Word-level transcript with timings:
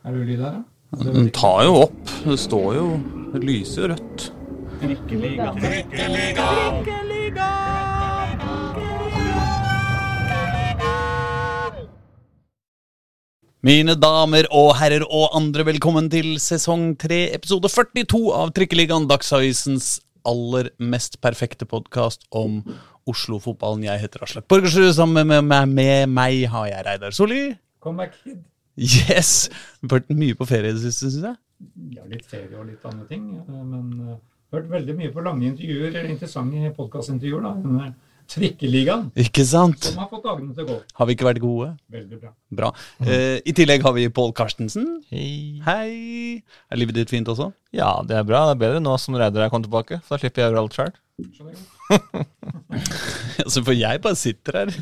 Er 0.00 0.14
det 0.16 0.26
lyd 0.30 0.40
her, 0.40 0.54
da? 0.56 1.02
Den 1.04 1.26
tar 1.36 1.66
jo 1.66 1.74
opp. 1.84 2.12
Det 2.24 2.38
står 2.40 2.70
jo 2.78 2.84
Det 3.34 3.42
lyser 3.44 3.92
rødt. 3.92 4.30
jo 4.80 4.88
rødt. 4.88 5.90
Mine 13.60 13.92
damer 14.00 14.48
og 14.56 14.72
herrer 14.80 15.04
og 15.04 15.36
andre, 15.36 15.66
velkommen 15.68 16.08
til 16.08 16.38
sesong 16.40 16.94
3, 16.96 17.18
episode 17.36 17.68
42 17.68 18.22
av 18.32 18.54
Trikkeligaen, 18.56 19.04
Dagsavisens 19.10 19.98
aller 20.24 20.70
mest 20.80 21.20
perfekte 21.20 21.68
podkast 21.68 22.24
om 22.32 22.62
Oslo-fotballen. 23.04 23.84
Jeg 23.84 24.00
heter 24.06 24.24
Aslak 24.24 24.48
Borgersrud, 24.48 24.94
sammen 24.96 25.28
med, 25.28 25.44
med, 25.44 25.76
med 25.76 26.08
meg 26.08 26.46
har 26.48 26.70
jeg 26.72 26.86
Reidar 26.88 27.12
Solli. 27.12 27.50
Comeback 27.84 28.16
kid. 28.24 28.40
Yes! 28.78 29.48
Vært 29.82 30.10
mye 30.14 30.36
på 30.38 30.46
ferie 30.48 30.70
i 30.70 30.76
det 30.76 30.82
siste, 30.84 31.10
syns 31.10 31.24
jeg. 31.30 31.36
Ja, 31.96 32.04
litt 32.08 32.26
ferie 32.28 32.54
og 32.56 32.68
litt 32.70 32.84
andre 32.88 33.06
ting. 33.10 33.24
eh, 33.36 33.64
Men 33.64 33.90
uh, 34.14 34.14
hørt 34.54 34.70
veldig 34.70 34.94
mye 34.96 35.10
på 35.12 35.24
lange 35.24 35.48
intervjuer, 35.50 35.90
eller 35.90 36.08
interessante 36.14 36.70
podkastintervjuer, 36.78 37.42
da. 37.44 37.90
Trikkeligaen. 38.30 39.08
Ikke 39.18 39.42
sant? 39.42 39.82
Som 39.90 39.98
har 39.98 40.06
fått 40.12 40.22
dagene 40.22 40.54
til 40.54 40.62
å 40.62 40.68
gå. 40.68 40.76
Har 41.00 41.08
vi 41.10 41.16
ikke 41.16 41.26
vært 41.26 41.40
gode? 41.42 41.72
Veldig 41.90 42.18
bra. 42.22 42.30
Bra. 42.60 42.68
Eh, 43.02 43.40
I 43.42 43.54
tillegg 43.58 43.82
har 43.82 43.92
vi 43.96 44.04
Pål 44.14 44.30
Karstensen. 44.38 44.86
Hei. 45.10 45.58
Hei! 45.66 46.36
Er 46.70 46.78
livet 46.78 46.94
ditt 47.00 47.10
fint 47.10 47.26
også? 47.32 47.48
Ja, 47.74 47.90
det 48.06 48.14
er 48.20 48.28
bra. 48.28 48.44
Det 48.46 48.54
er 48.54 48.60
bedre 48.62 48.84
nå 48.84 48.94
som 49.02 49.18
Reidar 49.18 49.48
er 49.48 49.50
kommet 49.50 49.66
tilbake. 49.66 49.98
Så 50.06 50.14
da 50.14 50.20
slipper 50.22 50.44
jeg 50.44 50.46
å 50.46 50.54
gjøre 50.54 50.62
alt 50.62 50.78
sjøl. 50.78 50.94
Altså, 53.42 53.64
for 53.66 53.74
jeg 53.74 54.02
bare 54.06 54.18
sitter 54.22 54.60
her. 54.62 54.72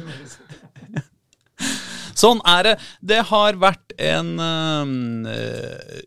Sånn 2.19 2.43
er 2.49 2.67
det. 2.67 2.75
Det 3.01 3.21
har 3.31 3.59
vært 3.61 3.95
en 3.99 4.35
uh, 4.43 4.91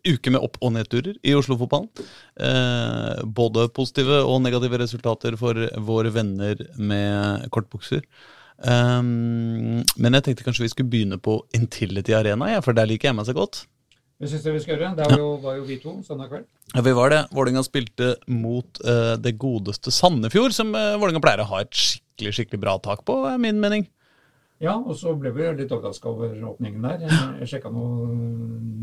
uke 0.08 0.32
med 0.32 0.42
opp- 0.44 0.60
og 0.60 0.74
nedturer 0.76 1.16
i 1.24 1.34
Oslo-fotballen. 1.38 1.88
Uh, 2.36 3.24
både 3.24 3.68
positive 3.74 4.22
og 4.26 4.42
negative 4.44 4.80
resultater 4.82 5.36
for 5.40 5.58
våre 5.88 6.12
venner 6.14 6.60
med 6.76 7.48
kortbukser. 7.54 8.04
Um, 8.62 9.82
men 9.98 10.16
jeg 10.18 10.28
tenkte 10.28 10.46
kanskje 10.46 10.68
vi 10.68 10.72
skulle 10.72 10.92
begynne 10.92 11.18
på 11.18 11.40
Intility 11.56 12.14
Arena, 12.14 12.52
ja, 12.52 12.60
for 12.62 12.76
der 12.76 12.86
liker 12.90 13.10
jeg 13.10 13.18
meg 13.18 13.26
så 13.26 13.34
godt. 13.36 13.64
Det 14.22 14.28
syns 14.30 14.44
jeg 14.46 14.54
vi 14.54 14.60
skal 14.62 14.76
gjøre. 14.76 14.92
Det 14.94 15.06
var 15.08 15.18
jo, 15.18 15.30
var 15.42 15.56
jo 15.58 15.64
vi 15.66 15.80
to 15.82 15.96
søndag 16.06 16.30
kveld. 16.30 16.44
Ja, 16.76 16.84
vi 16.86 16.92
var 16.94 17.10
det. 17.10 17.24
Vålerenga 17.34 17.64
spilte 17.66 18.12
mot 18.30 18.78
uh, 18.86 19.16
det 19.18 19.34
godeste 19.42 19.90
Sandefjord, 19.90 20.54
som 20.54 20.70
uh, 20.76 20.94
Vålerenga 20.94 21.24
pleier 21.24 21.42
å 21.42 21.48
ha 21.50 21.64
et 21.64 21.74
skikkelig 21.74 22.36
skikkelig 22.36 22.62
bra 22.62 22.76
tak 22.84 23.02
på, 23.08 23.16
er 23.26 23.40
min 23.42 23.58
mening. 23.62 23.88
Ja, 24.62 24.76
og 24.78 24.94
så 24.94 25.12
ble 25.18 25.32
vi 25.34 25.46
litt 25.58 25.72
overraska 25.74 26.10
over 26.12 26.36
åpningen 26.52 26.84
der. 26.86 27.00
Jeg, 27.08 27.22
jeg 27.40 27.50
sjekka 27.50 27.72
noe 27.74 28.12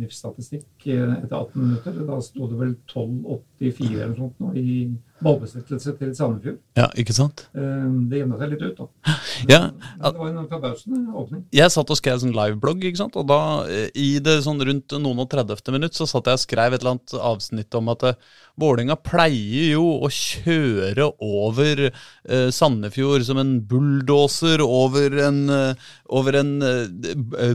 NIF-statistikk 0.01 0.87
eh, 0.91 1.13
etter 1.21 1.37
18 1.37 1.61
minutter. 1.61 2.01
Da 2.09 2.17
sto 2.25 2.49
det 2.51 2.59
vel 2.59 2.73
12,84 2.91 3.93
eller 3.93 4.11
noe 4.11 4.19
sånt 4.19 4.43
nå 4.43 4.51
i 4.59 4.73
ballbesittelse 5.23 5.93
til 5.99 6.11
Sandefjord. 6.15 6.57
Ja, 6.79 6.87
ikke 6.99 7.13
sant? 7.15 7.45
Eh, 7.55 7.85
Det 8.09 8.21
jevna 8.21 8.37
seg 8.39 8.53
litt 8.53 8.63
ut, 8.63 8.77
da. 8.79 9.15
Ja, 9.49 9.59
det 9.71 10.13
var 10.17 10.29
en 10.31 10.47
forbausende 10.51 11.13
åpning. 11.15 11.43
Jeg 11.55 11.71
satt 11.73 11.91
og 11.93 11.99
skrev 11.99 12.19
sånn 12.21 12.35
liveblogg, 12.35 12.83
ikke 12.89 13.01
sant? 13.03 13.15
og 13.19 13.27
da 13.29 13.39
eh, 13.67 13.89
i 13.95 14.19
det 14.23 14.39
sånn 14.45 14.61
rundt 14.65 14.95
noen 14.99 15.23
og 15.23 15.29
30. 15.31 15.73
minutt 15.75 15.97
så 15.97 16.07
satt 16.09 16.29
jeg 16.31 16.39
og 16.39 16.43
skrev 16.45 16.75
et 16.75 16.81
eller 16.83 16.97
annet 16.97 17.15
avsnitt 17.31 17.79
om 17.79 17.91
at 17.95 18.07
eh, 18.11 18.19
Vålerenga 18.59 18.97
pleier 18.99 19.69
jo 19.77 19.85
å 20.03 20.09
kjøre 20.11 21.05
over 21.23 21.85
eh, 21.89 22.49
Sandefjord 22.51 23.23
som 23.27 23.39
en 23.39 23.53
bulldoser 23.69 24.59
over 24.65 25.15
en, 25.29 25.41
eh, 25.53 25.91
over 26.11 26.39
en 26.41 26.51
eh, 26.65 27.53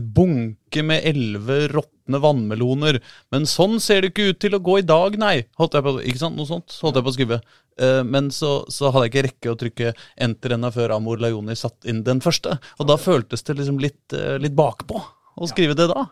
bunke 0.75 0.87
med 0.87 1.03
elleve 1.03 1.67
råtne 1.71 2.19
vannmeloner. 2.19 2.99
Men 3.31 3.45
sånn 3.45 3.79
ser 3.79 4.01
det 4.01 4.11
ikke 4.11 4.31
ut 4.31 4.39
til 4.39 4.55
å 4.55 4.59
gå 4.59 4.79
i 4.79 4.85
dag, 4.85 5.17
nei. 5.17 5.45
Holdt 5.57 5.73
jeg 5.73 5.83
på, 5.83 6.01
ikke 6.03 6.19
sant? 6.19 6.35
Noe 6.35 6.45
sånt 6.45 6.71
holdt 6.81 6.97
jeg 6.97 7.05
på 7.05 7.11
å 7.11 7.15
skrive. 7.15 7.39
Eh, 7.77 8.03
men 8.03 8.31
så, 8.31 8.65
så 8.69 8.91
hadde 8.91 9.07
jeg 9.07 9.13
ikke 9.13 9.27
rekke 9.27 9.53
å 9.53 9.59
trykke 9.59 9.93
enter 10.17 10.55
ennå 10.55 10.71
før 10.71 10.95
Amor 10.95 11.19
Lajoni 11.19 11.55
satt 11.55 11.85
inn 11.85 12.03
den 12.03 12.21
første. 12.21 12.59
Og 12.79 12.87
da 12.87 12.97
føltes 12.97 13.43
det 13.43 13.57
liksom 13.57 13.79
litt, 13.79 14.13
eh, 14.13 14.37
litt 14.39 14.55
bakpå 14.55 15.01
å 15.35 15.47
skrive 15.47 15.75
det 15.75 15.89
da. 15.91 16.07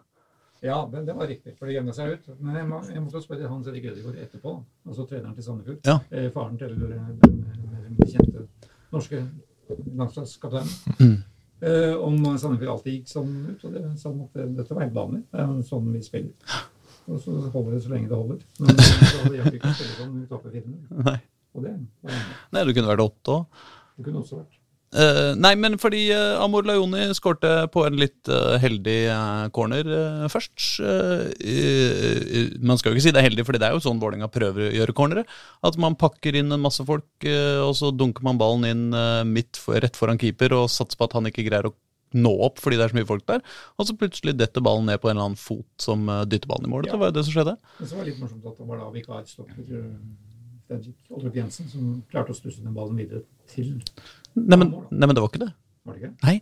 Ja, 0.64 0.78
det, 0.88 1.04
det 1.10 1.14
var 1.18 1.28
riktig, 1.28 1.58
for 1.60 1.68
det 1.68 1.76
jevna 1.76 1.94
seg 1.96 2.14
ut. 2.16 2.28
Men 2.40 2.56
jeg, 2.56 2.68
må, 2.70 2.80
jeg 2.88 3.04
måtte 3.04 3.24
spørre 3.24 3.50
Hans 3.52 3.68
Erik 3.68 3.90
Ødegaard 3.92 4.22
etterpå, 4.24 4.56
altså 4.88 5.08
treneren 5.10 5.36
til 5.36 5.44
Sandefjord. 5.44 5.82
Ja. 5.88 6.00
Eh, 6.12 6.30
faren 6.32 6.56
til 6.62 6.78
den, 6.80 7.18
den 7.20 7.42
den 8.00 8.10
kjente 8.10 8.46
norske 8.94 9.20
landslagskapteinen. 9.98 10.72
Mm. 11.00 11.18
Eh, 11.64 11.94
om 12.04 12.18
Sandefjord 12.38 12.72
alltid 12.74 12.94
gikk 12.98 13.12
sånn 13.12 13.34
ut. 13.54 13.62
Og 13.66 13.74
det 13.76 13.84
sånn 14.02 14.22
at 14.26 14.34
det- 14.40 14.50
dette 14.58 14.76
var 14.76 14.84
helt 14.86 14.96
vanlig. 14.98 15.22
Det 15.32 15.40
er 15.44 15.62
sånn 15.70 15.92
vi 15.94 16.02
spiller. 16.06 16.34
Og 17.08 17.20
så 17.20 17.34
holder 17.52 17.72
det 17.76 17.84
så 17.84 17.90
lenge 17.92 18.08
det 18.08 18.16
holder. 18.20 18.42
Men 18.64 18.70
eh, 18.70 18.92
så 19.12 19.24
det 19.30 19.38
hjelper 19.40 19.58
ikke 19.60 19.72
å 19.72 19.78
spille 19.78 19.96
sånn 20.00 20.18
i 20.24 20.28
toppe 20.32 20.52
firene. 20.54 20.78
Nei. 21.10 21.18
Og 21.54 21.64
det 21.66 21.74
vanlig. 21.78 22.36
Nei, 22.56 22.64
det 22.68 22.76
kunne 22.78 22.92
vært 22.94 23.04
åtte 23.06 23.34
òg. 23.38 23.64
Det 23.98 24.06
kunne 24.08 24.22
også 24.24 24.40
vært. 24.42 24.60
Eh, 24.94 25.32
nei, 25.42 25.54
men 25.58 25.80
fordi 25.82 26.04
uh, 26.14 26.38
Amor 26.44 26.68
Lajoni 26.68 27.08
skårte 27.18 27.52
på 27.74 27.86
en 27.88 27.98
litt 27.98 28.30
uh, 28.30 28.56
heldig 28.62 28.98
corner 29.56 29.90
først. 30.30 30.82
Man 32.64 32.80
skal 32.80 32.92
jo 32.92 32.96
ikke 32.96 33.06
si 33.08 33.14
det 33.14 33.22
er 33.24 33.28
heldig, 33.28 33.46
fordi 33.48 33.62
det 33.62 33.70
er 33.70 33.78
jo 33.78 33.84
sånn 33.84 34.02
Vålerenga 34.02 34.30
prøver 34.32 34.68
å 34.68 34.74
gjøre 34.78 34.96
cornere. 34.98 35.24
At 35.66 35.78
man 35.82 35.98
pakker 36.00 36.38
inn 36.38 36.54
en 36.54 36.64
masse 36.64 36.84
folk, 36.86 37.08
og 37.26 37.74
så 37.78 37.92
dunker 37.96 38.26
man 38.26 38.40
ballen 38.42 38.68
inn 38.70 39.30
midt 39.30 39.60
for, 39.60 39.80
rett 39.82 39.98
foran 39.98 40.20
keeper 40.22 40.56
og 40.58 40.70
satser 40.72 41.00
på 41.00 41.08
at 41.08 41.18
han 41.18 41.30
ikke 41.30 41.46
greier 41.48 41.70
å 41.70 41.76
nå 42.14 42.32
opp 42.46 42.60
fordi 42.62 42.78
det 42.78 42.86
er 42.86 42.94
så 42.94 43.00
mye 43.00 43.10
folk 43.10 43.26
der. 43.30 43.44
Og 43.78 43.90
så 43.90 43.98
plutselig 43.98 44.36
detter 44.38 44.66
ballen 44.66 44.90
ned 44.90 45.02
på 45.02 45.10
en 45.10 45.18
eller 45.18 45.32
annen 45.32 45.40
fot 45.40 45.68
som 45.82 46.06
dytter 46.30 46.52
ballen 46.52 46.70
i 46.70 46.74
mål. 46.74 46.88
Ja. 46.88 46.96
Det 46.96 47.02
var 47.02 47.14
jo 47.14 47.18
det 47.18 47.26
som 47.28 47.38
skjedde. 47.38 47.56
Men 47.80 47.90
så 47.90 47.98
var 47.98 48.06
det 48.06 48.14
litt 48.14 48.22
morsomt 48.24 48.52
at 48.52 48.62
det 48.62 48.70
var 48.70 48.84
da 48.84 48.92
vikarstopper 48.94 49.78
eh, 49.80 49.90
Fredrik 50.68 51.14
Oldrup 51.14 51.36
Jensen 51.38 51.70
som 51.72 51.94
klarte 52.12 52.34
å 52.34 52.38
stusse 52.38 52.64
den 52.64 52.76
ballen 52.76 52.98
videre 53.00 53.24
til 53.52 53.76
Nei 54.34 54.58
men, 54.58 54.72
nei, 54.90 55.08
det 55.14 55.22
var 55.22 55.30
ikke 55.30 55.44
det. 55.44 55.54
Var 55.86 55.96
det 55.96 56.02
ikke? 56.02 56.14
Nei. 56.26 56.38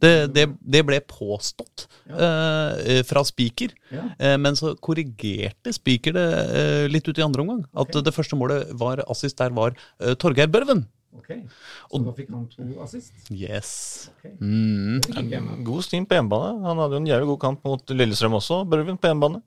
Det, 0.00 0.12
det, 0.32 0.46
det 0.64 0.80
ble 0.88 1.00
påstått 1.04 1.84
Ja. 2.08 2.16
uh, 2.16 3.02
fra 3.04 3.20
Spiker, 3.28 3.74
Ja. 3.92 4.06
uh, 4.16 4.36
men 4.40 4.56
så 4.56 4.72
korrigerte 4.80 5.74
Spiker 5.76 6.16
det 6.16 6.24
uh, 6.54 6.86
litt 6.88 7.10
ut 7.10 7.20
i 7.20 7.26
andre 7.26 7.44
omgang. 7.44 7.60
At 7.74 7.90
okay. 7.90 8.06
det 8.06 8.14
første 8.16 8.38
målet 8.40 8.72
var 8.80 9.04
assist 9.12 9.36
der 9.42 9.52
var 9.52 9.76
Torgeir 10.22 10.48
Børven. 10.48 10.86
Ok. 11.12 11.28
Så 11.34 11.98
Og- 11.98 12.04
da 12.06 12.12
fikk 12.16 12.30
han 12.30 12.46
to 12.48 12.64
assist? 12.82 13.12
Yes. 13.30 14.10
Okay. 14.18 14.32
Mm. 14.40 15.64
God 15.66 15.84
stim 15.84 16.06
på 16.06 16.16
hjemmebane. 16.16 16.62
Han 16.64 16.78
hadde 16.78 16.96
jo 16.96 17.02
en 17.02 17.10
jævlig 17.10 17.26
god 17.34 17.40
kamp 17.40 17.64
mot 17.64 17.90
Lillestrøm 17.90 18.38
også, 18.38 18.62
Børven, 18.70 18.96
på 18.96 19.10
hjemmebane. 19.10 19.42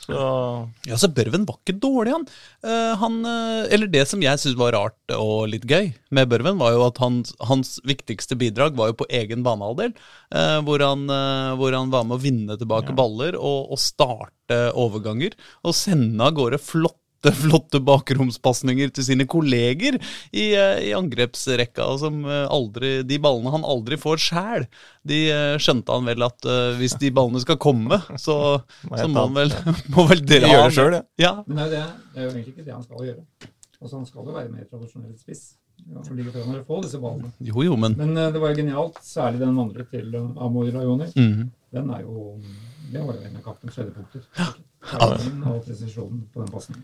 Så 0.00 0.18
Ja, 0.88 0.98
så 1.00 1.08
Børven 1.14 1.46
var 1.48 1.58
ikke 1.60 1.78
dårlig, 1.80 2.12
han. 2.12 2.26
Uh, 2.64 2.92
han 3.00 3.20
uh, 3.24 3.64
eller 3.72 3.90
det 3.90 4.04
som 4.10 4.22
jeg 4.24 4.40
syns 4.42 4.58
var 4.58 4.74
rart 4.76 5.14
og 5.16 5.48
litt 5.52 5.66
gøy 5.70 5.92
med 6.14 6.30
Børven, 6.32 6.58
var 6.60 6.74
jo 6.74 6.84
at 6.86 7.00
hans, 7.02 7.34
hans 7.40 7.76
viktigste 7.86 8.36
bidrag 8.40 8.76
var 8.78 8.92
jo 8.92 8.98
på 9.04 9.08
egen 9.10 9.44
banehalvdel. 9.46 9.94
Uh, 10.34 10.60
hvor, 10.66 10.84
hvor 11.58 11.78
han 11.78 11.94
var 11.94 12.08
med 12.08 12.18
å 12.18 12.22
vinne 12.22 12.58
tilbake 12.60 12.92
Ja. 12.92 12.98
baller 12.98 13.38
og, 13.38 13.72
og 13.74 13.80
starte 13.80 14.60
overganger. 14.76 15.36
Og 15.64 15.76
sende 15.78 16.20
av 16.26 16.36
gårde 16.36 16.60
flotte 17.32 17.64
flotte 17.74 17.80
bakromspasninger 17.84 18.92
til 18.94 19.04
sine 19.04 19.26
kolleger 19.26 19.96
i, 20.32 20.54
eh, 20.54 20.90
i 20.90 20.92
angrepsrekka. 20.94 21.86
Som 21.98 22.24
eh, 22.24 22.46
aldri, 22.50 23.02
de 23.02 23.18
ballene 23.18 23.52
han 23.54 23.64
aldri 23.64 23.96
får 23.96 24.20
sjæl, 24.20 24.66
de 25.04 25.30
eh, 25.30 25.56
skjønte 25.58 25.92
han 25.92 26.06
vel 26.08 26.24
at 26.24 26.46
uh, 26.46 26.76
hvis 26.78 26.96
de 27.00 27.10
ballene 27.14 27.40
skal 27.42 27.58
komme, 27.58 28.00
så, 28.16 28.60
Må 28.90 28.98
så 28.98 29.08
må 29.08 29.26
han 29.26 29.34
vel, 29.36 29.52
må 29.94 30.06
vel 30.08 30.24
dra 30.24 30.48
Gjøre 30.48 30.68
det 30.68 30.76
sjøl, 30.76 30.94
ja. 30.94 31.02
Ja, 31.18 31.34
Men 31.46 31.64
det 31.70 31.80
er, 31.80 31.92
det, 32.14 32.20
er 32.20 32.24
jo 32.24 32.30
egentlig 32.30 32.54
ikke 32.54 32.66
det 32.66 32.74
han 32.74 32.84
skal 32.84 33.04
gjøre. 33.08 33.50
Altså 33.80 33.96
Han 33.98 34.06
skal 34.08 34.24
jo 34.24 34.34
være 34.34 34.50
mer 34.50 34.66
tradisjonell 34.70 35.14
spiss. 35.18 35.44
Jo, 37.44 37.64
jo, 37.66 37.74
men 37.76 37.96
Men 37.98 38.14
uh, 38.16 38.28
det 38.32 38.40
var 38.40 38.54
jo 38.54 38.60
genialt, 38.62 39.00
særlig 39.04 39.42
den 39.42 39.58
andre 39.58 39.84
til 39.90 40.14
Amor 40.16 40.70
Rajoni. 40.70 41.10
Mhm. 41.16 41.50
Den 41.74 41.90
er 41.90 42.04
jo 42.04 42.38
Det 42.94 43.02
var 43.02 43.16
jo 43.18 43.26
en 43.26 43.36
av 43.40 43.42
kampens 43.42 43.76
høydepunkter. 43.80 44.22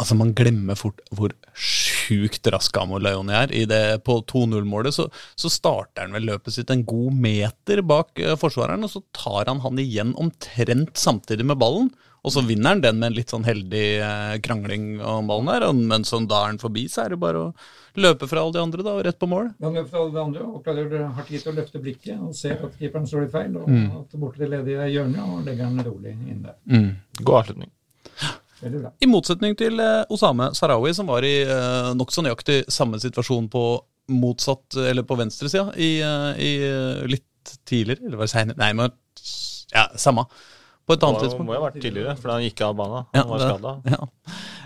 Altså, 0.01 0.17
man 0.19 0.33
glemmer 0.37 0.79
fort 0.79 1.01
hvor 1.15 1.35
sjukt 1.55 2.49
rask 2.53 2.77
Amor 2.81 3.03
Leoni 3.05 3.35
er. 3.37 3.53
I 3.55 3.65
det, 3.71 3.81
på 4.07 4.17
2-0-målet 4.33 4.97
så, 4.97 5.07
så 5.39 5.51
starter 5.53 6.07
han 6.09 6.17
vel 6.17 6.27
løpet 6.33 6.57
sitt 6.57 6.73
en 6.75 6.83
god 6.89 7.15
meter 7.27 7.83
bak 7.87 8.11
uh, 8.25 8.35
forsvareren, 8.41 8.87
og 8.89 8.93
så 8.95 9.05
tar 9.17 9.51
han 9.53 9.63
han 9.65 9.79
igjen 9.83 10.15
omtrent 10.21 10.97
samtidig 10.99 11.47
med 11.53 11.61
ballen. 11.61 11.93
Og 12.25 12.35
så 12.35 12.43
vinner 12.45 12.75
han 12.75 12.83
den 12.85 12.99
med 13.01 13.13
en 13.13 13.19
litt 13.21 13.31
sånn 13.33 13.47
heldig 13.47 13.85
uh, 14.05 14.35
krangling 14.45 14.97
om 15.01 15.31
ballen 15.31 15.53
der, 15.53 15.69
og- 15.71 15.85
Men 15.95 16.05
sånn, 16.09 16.27
da 16.29 16.43
er 16.43 16.55
han 16.55 16.61
forbi, 16.63 16.89
så 16.91 17.05
er 17.07 17.15
det 17.15 17.21
bare 17.23 17.47
å 17.47 17.55
løpe 17.97 18.29
fra 18.31 18.41
alle 18.43 18.53
de 18.53 18.61
andre 18.63 18.83
da, 18.87 18.91
og 18.99 19.05
rett 19.05 19.19
på 19.19 19.29
mål. 19.31 19.51
Han 19.63 19.75
løper 19.75 19.91
fra 19.91 19.99
alle 20.05 20.13
de 20.15 20.21
andre 20.23 20.43
og 20.47 20.63
klarer 20.65 21.09
hardt 21.17 21.29
tid 21.29 21.43
til 21.43 21.53
å 21.53 21.57
løfte 21.57 21.81
blikket 21.83 22.21
og 22.21 22.35
se 22.35 22.51
at 22.55 22.79
keeperen 22.79 23.07
står 23.07 23.23
litt 23.27 23.33
feil, 23.33 23.57
og 23.57 23.69
Mm. 23.69 23.91
at 24.01 24.19
borte 24.21 24.39
det 24.39 24.51
ledige 24.51 24.87
hjørnet, 24.93 25.21
og 25.25 25.45
legger 25.45 25.65
den 25.69 25.85
rolig 25.85 26.13
inn 26.29 26.43
der. 26.43 26.57
god 27.25 27.41
avslutning. 27.43 27.71
I 29.01 29.07
motsetning 29.09 29.57
til 29.57 29.81
eh, 29.81 30.05
Osame 30.13 30.51
Sarawi, 30.55 30.93
som 30.95 31.07
var 31.09 31.25
i 31.25 31.43
eh, 31.43 31.95
nokså 31.97 32.23
nøyaktig 32.23 32.65
samme 32.69 33.01
situasjon 33.01 33.49
på 33.49 33.63
motsatt, 34.13 34.77
eller 34.77 35.03
på 35.03 35.17
venstresida, 35.17 35.73
i, 35.81 36.01
eh, 36.05 36.33
i 36.37 36.51
eh, 36.69 37.07
litt 37.09 37.55
tidligere, 37.65 38.05
eller 38.07 38.19
var 38.21 38.29
det 38.29 38.35
seinere? 38.35 38.59
Nei, 38.61 38.73
men 38.77 38.91
ja, 39.73 39.87
samme. 39.97 40.27
På 40.91 40.97
et 40.99 41.05
annet 41.07 41.25
Det 41.31 41.39
må 41.47 41.55
jo 41.55 41.61
ha 41.63 41.67
vært 41.71 41.81
tidligere, 41.85 42.17
for 42.19 42.35
han 42.35 42.43
gikk 42.45 42.61
av 42.67 42.75
banen. 42.83 43.07
Ja, 43.15 43.23
Han 43.23 43.31
var 43.31 43.39
det- 43.45 43.51
skada. 43.55 43.73
Ja. 43.95 44.01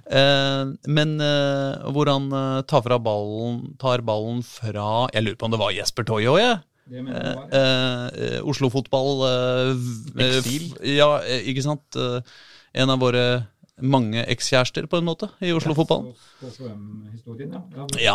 Eh, 0.05 0.65
men 0.99 1.15
eh, 1.25 1.91
hvor 1.94 2.11
han 2.12 2.26
eh, 2.32 2.62
tar, 2.69 2.82
fra 2.85 2.99
ballen, 3.00 3.62
tar 3.81 4.03
ballen 4.05 4.43
fra 4.44 5.09
Jeg 5.15 5.25
lurer 5.25 5.38
på 5.41 5.47
om 5.49 5.55
det 5.55 5.61
var 5.62 5.73
Jesper 5.76 6.05
Toje 6.09 6.29
òg, 6.32 6.41
jeg. 6.43 6.59
Eh, 6.93 7.06
ja. 7.09 7.44
eh, 7.56 8.41
Oslo-fotball 8.44 9.23
eh, 9.25 9.71
eh, 10.21 10.35
Eksil. 10.41 10.67
f- 10.75 10.82
Ja, 10.99 11.09
ikke 11.25 11.65
sant. 11.65 11.97
Eh, 11.97 12.21
en 12.75 12.91
av 12.93 13.00
våre 13.00 13.25
mange 13.82 14.23
ekskjærester, 14.31 14.87
på 14.87 15.00
en 15.00 15.06
måte, 15.06 15.26
i 15.43 15.50
Oslo-fotballen. 15.55 16.12
Ja. 17.99 18.15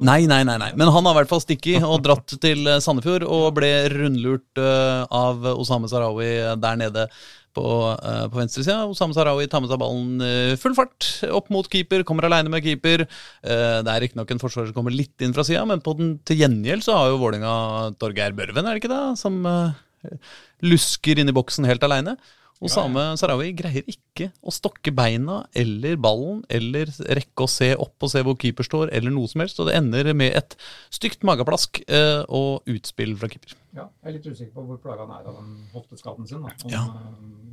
Nei, 0.00 0.22
nei, 0.30 0.40
nei, 0.48 0.56
nei. 0.62 0.70
Men 0.80 0.88
han 0.94 1.04
har 1.04 1.12
i 1.12 1.18
hvert 1.20 1.32
fall 1.32 1.42
stikket 1.44 1.84
og 1.84 2.00
dratt 2.06 2.32
til 2.40 2.64
eh, 2.64 2.80
Sandefjord 2.80 3.26
og 3.28 3.50
ble 3.58 3.68
rundlurt 3.92 4.62
eh, 4.62 5.02
av 5.04 5.44
Osame 5.52 5.90
Sarawi 5.92 6.30
der 6.62 6.80
nede 6.80 7.04
på, 7.58 7.64
uh, 7.66 8.24
på 8.30 8.38
venstresida. 8.38 8.86
Osame 8.88 9.16
Sarawi 9.16 9.48
tar 9.50 9.60
med 9.64 9.72
seg 9.72 9.80
ballen 9.80 10.56
full 10.62 10.76
fart 10.78 11.08
opp 11.34 11.48
mot 11.52 11.66
keeper, 11.68 12.04
kommer 12.06 12.28
aleine 12.28 12.52
med 12.52 12.62
keeper. 12.62 13.02
Det 13.42 13.90
er 13.90 14.04
riktignok 14.04 14.30
en 14.30 14.40
forsvarer 14.40 14.70
som 14.70 14.76
kommer 14.76 14.94
litt 14.94 15.24
inn 15.24 15.34
fra 15.34 15.42
sida, 15.48 15.64
men 15.66 15.82
på 15.82 15.96
den, 15.98 16.12
til 16.28 16.38
gjengjeld 16.44 16.86
så 16.86 16.94
har 17.00 17.10
jo 17.10 17.18
Vålinga 17.18 17.54
Torgeir 17.98 18.36
Børven, 18.38 18.62
er 18.68 18.78
det 18.78 18.84
ikke 18.84 18.92
det? 18.92 19.02
Som 19.18 19.42
lusker 20.62 21.18
inn 21.18 21.32
i 21.32 21.34
boksen 21.34 21.66
helt 21.66 21.82
aleine. 21.88 22.14
Osame 22.64 23.04
Sarawi 23.20 23.52
greier 23.54 23.86
ikke 23.86 24.30
å 24.42 24.50
stokke 24.50 24.90
beina 24.94 25.44
eller 25.54 25.94
ballen 26.02 26.40
eller 26.50 26.90
rekke 27.18 27.44
å 27.46 27.50
se 27.50 27.70
opp 27.78 28.02
og 28.02 28.10
se 28.10 28.22
hvor 28.26 28.34
keeper 28.40 28.66
står, 28.66 28.90
eller 28.98 29.14
noe 29.14 29.30
som 29.30 29.44
helst. 29.44 29.60
Og 29.62 29.68
det 29.70 29.76
ender 29.78 30.10
med 30.18 30.34
et 30.38 30.56
stygt 30.94 31.22
mageplask 31.28 31.82
eh, 31.86 32.24
og 32.26 32.66
utspill 32.66 33.14
fra 33.20 33.30
keeper. 33.30 33.54
Ja, 33.76 33.86
jeg 34.02 34.10
er 34.10 34.16
litt 34.16 34.26
usikker 34.26 34.54
på 34.56 34.64
hvor 34.66 34.80
plaga 34.82 35.06
han 35.06 35.14
er 35.20 35.28
av 35.30 35.36
den 35.38 35.52
hofteskaden 35.74 36.26
sin. 36.26 36.42
Da. 36.42 36.56
Om, 36.64 36.72
Ja. 36.74 36.82
eh, 36.88 37.46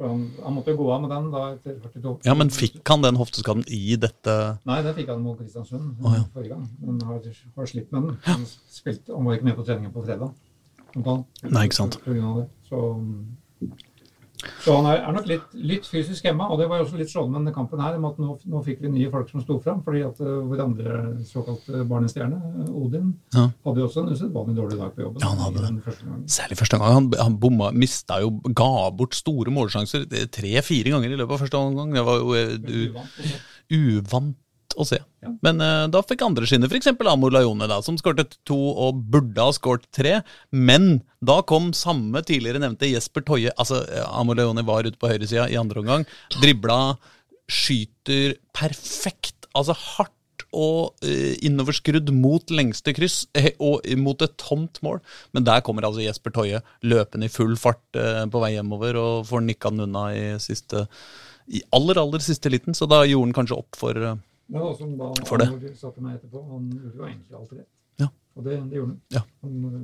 han, 0.00 0.20
han 0.44 0.54
måtte 0.56 0.72
jo 0.72 0.78
gå 0.80 0.86
av 0.94 1.02
med 1.04 1.10
den 1.12 1.26
da 1.32 1.40
etter 1.54 1.74
42. 1.80 2.12
Ja, 2.24 2.34
men 2.36 2.52
fikk 2.54 2.80
han 2.88 3.02
den 3.04 3.18
hofteskaden 3.20 3.64
i 3.68 3.96
dette 4.00 4.36
Nei, 4.68 4.78
det 4.86 4.94
fikk 4.96 5.10
han 5.12 5.20
mot 5.24 5.36
Kristiansund 5.40 5.98
oh, 6.00 6.14
ja. 6.16 6.22
forrige 6.32 6.54
gang. 6.54 6.68
Men 6.84 7.00
har, 7.08 7.20
har 7.56 7.68
slitt 7.68 7.92
med 7.92 8.06
den. 8.08 8.20
Han, 8.28 8.46
spilte, 8.72 9.12
han 9.12 9.28
var 9.28 9.36
ikke 9.36 9.48
med 9.50 9.58
på 9.60 9.66
treningen 9.68 9.92
på 9.92 10.04
fredag. 10.06 10.32
Nei, 11.48 11.66
ikke 11.68 11.78
sant. 11.82 12.00
Så, 12.70 12.80
så 14.64 14.74
han 14.76 14.86
er, 14.88 15.02
er 15.04 15.14
nok 15.16 15.26
litt, 15.28 15.54
litt 15.54 15.86
fysisk 15.88 16.24
hemma, 16.28 16.46
og 16.52 16.60
det 16.60 16.68
var 16.70 16.80
også 16.82 16.96
litt 17.00 17.10
slående 17.12 17.34
med 17.34 17.40
denne 17.42 17.54
kampen 17.56 17.80
her. 17.82 17.96
om 17.98 18.06
at 18.08 18.18
Nå, 18.20 18.34
nå 18.52 18.62
fikk 18.64 18.80
vi 18.84 18.90
nye 18.92 19.10
folk 19.12 19.28
som 19.32 19.42
sto 19.44 19.58
fram, 19.64 19.82
fordi 19.84 20.02
at 20.06 20.20
uh, 20.24 20.40
vår 20.48 20.62
andre 20.64 20.96
såkalte 21.28 21.84
barnestjerne, 21.90 22.40
uh, 22.64 22.70
Odin, 22.80 23.12
Ja. 23.36 23.46
hadde 23.66 23.82
jo 23.82 23.88
også 23.88 24.04
en 24.04 24.12
usedvanlig 24.14 24.56
dårlig 24.56 24.78
dag 24.80 24.94
på 24.96 25.04
jobben. 25.06 25.22
Ja, 25.24 25.32
han 25.34 25.44
hadde 25.46 25.64
det. 25.66 25.84
første. 25.84 26.18
Særlig 26.26 26.58
første 26.62 26.78
gang. 26.80 26.96
Han, 26.98 27.10
han 27.20 27.38
bomma, 27.40 27.70
mista 27.72 28.20
jo, 28.24 28.32
ga 28.56 28.70
bort 28.96 29.14
store 29.18 29.52
målsjanser 29.54 30.06
tre-fire 30.32 30.94
ganger 30.96 31.12
i 31.12 31.20
løpet 31.20 31.36
av 31.36 31.44
første 31.46 31.60
omgang. 31.60 31.92
Det 31.96 32.06
var 32.06 32.20
jo 32.20 32.34
uh, 32.34 33.34
uvant, 33.70 34.36
å 34.78 34.86
se. 34.86 34.98
Ja. 35.24 35.32
Men 35.44 35.62
uh, 35.62 35.86
da 35.92 36.02
fikk 36.06 36.24
andre 36.26 36.48
skinne, 36.48 36.68
f.eks. 36.70 36.90
Amor 37.10 37.34
Lajone, 37.34 37.68
da, 37.70 37.80
som 37.84 37.98
skåret 38.00 38.36
to 38.48 38.58
og 38.58 39.02
burde 39.12 39.42
ha 39.42 39.54
skåret 39.56 39.88
tre. 39.94 40.20
Men 40.50 41.02
da 41.24 41.40
kom 41.46 41.70
samme 41.76 42.22
tidligere 42.26 42.62
nevnte 42.62 42.88
Jesper 42.88 43.24
Toje 43.26 43.50
Altså, 43.60 43.82
eh, 43.92 44.06
Amor 44.16 44.38
Lajone 44.38 44.64
var 44.66 44.86
ute 44.88 45.00
på 45.00 45.10
høyresida 45.10 45.48
i 45.50 45.58
andre 45.60 45.82
omgang. 45.82 46.06
Dribla, 46.40 46.96
skyter 47.50 48.38
perfekt, 48.56 49.48
altså 49.58 49.76
hardt 49.76 50.16
og 50.50 50.96
uh, 51.06 51.34
innoverskrudd 51.46 52.08
mot 52.16 52.50
lengste 52.50 52.94
kryss 52.96 53.22
og 53.62 53.84
mot 54.00 54.22
et 54.24 54.36
tomt 54.40 54.80
mål. 54.86 54.98
Men 55.36 55.46
der 55.46 55.62
kommer 55.66 55.86
altså 55.86 56.02
Jesper 56.02 56.34
Toje 56.34 56.62
løpende 56.82 57.28
i 57.28 57.32
full 57.32 57.56
fart 57.60 57.82
uh, 57.98 58.24
på 58.30 58.42
vei 58.42 58.54
hjemover 58.56 58.98
og 58.98 59.28
får 59.30 59.44
nikka 59.46 59.74
den 59.74 59.88
unna 59.88 60.08
i 60.14 60.24
siste 60.42 60.86
i 61.50 61.62
aller, 61.74 61.98
aller 61.98 62.22
siste 62.22 62.50
liten, 62.52 62.76
så 62.76 62.86
da 62.90 63.02
gjorde 63.04 63.28
han 63.28 63.36
kanskje 63.40 63.58
opp 63.58 63.78
for 63.78 63.96
eh, 63.98 64.18
Men 64.50 64.62
også 64.66 64.86
da 64.98 65.08
For 65.28 65.38
det. 65.40 65.46
Han 65.48 65.74
satte 65.78 66.02
meg 66.02 66.16
etterpå, 66.18 66.40
han 66.50 66.68
gjorde 66.74 66.96
jo 66.98 67.04
egentlig 67.06 67.36
alt 67.38 67.52
rett. 67.54 67.68
Ja. 68.02 68.08
Og 68.36 68.44
det, 68.44 68.56
det 68.70 68.78
gjorde 68.80 68.88
han. 68.90 69.00
Ja. 69.14 69.22
Han 69.44 69.64
uh, 69.64 69.80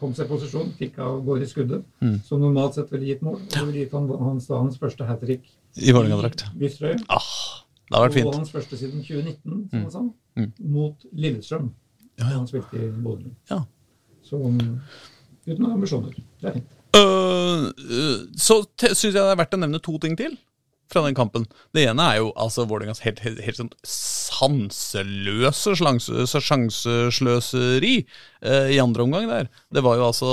kom 0.00 0.14
seg 0.16 0.26
i 0.26 0.32
posisjon, 0.32 0.72
fikk 0.78 0.98
av 0.98 1.20
gårde 1.26 1.46
i 1.46 1.50
skuddet, 1.50 1.84
Mm. 2.02 2.16
som 2.26 2.40
normalt 2.42 2.74
sett 2.74 2.90
ville 2.92 3.06
gitt 3.12 3.22
mål. 3.22 3.36
Og 3.38 3.48
det 3.54 3.62
ville 3.68 3.84
gitt 3.84 3.92
han 3.94 4.08
hans, 4.18 4.48
hans 4.50 4.78
første 4.80 5.06
hat 5.06 5.20
trick 5.22 5.46
i 5.78 5.92
Vålerenga-drakt. 5.94 6.44
Ah, 7.08 7.30
det 7.90 7.94
har 7.96 8.08
vært 8.08 8.26
Og 8.26 8.34
hans 8.40 8.50
første 8.50 8.76
siden 8.80 9.02
2019, 9.02 9.68
som 9.70 9.78
Mm. 9.78 9.82
han 9.82 9.90
sa, 9.90 10.02
Mm. 10.36 10.52
mot 10.74 11.04
Lillestrøm. 11.12 11.70
Ja, 12.18 12.24
ja. 12.30 12.36
Han 12.38 12.46
spilte 12.46 12.74
i 12.74 12.90
Bodø. 12.90 13.30
Ja. 13.50 13.60
Så 14.24 14.36
um, 14.42 14.80
uten 15.46 15.66
ambisjoner. 15.66 16.10
Det 16.40 16.48
er 16.48 16.52
fint. 16.52 16.66
Uh, 16.96 17.70
uh, 17.70 18.26
så 18.38 18.64
syns 18.78 19.02
jeg 19.04 19.12
det 19.14 19.22
er 19.22 19.36
verdt 19.36 19.54
å 19.54 19.58
nevne 19.58 19.80
to 19.82 19.98
ting 19.98 20.16
til 20.16 20.36
fra 20.92 21.02
den 21.06 21.14
kampen. 21.16 21.46
Det 21.74 21.86
ene 21.88 22.02
er 22.02 22.16
jo 22.22 22.32
altså 22.36 22.66
Vålerengas 22.68 23.00
helt, 23.04 23.20
helt, 23.24 23.40
helt 23.44 23.58
sånn 23.60 23.72
sanseløse 23.88 25.74
sjansesløseri 25.78 27.96
i 28.44 28.78
andre 28.82 29.04
omgang 29.06 29.28
der. 29.30 29.48
Det 29.72 29.82
var 29.84 29.96
jo 29.96 30.06
altså 30.10 30.28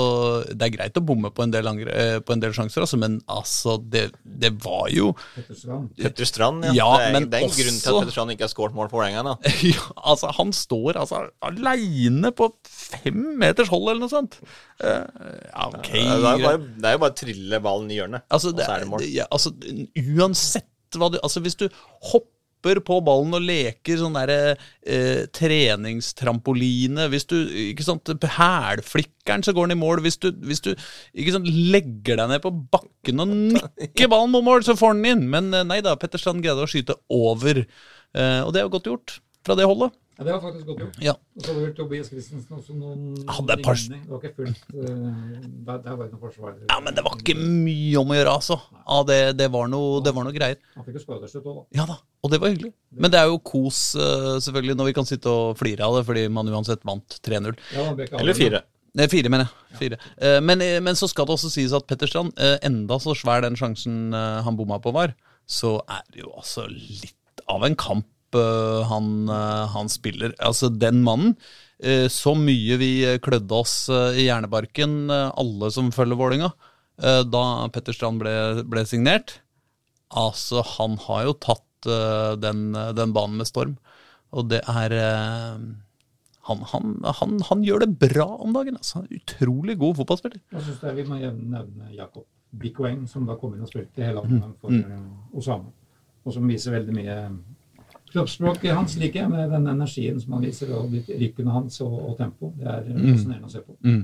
Det 0.50 0.66
er 0.66 0.72
greit 0.74 0.98
å 0.98 1.02
bomme 1.04 1.30
på 1.32 1.44
en 1.44 1.52
del, 1.54 1.68
angre, 1.70 1.92
eh, 1.92 2.18
på 2.20 2.34
en 2.34 2.42
del 2.42 2.52
sjanser, 2.56 2.84
altså, 2.84 2.98
men 3.00 3.20
altså 3.30 3.78
det, 3.80 4.08
det 4.22 4.52
var 4.62 4.90
jo 4.92 5.12
Petter 5.34 6.28
Strand. 6.28 6.66
Ja. 6.68 6.82
Ja, 6.82 6.88
det 6.98 7.06
er, 7.06 7.14
men 7.16 7.28
det 7.30 7.38
er 7.40 7.46
en 7.46 7.54
grunn 7.54 7.78
til 7.78 7.92
at 7.92 7.98
Petter 8.02 8.14
Strand 8.14 8.34
ikke 8.34 8.46
har 8.46 8.52
skåret 8.52 8.76
mål 8.76 8.90
for 8.90 9.00
Vålerenga. 9.00 9.36
ja, 9.72 9.86
altså, 10.02 10.32
han 10.36 10.52
står 10.56 10.98
altså 11.00 11.22
aleine 11.44 12.32
på 12.36 12.50
fem 12.68 13.22
meters 13.40 13.70
hold, 13.72 13.88
eller 13.92 14.04
noe 14.04 14.12
sånt. 14.12 14.38
Eh, 14.82 15.06
ja, 15.48 15.70
ok. 15.70 15.90
Det 15.92 16.04
er 16.04 16.44
bare, 16.44 16.58
det 16.60 16.90
er 16.90 16.98
jo 16.98 17.02
bare 17.06 17.14
å 17.14 17.18
trille 17.22 17.62
ballen 17.64 17.90
i 17.92 17.98
hjørnet, 18.00 18.26
Altså, 18.32 18.52
og 18.52 18.60
så 18.60 18.74
er 18.74 18.84
det 18.84 18.90
mål. 18.90 19.06
ja, 19.12 19.26
altså, 19.32 19.54
uansett 20.18 20.68
hva 20.98 21.08
du 21.08 21.18
Altså, 21.22 21.40
hvis 21.44 21.56
du 21.56 21.68
hopper 22.12 22.28
på 22.62 22.98
ballen 23.04 23.34
og 23.36 23.44
leker 23.44 23.98
sånn 23.98 24.16
derre 24.16 24.54
eh, 24.54 25.24
treningstrampoline 25.34 27.08
Hvis 27.12 27.26
du 27.30 27.36
ikke 27.68 27.86
sant, 27.86 28.12
Hælflikkeren, 28.36 29.44
så 29.44 29.54
går 29.56 29.68
den 29.68 29.76
i 29.76 29.80
mål. 29.80 30.02
Hvis 30.04 30.20
du, 30.22 30.30
hvis 30.46 30.62
du 30.64 30.70
ikke 30.72 31.34
sant, 31.34 31.48
legger 31.48 32.20
deg 32.20 32.30
ned 32.30 32.44
på 32.44 32.54
bakken 32.72 33.24
og 33.24 33.32
nikker 33.32 34.10
ballen 34.12 34.32
mot 34.34 34.46
mål, 34.46 34.64
så 34.66 34.78
får 34.78 34.96
den 34.96 35.10
inn. 35.14 35.26
Men 35.32 35.50
eh, 35.54 35.66
nei 35.66 35.80
da, 35.84 35.96
Petter 35.98 36.22
Strand 36.22 36.44
greide 36.44 36.64
å 36.64 36.70
skyte 36.70 36.98
over. 37.12 37.64
Eh, 37.64 38.40
og 38.44 38.54
det 38.54 38.62
er 38.62 38.68
jo 38.68 38.74
godt 38.76 38.90
gjort 38.92 39.18
fra 39.46 39.58
det 39.58 39.66
holdet. 39.68 39.94
Ja, 40.18 40.24
det 40.26 40.32
var 40.34 40.40
faktisk 40.44 40.66
godt 40.68 40.80
gjort. 40.82 40.96
Ja. 41.02 41.12
Og 41.36 41.42
så 41.42 41.48
hadde 41.52 41.62
vel 41.64 41.70
Tobias 41.76 42.08
Christensen 42.12 42.56
også 42.58 42.74
noen 42.76 43.14
Hadde 43.32 43.56
par- 43.64 43.78
Det 43.80 44.00
var 44.10 44.18
ikke 44.20 44.34
fullt 44.36 44.74
uh, 44.76 45.06
der, 45.66 45.78
der 45.86 45.96
var 45.96 46.02
det 46.04 46.12
noen 46.12 46.20
forsvarere. 46.26 46.66
ja, 46.68 46.76
men 46.84 46.94
det 46.98 47.04
var 47.06 47.16
ikke 47.16 47.36
mye 47.40 47.96
om 48.02 48.12
å 48.12 48.18
gjøre, 48.18 48.34
altså. 48.36 48.58
Ja, 48.82 48.98
det, 49.08 49.18
det, 49.40 49.48
var 49.54 49.70
noe, 49.72 50.02
det 50.04 50.12
var 50.14 50.26
noe 50.28 50.36
greier. 50.36 50.58
Han 50.76 50.84
fikk 50.84 50.98
jo 51.00 51.04
skåre 51.06 51.22
til 51.24 51.32
slutt 51.36 51.48
òg, 51.48 51.56
da. 51.62 51.80
Ja 51.80 51.86
da, 51.88 51.96
og 52.22 52.34
det 52.34 52.40
var 52.42 52.52
hyggelig. 52.52 52.72
Men 52.92 53.14
det 53.14 53.22
er 53.22 53.30
jo 53.32 53.40
kos, 53.40 53.80
eh, 53.96 54.28
selvfølgelig, 54.44 54.76
når 54.82 54.90
vi 54.90 54.96
kan 55.00 55.08
sitte 55.08 55.32
og 55.32 55.56
flire 55.58 55.88
av 55.88 55.96
det, 55.96 56.04
fordi 56.10 56.26
man 56.36 56.52
uansett 56.52 56.84
vant 56.86 57.16
3-0. 57.24 57.56
Ja, 57.78 57.88
Eller 58.20 58.36
4. 58.36 58.60
Nei, 59.00 59.06
fire, 59.08 59.30
mener 59.32 59.48
jeg. 59.48 59.78
Fire. 59.80 59.96
Eh, 60.20 60.38
Men, 60.44 60.60
men 60.84 60.94
så 61.00 61.08
skal 61.08 61.24
det 61.24 61.32
også 61.38 61.48
sies 61.56 61.72
at 61.72 61.86
Petter 61.88 62.10
Strand, 62.12 62.34
eh, 62.36 62.58
enda 62.68 63.00
så 63.00 63.16
svær 63.16 63.40
den 63.46 63.56
sjansen 63.56 64.12
han 64.12 64.58
bomma 64.60 64.76
på 64.84 64.92
var, 64.92 65.16
så 65.48 65.78
er 65.88 66.04
det 66.12 66.20
jo 66.26 66.34
altså 66.36 66.68
litt 66.68 67.16
av 67.50 67.64
en 67.66 67.74
kamp 67.80 68.06
han, 68.34 69.28
eh, 69.28 69.66
han 69.74 69.88
spiller. 69.92 70.32
Altså, 70.40 70.70
den 70.72 71.02
mannen 71.04 71.36
eh, 71.82 72.08
Så 72.08 72.32
mye 72.38 72.78
vi 72.80 73.04
eh, 73.04 73.18
klødde 73.18 73.52
oss 73.58 73.88
eh, 73.92 74.18
i 74.22 74.26
hjernebarken, 74.28 75.10
eh, 75.10 75.30
alle 75.36 75.70
som 75.74 75.90
følger 75.92 76.16
Vålinga, 76.16 76.52
eh, 77.02 77.22
da 77.28 77.68
Petter 77.74 77.92
Strand 77.92 78.22
ble, 78.22 78.64
ble 78.64 78.84
signert. 78.88 79.40
Altså, 80.12 80.62
han 80.78 80.98
har 81.06 81.24
jo 81.28 81.36
tatt 81.40 81.88
eh, 81.88 82.34
den, 82.40 82.72
den 82.72 83.12
banen 83.16 83.38
med 83.40 83.48
storm. 83.48 83.76
Og 84.32 84.48
det 84.48 84.62
er 84.68 84.92
eh, 84.96 85.56
han, 86.48 86.62
han, 86.72 86.94
han, 87.04 87.34
han 87.48 87.60
gjør 87.62 87.84
det 87.84 87.90
bra 88.02 88.26
om 88.42 88.52
dagen. 88.56 88.76
Altså. 88.80 89.04
Utrolig 89.12 89.76
god 89.78 90.00
fotballspiller. 90.00 90.40
Jeg 90.52 90.64
synes 90.66 90.80
det 90.82 90.94
Vi 90.98 91.04
må 91.08 91.18
nevne 91.22 91.92
Jakob 91.94 92.24
Bikoeng, 92.52 93.04
som 93.08 93.24
da 93.28 93.36
kom 93.40 93.54
inn 93.54 93.62
og 93.64 93.70
spilte 93.70 94.02
hele 94.04 94.20
landet 94.20 94.56
for 94.60 94.68
Mm. 94.74 95.06
Osama. 95.38 95.70
Og 96.26 96.34
som 96.34 96.44
viser 96.46 96.74
veldig 96.74 96.92
mye 96.94 97.14
kroppsspråket 98.12 98.74
hans, 98.76 98.96
liker 99.00 99.22
jeg, 99.22 99.30
med 99.32 99.52
den 99.52 99.68
energien 99.72 100.18
som 100.20 100.36
han 100.36 100.44
viser, 100.46 100.72
og 100.76 100.92
rykkene 101.08 101.54
hans 101.54 101.80
og, 101.84 101.94
og 102.10 102.16
tempo. 102.18 102.52
Det 102.58 102.68
er 102.68 102.90
eh, 102.92 102.98
fascinerende 103.08 103.48
å 103.48 103.52
se 103.52 103.62
på. 103.64 103.76
Mm. 103.86 104.02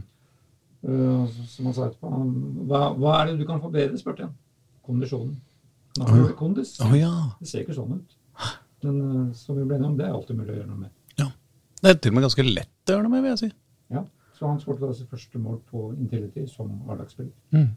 Uh, 0.79 1.41
som 1.51 1.67
han 1.69 1.75
sa 1.75 1.89
etterpå, 1.89 2.11
han, 2.13 2.29
hva, 2.71 2.83
hva 2.95 3.17
er 3.19 3.33
det 3.33 3.41
du 3.41 3.47
kan 3.49 3.61
forbedre, 3.63 3.99
spurte 3.99 4.25
jeg. 4.27 4.35
Kondisjonen. 4.87 5.35
Han 5.99 6.13
har 6.13 6.23
jo 6.23 6.37
kondis. 6.39 6.77
Oh, 6.85 6.95
ja. 6.97 7.11
Det 7.41 7.51
ser 7.51 7.65
ikke 7.65 7.77
sånn 7.77 7.99
ut. 7.99 8.15
Men 8.87 9.01
uh, 9.03 9.25
som 9.35 9.59
vi 9.59 9.67
ble 9.67 9.81
enige 9.81 9.91
om, 9.91 9.99
det 9.99 10.07
er 10.07 10.15
alltid 10.15 10.39
mulig 10.39 10.55
å 10.55 10.61
gjøre 10.61 10.71
noe 10.71 10.85
med. 10.85 10.95
Ja. 11.19 11.33
Det 11.83 11.91
er 11.91 11.99
til 11.99 12.15
og 12.15 12.19
med 12.19 12.29
ganske 12.29 12.47
lett 12.47 12.93
å 12.93 12.95
gjøre 12.95 13.09
noe 13.09 13.15
med, 13.17 13.27
vil 13.27 13.35
jeg 13.35 13.43
si. 13.43 13.51
Ja. 13.97 14.05
Så 14.39 14.47
han 14.47 14.63
skåret 14.63 14.85
da 14.87 14.95
sitt 14.95 15.11
første 15.11 15.43
mål 15.43 15.59
på 15.67 15.91
Intility 15.99 16.47
som 16.47 16.71
A-lagsspiller. 16.87 17.35
Mm. 17.57 17.73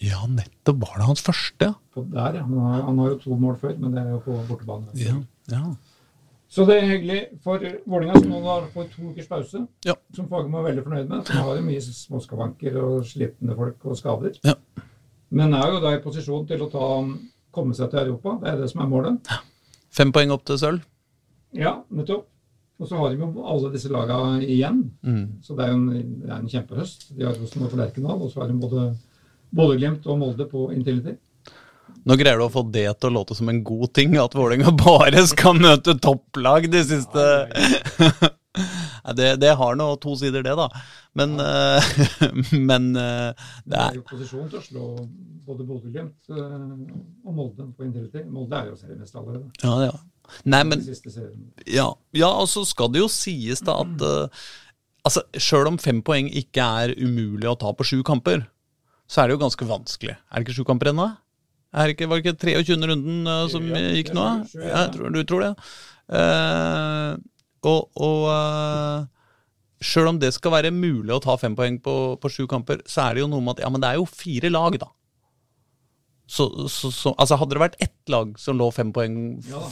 Ja, 0.00 0.24
nettopp 0.26 0.80
var 0.80 0.96
det 0.96 1.06
hans 1.10 1.22
første. 1.22 1.74
På 1.94 2.02
Der, 2.08 2.40
ja. 2.40 2.42
Han 2.48 2.58
han, 2.58 2.80
han 2.88 2.98
har 3.02 3.12
jo 3.12 3.18
to 3.20 3.36
mål 3.38 3.58
før, 3.60 3.76
men 3.78 3.94
det 3.94 4.02
er 4.02 4.14
jo 4.16 4.22
på 4.24 4.38
bortebane. 4.48 4.90
ja. 4.98 5.20
Ja. 5.52 5.62
Så 6.50 6.64
det 6.66 6.80
er 6.80 6.88
hyggelig 6.88 7.18
for 7.44 7.62
Vålinga, 7.86 8.16
som 8.18 8.30
nå 8.32 8.40
har 8.42 8.64
fått 8.74 8.96
to 8.96 9.12
ukers 9.12 9.28
pause. 9.30 9.60
Ja. 9.86 9.94
Som 10.16 10.26
Fagermo 10.30 10.58
er 10.58 10.72
veldig 10.72 10.82
fornøyd 10.86 11.12
med. 11.12 11.28
Som 11.28 11.44
har 11.46 11.60
jo 11.60 11.66
mye 11.68 11.82
småskavanker 11.84 12.78
og 12.82 13.04
slitne 13.06 13.54
folk 13.58 13.86
og 13.86 13.98
skader. 14.00 14.40
Ja. 14.46 14.56
Men 15.30 15.54
er 15.54 15.70
jo 15.70 15.82
da 15.84 15.92
i 15.94 16.00
posisjon 16.02 16.48
til 16.48 16.64
å 16.66 16.70
ta, 16.72 16.88
komme 17.54 17.76
seg 17.78 17.92
til 17.92 18.02
Europa. 18.02 18.34
Det 18.42 18.50
er 18.50 18.58
det 18.58 18.70
som 18.72 18.82
er 18.82 18.90
målet. 18.90 19.30
Fem 19.94 20.10
poeng 20.14 20.34
opp 20.34 20.42
til 20.48 20.58
sølv. 20.58 20.82
Ja, 21.54 21.76
nettopp. 21.86 22.26
Og 22.80 22.88
så 22.88 22.96
har 22.96 23.12
de 23.12 23.20
jo 23.20 23.44
alle 23.44 23.70
disse 23.70 23.92
laga 23.92 24.18
igjen. 24.40 24.82
Mm. 25.06 25.24
Så 25.44 25.54
det 25.54 25.66
er 25.66 25.70
jo 25.70 25.78
en, 25.78 26.10
det 26.24 26.32
er 26.32 26.36
en 26.40 26.50
kjempehøst. 26.50 27.10
De 27.14 27.28
har 27.28 27.38
Rosenborg 27.38 27.76
på 27.76 27.78
Lerkendal, 27.78 28.22
og 28.24 28.32
så 28.32 28.42
har 28.42 28.50
de 28.50 28.58
både 28.58 28.88
både 29.50 29.76
Glimt 29.78 30.06
og 30.06 30.18
Molde 30.20 30.46
på 30.50 30.68
Intility. 30.74 31.16
Nå 32.08 32.16
greier 32.16 32.40
du 32.40 32.46
å 32.46 32.52
få 32.52 32.64
det 32.72 32.86
til 32.98 33.10
å 33.10 33.16
låte 33.18 33.36
som 33.36 33.50
en 33.52 33.62
god 33.66 33.92
ting, 33.96 34.16
at 34.20 34.36
Vålerenga 34.36 34.72
bare 34.84 35.24
skal 35.28 35.58
møte 35.60 35.98
topplag 36.00 36.70
de 36.72 36.84
siste 36.86 37.24
det, 39.16 39.34
det 39.42 39.52
har 39.56 39.76
nå 39.78 39.88
to 40.02 40.14
sider, 40.18 40.44
det, 40.46 40.54
da. 40.58 40.68
Men, 41.18 41.36
eh, 41.40 41.90
men 42.70 42.90
eh, 42.96 43.50
det 43.66 43.82
er 43.82 43.98
jo 43.98 44.06
posisjon 44.08 44.48
til 44.50 44.60
å 44.60 44.64
slå 44.64 44.86
både 45.46 45.66
Bodø-Glimt 45.66 46.32
eh, 46.32 46.64
og 47.26 47.36
Molde 47.36 47.68
på 47.76 47.86
Intility. 47.86 48.24
Molde 48.30 48.58
er 48.58 48.72
jo 48.72 48.78
seriemester 48.80 49.22
allerede. 49.22 49.50
Ja, 49.64 49.76
ja. 49.90 49.94
Nei, 50.46 50.62
men. 50.62 50.84
Ja, 51.66 51.88
ja 52.14 52.28
og 52.38 52.46
så 52.50 52.62
skal 52.68 52.92
det 52.94 53.02
jo 53.02 53.08
sies 53.10 53.64
da 53.66 53.80
at 53.82 54.04
altså, 55.02 55.24
Sjøl 55.34 55.72
om 55.72 55.80
fem 55.82 56.04
poeng 56.06 56.28
ikke 56.30 56.66
er 56.84 56.94
umulig 57.00 57.50
å 57.50 57.58
ta 57.58 57.72
på 57.74 57.86
sju 57.86 57.98
kamper, 58.06 58.44
så 59.10 59.22
er 59.22 59.28
det 59.28 59.38
jo 59.38 59.42
ganske 59.42 59.66
vanskelig. 59.66 60.14
Er 60.14 60.38
det 60.38 60.46
ikke 60.46 60.60
sju 60.60 60.68
kamper 60.68 60.92
ennå? 60.92 61.08
Er 61.70 61.86
det 61.86 61.94
ikke, 61.94 62.08
var 62.10 62.18
det 62.20 62.32
ikke 62.32 62.64
23. 62.66 62.76
runden 62.90 63.30
uh, 63.30 63.44
som 63.50 63.66
gikk 63.70 64.12
nå? 64.16 64.26
ja. 64.58 64.70
Jeg 64.72 64.92
tror, 64.96 65.12
du 65.14 65.20
tror 65.28 65.44
det? 65.46 65.52
Uh, 66.10 67.14
og 67.70 68.00
og 68.00 68.24
uh, 68.26 69.04
sjøl 69.80 70.10
om 70.10 70.18
det 70.20 70.32
skal 70.36 70.52
være 70.56 70.72
mulig 70.74 71.12
å 71.14 71.20
ta 71.22 71.36
fem 71.40 71.54
poeng 71.56 71.78
på, 71.82 71.94
på 72.20 72.30
sju 72.32 72.42
kamper, 72.50 72.82
så 72.90 73.06
er 73.06 73.16
det 73.16 73.22
jo 73.24 73.30
noe 73.32 73.44
med 73.44 73.56
at 73.56 73.64
ja, 73.64 73.70
men 73.72 73.82
det 73.82 73.92
er 73.92 74.00
jo 74.00 74.08
fire 74.08 74.50
lag, 74.52 74.76
da. 74.82 74.90
Så, 76.30 76.44
så, 76.70 76.92
så, 76.94 77.10
altså 77.18 77.40
Hadde 77.40 77.56
det 77.56 77.62
vært 77.64 77.80
ett 77.82 78.12
lag 78.12 78.36
som 78.38 78.58
lå 78.58 78.68
fem 78.70 78.92
poeng 78.94 79.14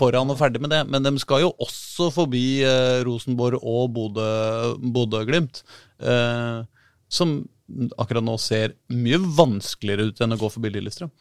foran 0.00 0.32
og 0.32 0.40
ferdig 0.40 0.62
med 0.64 0.72
det, 0.74 0.80
men 0.90 1.04
de 1.06 1.12
skal 1.22 1.44
jo 1.44 1.52
også 1.62 2.08
forbi 2.16 2.64
eh, 2.66 2.98
Rosenborg 3.06 3.60
og 3.62 3.92
Bodø- 3.94 4.74
Bodø-Glimt, 4.82 5.60
eh, 6.02 6.64
som 7.06 7.36
akkurat 8.00 8.26
nå 8.26 8.34
ser 8.42 8.74
mye 8.90 9.20
vanskeligere 9.38 10.08
ut 10.08 10.24
enn 10.24 10.34
å 10.34 10.40
gå 10.40 10.50
forbi 10.50 10.72
Lillestrøm. 10.74 11.12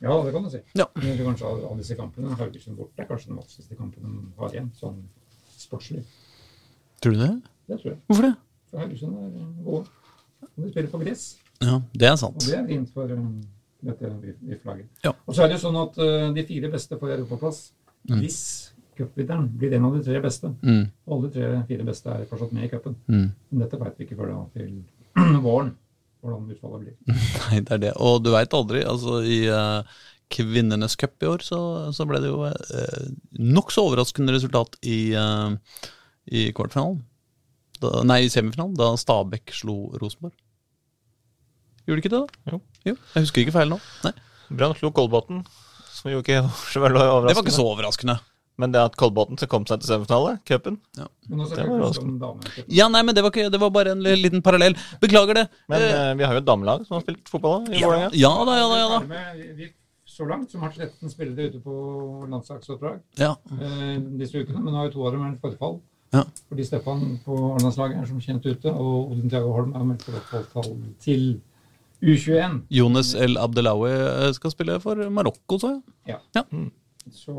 Ja, 0.00 0.16
det 0.24 0.32
kan 0.32 0.44
du 0.46 0.50
si. 0.52 0.60
Ja. 0.78 0.86
Men 0.96 1.18
kanskje 1.20 1.46
av, 1.46 1.64
av 1.70 1.76
disse 1.80 1.96
kampene 1.98 2.34
Haugesund 2.40 2.76
borte 2.78 3.02
er 3.02 3.08
kanskje 3.10 3.28
den 3.32 3.40
vanskeligste 3.40 3.76
kampen 3.76 4.02
de 4.06 4.22
har 4.40 4.54
igjen, 4.54 4.70
sånn 4.78 5.02
sportslig. 5.60 6.02
Tror 7.04 7.16
du 7.16 7.20
det? 7.20 7.30
Det 7.68 7.78
tror 7.82 7.90
jeg. 7.92 8.00
Hvorfor 8.08 8.26
det? 8.28 8.34
For 8.70 8.84
Haugesund 8.84 9.18
er 9.20 9.30
eh, 9.42 9.50
gode. 9.66 9.84
Og 10.50 10.64
de 10.64 10.70
spiller 10.72 10.90
på 10.94 11.00
gress, 11.04 11.24
Ja, 11.60 11.76
det 11.92 12.08
er 12.08 12.16
sant. 12.16 12.40
og 12.40 12.48
det 12.48 12.56
er 12.56 12.66
fint 12.70 12.92
for 12.96 13.12
um, 13.12 13.42
dette 13.84 14.08
VIF-laget. 14.48 14.88
Ja. 15.04 15.12
Og 15.26 15.36
så 15.36 15.44
er 15.44 15.50
det 15.52 15.58
jo 15.58 15.64
sånn 15.66 15.76
at 15.82 15.98
uh, 16.00 16.30
de 16.36 16.44
fire 16.48 16.70
beste 16.72 16.96
får 17.00 17.16
europaplass. 17.18 17.60
Hvis 18.08 18.40
cupvinneren 18.96 19.48
blir 19.60 19.74
en 19.76 19.84
av 19.88 19.96
de 19.96 20.02
tre 20.04 20.20
beste. 20.24 20.48
Mm, 20.64 20.86
alle 21.12 21.28
tre 21.32 21.50
fire 21.68 21.84
beste 21.88 22.12
er 22.14 22.24
fortsatt 22.28 22.52
med 22.56 22.64
i 22.66 22.70
cupen. 22.72 22.96
mm. 23.08 23.28
Men 23.50 23.62
dette 23.64 23.80
vet 23.80 23.98
vi 24.00 24.06
ikke 24.08 24.16
før 24.18 24.32
da 24.32 24.40
til 24.56 24.72
våren, 25.46 25.74
hvordan 26.20 26.54
utfallet 26.54 26.84
blir. 26.84 27.18
Nei, 27.48 27.60
det 27.66 27.76
er 27.76 27.82
det. 27.86 27.92
Og 28.00 28.20
du 28.24 28.32
veit 28.34 28.56
aldri. 28.56 28.82
Altså, 28.86 29.20
i 29.24 29.40
uh, 29.50 29.80
Kvinnenes 30.30 30.96
cup 31.00 31.24
i 31.24 31.30
år 31.30 31.44
så, 31.44 31.60
så 31.96 32.06
ble 32.08 32.20
det 32.22 32.30
jo 32.30 32.44
uh, 32.46 33.06
nokså 33.40 33.86
overraskende 33.88 34.36
resultat 34.36 34.76
i, 34.86 35.00
uh, 35.16 35.54
i 36.30 36.50
kvartfinalen. 36.56 37.00
Da, 37.80 38.02
nei, 38.04 38.26
i 38.26 38.32
semifinalen, 38.32 38.76
da 38.76 38.92
Stabæk 39.00 39.54
slo 39.56 39.86
Rosenborg. 40.00 40.36
Gjorde 41.86 41.96
de 41.96 42.04
ikke 42.04 42.12
det, 42.12 42.20
da? 42.20 42.52
Jo. 42.52 42.96
Jeg 43.16 43.24
husker 43.24 43.42
ikke 43.42 43.56
feil 43.56 43.72
nå. 43.72 43.80
Nei, 44.04 44.12
Brann 44.52 44.76
slo 44.76 44.92
Kolbotn, 44.94 45.40
som 45.94 46.12
jo 46.12 46.20
ikke 46.20 46.42
var 46.44 46.66
så 46.68 46.84
veldig 46.84 47.00
overraskende. 47.00 47.30
Det 47.32 47.38
var 47.40 47.48
ikke 47.48 47.56
så 47.56 47.70
overraskende. 47.72 48.18
Men 48.60 48.74
det 48.74 48.82
at 48.90 48.96
Kolbotn 49.00 49.40
kom 49.50 49.66
seg 49.68 49.82
til 49.82 49.92
semifinale, 49.94 50.36
cupen 50.48 50.78
ja. 50.98 51.08
Det. 51.30 52.64
Ja, 52.74 52.88
nei, 52.92 53.02
men 53.06 53.14
det 53.16 53.22
var, 53.24 53.32
ikke, 53.32 53.50
det 53.52 53.60
var 53.62 53.70
bare 53.74 53.94
en 53.94 54.02
liten 54.02 54.42
parallell. 54.44 54.74
Beklager 55.02 55.42
det. 55.42 55.44
Men 55.70 55.80
Eh, 55.80 55.92
eh, 56.10 56.14
vi 56.18 56.24
har 56.26 56.34
jo 56.36 56.40
et 56.42 56.48
damelag 56.48 56.82
som 56.86 56.98
har 56.98 57.04
spilt 57.04 57.28
fotball 57.30 57.64
da, 57.64 57.72
i 57.72 57.80
ja, 57.80 57.86
Vålerenga. 57.88 58.10
ja 58.18 58.32
da, 58.48 58.56
ja 58.58 58.66
da. 58.68 58.80
ja 58.80 58.88
da 58.90 59.54
Vi 59.56 59.70
så 60.10 60.26
langt, 60.26 60.50
som 60.50 60.64
har 60.66 60.72
13 60.74 61.10
spillere 61.12 61.48
ute 61.48 61.60
på 61.64 61.74
landslagsoppdrag 62.28 62.98
ja. 63.22 63.30
eh, 63.56 63.94
disse 64.20 64.42
ukene. 64.42 64.60
Men 64.60 64.74
nå 64.74 64.80
har 64.82 64.90
jo 64.90 64.96
to 64.98 65.06
av 65.06 65.14
dem 65.14 65.22
vært 65.24 65.44
forfall. 65.44 65.78
Ja. 66.10 66.24
Fordi 66.50 66.66
Stefan 66.66 67.04
på 67.24 67.36
Arendalslaget 67.52 68.00
er 68.02 68.08
som 68.10 68.18
kjent 68.20 68.46
ute, 68.48 68.72
og 68.72 69.12
Odin 69.14 69.30
Thiago 69.30 69.52
Holm 69.54 69.76
er 69.78 69.86
meldt 69.86 70.04
forfall 70.08 70.72
til 71.00 71.24
U21. 72.02 72.64
Jonas 72.74 73.14
El 73.14 73.38
Abdelawi 73.38 73.92
eh, 73.94 74.28
skal 74.36 74.52
spille 74.52 74.80
for 74.82 75.00
Marokko, 75.14 75.60
sa 75.62 75.76
jeg. 75.76 76.18
Så 77.14 77.34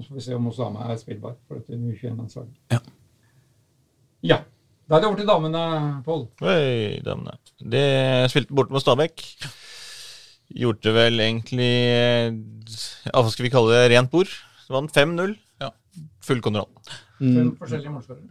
mm, 0.00 0.04
så 0.06 0.08
får 0.14 0.18
vi 0.18 0.24
se 0.24 0.34
om 0.36 0.48
Osama 0.50 0.88
er 0.90 0.98
spillbar 1.00 1.36
for 1.46 1.60
dette 1.60 1.76
U21-landslaget. 1.76 2.56
Ja. 2.72 2.80
Ja. 4.22 4.38
Da 4.90 4.96
er 4.96 5.04
det 5.04 5.08
over 5.12 5.20
til 5.20 5.28
damene, 5.28 5.60
Pål. 6.04 6.24
Oi, 6.42 6.98
damene. 7.06 7.36
Det 7.62 7.84
spilte 8.32 8.56
borte 8.58 8.74
mot 8.74 8.82
Stabæk. 8.82 9.22
Gjorde 10.50 10.90
vel 10.96 11.20
egentlig 11.22 11.70
ja, 13.06 13.12
Hva 13.14 13.30
skal 13.30 13.46
vi 13.46 13.52
kalle 13.54 13.70
det? 13.76 13.84
Rent 13.92 14.10
bord. 14.10 14.32
Det 14.66 14.74
vant 14.74 14.90
5-0. 14.96 15.36
Ja. 15.62 15.70
Full 16.26 16.42
kontroll. 16.42 16.66
Fem 17.20 17.36
Mm. 17.36 17.56
forskjellige 17.60 17.92
målskårere. 17.92 18.30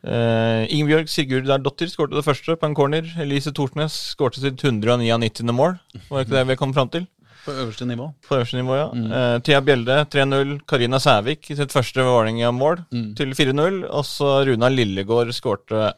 Uh, 0.00 0.64
Ingebjørg 0.72 1.10
Sigurdardottir 1.12 1.90
skårte 1.92 2.16
det 2.16 2.24
første 2.24 2.54
på 2.56 2.64
en 2.70 2.74
corner. 2.74 3.04
Elise 3.20 3.52
Thorsnes 3.52 3.92
skårte 4.14 4.40
sitt 4.40 4.56
199. 4.64 5.52
mål. 5.52 5.74
Var 6.08 6.24
ikke 6.24 6.38
det 6.38 6.44
vi 6.48 6.56
kom 6.56 6.72
fram 6.72 6.88
til? 6.88 7.04
På 7.44 7.52
øverste 7.56 7.86
nivå. 7.88 8.06
På 8.28 8.36
øverste 8.36 8.58
nivå, 8.60 8.74
ja. 8.76 8.88
Mm. 8.92 9.12
Eh, 9.12 9.36
Thea 9.46 9.60
Bjelde 9.64 9.98
3-0. 10.12 10.56
Karina 10.68 10.98
Sævik 11.00 11.50
i 11.50 11.56
sitt 11.56 11.72
første 11.72 12.04
Vålerenga-mål 12.04 12.84
Mm. 12.92 13.14
til 13.16 13.32
4-0. 13.34 13.84
Og 13.90 14.04
så 14.04 14.44
Runa 14.46 14.68
Lillegård 14.68 15.32
skårte 15.32 15.92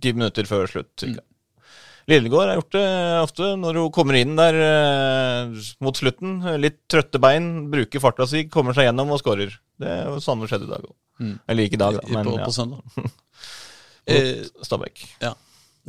ti 0.00 0.12
minutter 0.12 0.44
før 0.48 0.66
slutt. 0.66 0.92
cirka. 0.98 1.20
Lillegård 2.08 2.48
har 2.48 2.56
gjort 2.58 2.72
det 2.72 2.86
ofte 3.22 3.50
når 3.60 3.76
hun 3.78 3.92
kommer 3.92 4.14
inn 4.18 4.34
der 4.34 4.54
eh, 4.64 5.60
mot 5.80 5.94
slutten. 5.94 6.40
Litt 6.58 6.80
trøtte 6.90 7.20
bein, 7.22 7.70
bruker 7.70 8.00
farta 8.02 8.26
si, 8.26 8.48
kommer 8.48 8.74
seg 8.74 8.88
gjennom 8.88 9.12
og 9.14 9.20
skårer. 9.22 9.52
Det 9.78 9.86
er 9.88 10.08
jo 10.08 10.18
samme 10.24 10.48
skjedde 10.50 10.66
i 10.66 10.72
dag 10.72 10.82
òg. 10.88 10.94
Mm. 11.20 11.36
Eller 11.48 11.68
ikke 11.68 11.76
i 11.78 11.84
dag, 11.84 12.00
da, 12.00 12.08
men 12.16 12.24
på, 12.26 12.38
ja. 12.38 12.44
på 12.48 12.56
søndag. 12.56 12.82
eh, 14.06 14.40
Mot 14.56 14.66
Stabæk. 14.66 15.04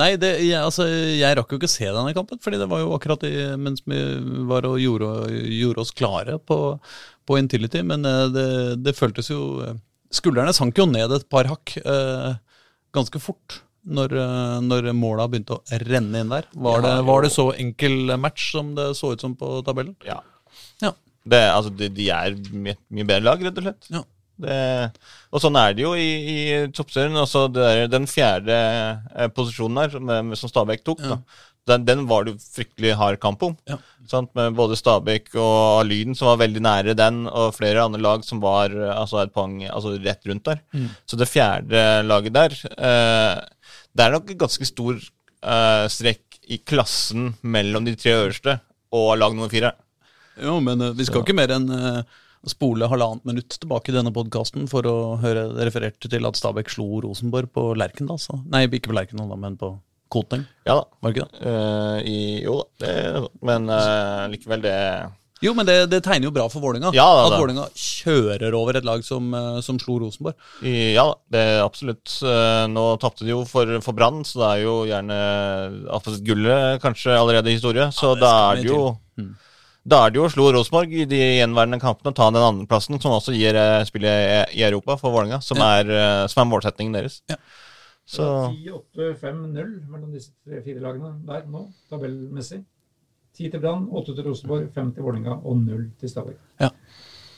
Nei, 0.01 0.11
det, 0.19 0.33
jeg, 0.41 0.57
altså, 0.59 0.87
jeg 0.89 1.37
rakk 1.37 1.53
jo 1.53 1.61
ikke 1.61 1.71
se 1.71 1.87
denne 1.87 2.15
kampen, 2.17 2.41
fordi 2.43 2.59
det 2.61 2.67
var 2.71 2.83
jo 2.83 2.91
akkurat 2.97 3.23
i, 3.29 3.33
mens 3.61 3.85
vi 3.85 4.01
var 4.49 4.67
og 4.69 4.79
gjorde, 4.81 5.11
gjorde 5.47 5.85
oss 5.85 5.93
klare 5.95 6.37
på, 6.41 6.57
på 7.29 7.39
Intility. 7.39 7.83
Men 7.87 8.07
eh, 8.09 8.27
det, 8.33 8.47
det 8.83 8.97
føltes 8.97 9.31
jo 9.31 9.41
eh, 9.65 9.79
Skuldrene 10.11 10.51
sank 10.51 10.75
jo 10.75 10.83
ned 10.91 11.13
et 11.15 11.27
par 11.31 11.47
hakk 11.47 11.77
eh, 11.79 12.31
ganske 12.91 13.21
fort. 13.23 13.61
Når, 13.81 14.11
eh, 14.13 14.57
når 14.61 14.91
måla 14.93 15.25
begynte 15.31 15.55
å 15.55 15.79
renne 15.87 16.19
inn 16.21 16.33
der. 16.33 16.49
Var, 16.53 16.83
det, 16.85 16.91
var 17.07 17.23
det 17.25 17.31
så 17.33 17.47
enkel 17.55 18.11
match 18.21 18.51
som 18.53 18.75
det 18.77 18.91
så 18.99 19.15
ut 19.15 19.23
som 19.23 19.33
på 19.39 19.61
tabellen? 19.65 19.95
Ja. 20.05 20.19
Ja. 20.83 20.91
Det, 21.23 21.39
altså, 21.47 21.71
de, 21.79 21.89
de 21.95 22.09
er 22.13 22.35
mye, 22.51 22.77
mye 22.93 23.07
bedre 23.07 23.25
lag, 23.29 23.41
rett 23.47 23.57
og 23.57 23.65
slett. 23.65 23.89
Ja. 23.93 24.03
Det, 24.41 24.57
og 25.31 25.41
sånn 25.43 25.55
er 25.61 25.73
det 25.77 25.83
jo 25.85 25.93
i, 25.95 26.09
i 26.33 26.41
toppserien. 26.75 27.15
Også 27.21 27.45
det 27.53 27.61
der, 27.63 27.87
den 27.93 28.07
fjerde 28.09 28.57
eh, 28.57 29.29
posisjonen 29.35 29.79
der, 29.83 29.93
som, 29.95 30.09
eh, 30.09 30.35
som 30.41 30.51
Stabæk 30.51 30.83
tok, 30.87 31.01
Ja. 31.07 31.17
den, 31.69 31.83
den 31.85 31.99
var 32.09 32.25
det 32.25 32.33
fryktelig 32.41 32.95
hard 32.97 33.19
kamp 33.21 33.43
om. 33.45 33.53
Ja. 33.69 33.77
Sant? 34.09 34.31
Med 34.35 34.55
både 34.57 34.75
Stabæk 34.79 35.29
og 35.39 35.85
Lyden, 35.87 36.15
som 36.17 36.31
var 36.31 36.39
veldig 36.41 36.63
nære 36.65 36.95
den, 36.97 37.27
og 37.29 37.53
flere 37.55 37.83
andre 37.85 38.01
lag 38.01 38.25
som 38.27 38.41
var 38.43 38.73
eh, 38.73 38.89
altså 38.97 39.21
et 39.21 39.31
poeng 39.35 39.59
altså 39.69 39.93
rett 40.01 40.25
rundt 40.27 40.47
der. 40.49 40.59
Mm. 40.73 40.89
Så 41.05 41.19
det 41.21 41.29
fjerde 41.29 41.85
laget 42.09 42.33
der 42.35 42.57
eh, 42.75 43.45
Det 43.93 44.03
er 44.07 44.17
nok 44.17 44.33
ganske 44.41 44.65
stor 44.67 44.97
eh, 44.97 45.85
strekk 45.93 46.41
i 46.51 46.57
klassen 46.67 47.29
mellom 47.43 47.85
de 47.87 47.93
tre 47.95 48.17
øverste 48.17 48.57
og 48.91 49.13
lag 49.21 49.31
nummer 49.37 49.51
fire. 49.53 49.69
Jo, 50.41 50.57
men 50.63 50.81
eh, 50.81 50.93
vi 50.97 51.05
skal 51.05 51.21
Så- 51.21 51.25
ikke 51.27 51.37
mer 51.37 51.53
enn 51.55 51.69
eh, 51.71 52.01
spole 52.49 52.89
halvannet 52.89 53.27
minutt 53.27 53.59
tilbake 53.61 53.91
i 53.91 53.95
denne 53.95 54.13
podkasten 54.15 54.67
for 54.71 54.87
å 54.89 54.97
høre 55.21 55.45
referert 55.61 56.01
til 56.01 56.27
at 56.27 56.39
Stabæk 56.39 56.71
slo 56.73 57.03
Rosenborg 57.05 57.51
på 57.53 57.71
Lerkendal. 57.77 58.19
Så. 58.21 58.39
Nei, 58.49 58.65
ikke 58.65 58.89
på 58.89 58.97
Lerkendal, 58.97 59.29
da, 59.29 59.39
men 59.39 59.57
på 59.61 59.75
Koteng. 60.11 60.43
Ja 60.67 60.81
da. 60.81 60.85
Var 60.99 61.11
det 61.11 61.17
ikke 61.17 61.27
det? 61.29 61.41
Uh, 61.47 61.97
i, 62.03 62.19
jo 62.43 62.59
da, 62.59 62.67
det, 62.83 63.27
men 63.47 63.69
uh, 63.71 64.25
likevel 64.33 64.63
det 64.65 64.77
Jo, 65.45 65.53
men 65.57 65.65
det, 65.69 65.77
det 65.93 66.01
tegner 66.03 66.27
jo 66.27 66.33
bra 66.35 66.47
for 66.51 66.63
Vålinga 66.65 66.91
Ja, 66.93 67.05
da, 67.15 67.29
At. 67.29 67.37
Vålinga 67.39 67.69
kjører 67.77 68.57
over 68.57 68.77
et 68.77 68.85
lag 68.85 69.05
som, 69.07 69.31
eh, 69.33 69.61
som 69.65 69.79
slo 69.81 69.95
Rosenborg. 70.03 70.35
Ja 70.61 71.07
det 71.33 71.45
er 71.53 71.63
absolutt. 71.63 72.17
Nå 72.69 72.83
tapte 73.01 73.25
de 73.25 73.31
jo 73.31 73.39
for, 73.49 73.71
for 73.85 73.97
Brann, 73.97 74.21
så 74.27 74.43
det 74.43 74.49
er 74.51 74.65
jo 74.65 74.75
gjerne 74.89 75.21
gullet 76.27 76.83
kanskje 76.83 77.15
allerede 77.17 77.49
i 77.49 77.55
historie. 77.57 77.87
Så 77.95 78.11
ja, 78.13 78.19
da 78.21 78.33
er 78.51 78.61
det 78.61 78.69
jo. 78.69 78.83
Mm. 79.17 79.31
Da 79.83 80.03
er 80.05 80.11
det 80.13 80.19
jo 80.19 80.27
å 80.27 80.29
slå 80.31 80.51
Rosenborg 80.53 80.91
i 80.93 81.05
de 81.09 81.17
gjenværende 81.39 81.79
kampene 81.81 82.11
og 82.11 82.15
ta 82.19 82.27
den 82.29 82.43
andreplassen, 82.45 82.99
som 83.01 83.15
også 83.15 83.33
gir 83.33 83.57
eh, 83.57 83.81
spillet 83.89 84.51
i, 84.53 84.61
Europa 84.61 84.97
for 85.01 85.09
Vålerenga, 85.15 85.39
som, 85.41 85.57
Ja. 85.57 85.79
er, 85.81 85.89
eh, 85.89 86.27
som 86.29 86.43
er 86.43 86.51
målsetningen 86.51 86.93
deres. 86.93 87.21
Ja. 87.31 87.35
Så 88.05 88.27
10-8-5-0 88.53 89.87
mellom 89.89 90.11
disse 90.13 90.31
tre-fire 90.45 90.81
lagene 90.83 91.15
der 91.25 91.47
nå, 91.49 91.63
tabellmessig. 91.89 92.63
10 93.37 93.49
til 93.53 93.59
Brann, 93.63 93.87
8 93.89 94.13
til 94.15 94.23
Rosenborg, 94.27 94.67
5 94.75 94.93
til 94.93 95.03
Vålerenga 95.03 95.39
og 95.45 95.57
0 95.65 95.85
til 95.99 96.09
Stabæk. 96.09 96.37
Ja. 96.59 96.69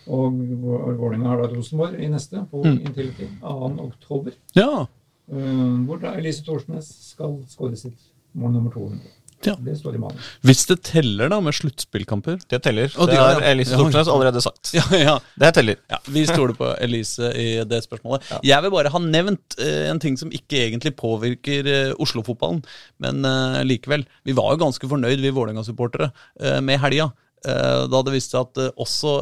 Og 0.07 0.33
Vå- 0.33 0.97
Vålerenga 0.99 1.29
har 1.29 1.43
da 1.43 1.47
Rosenborg 1.55 1.95
i 2.01 2.07
neste, 2.11 2.43
på 2.51 2.63
Mm. 2.65 2.79
Intility, 2.87 3.27
2. 3.41 3.79
oktober. 3.87 4.31
Ja. 4.55 4.85
Uh, 5.31 5.85
hvor 5.87 6.01
da 6.01 6.17
Elise 6.17 6.43
Thorsnes 6.43 6.89
skal 7.13 7.37
skåre 7.47 7.77
sitt 7.77 7.99
mål 8.35 8.51
nummer 8.57 8.71
200. 8.71 8.99
Ja. 9.45 9.55
Det 9.59 9.75
står 9.79 9.95
i 9.97 10.01
manus. 10.01 10.27
Hvis 10.47 10.61
det 10.69 10.77
teller 10.87 11.29
da 11.33 11.39
med 11.43 11.55
sluttspillkamper 11.57 12.39
det 12.49 12.59
teller. 12.65 12.91
Og 12.97 13.09
Det 13.11 13.17
har. 13.19 13.41
Elise 13.49 13.75
Stortnes 13.77 14.07
allerede 14.11 14.41
sagt. 14.45 14.73
Ja, 14.77 14.83
ja. 14.97 15.15
Det 15.39 15.53
teller. 15.57 15.77
Ja, 15.91 15.99
Vi 16.07 16.25
stoler 16.29 16.55
på 16.57 16.69
Elise 16.83 17.31
i 17.35 17.47
det 17.67 17.81
spørsmålet. 17.85 18.23
Jeg 18.47 18.63
vil 18.65 18.71
bare 18.73 18.91
ha 18.93 19.01
nevnt 19.03 19.57
eh, 19.59 19.89
en 19.91 19.99
ting 20.03 20.15
som 20.19 20.31
ikke 20.33 20.61
egentlig 20.67 20.93
påvirker 20.99 21.67
eh, 21.73 21.93
Oslo-fotballen, 21.99 22.63
men 23.03 23.23
eh, 23.27 23.59
likevel. 23.67 24.05
Vi 24.23 24.35
var 24.37 24.53
jo 24.55 24.63
ganske 24.65 24.87
fornøyd, 24.91 25.19
vi 25.23 25.33
Vålerenga-supportere, 25.35 26.11
eh, 26.41 26.59
med 26.61 26.79
helga. 26.83 27.11
eh, 27.45 27.83
da 27.91 27.99
det 28.07 28.13
viste 28.15 28.37
seg 28.37 28.47
at 28.47 28.59
eh, 28.63 28.71
også 28.79 29.17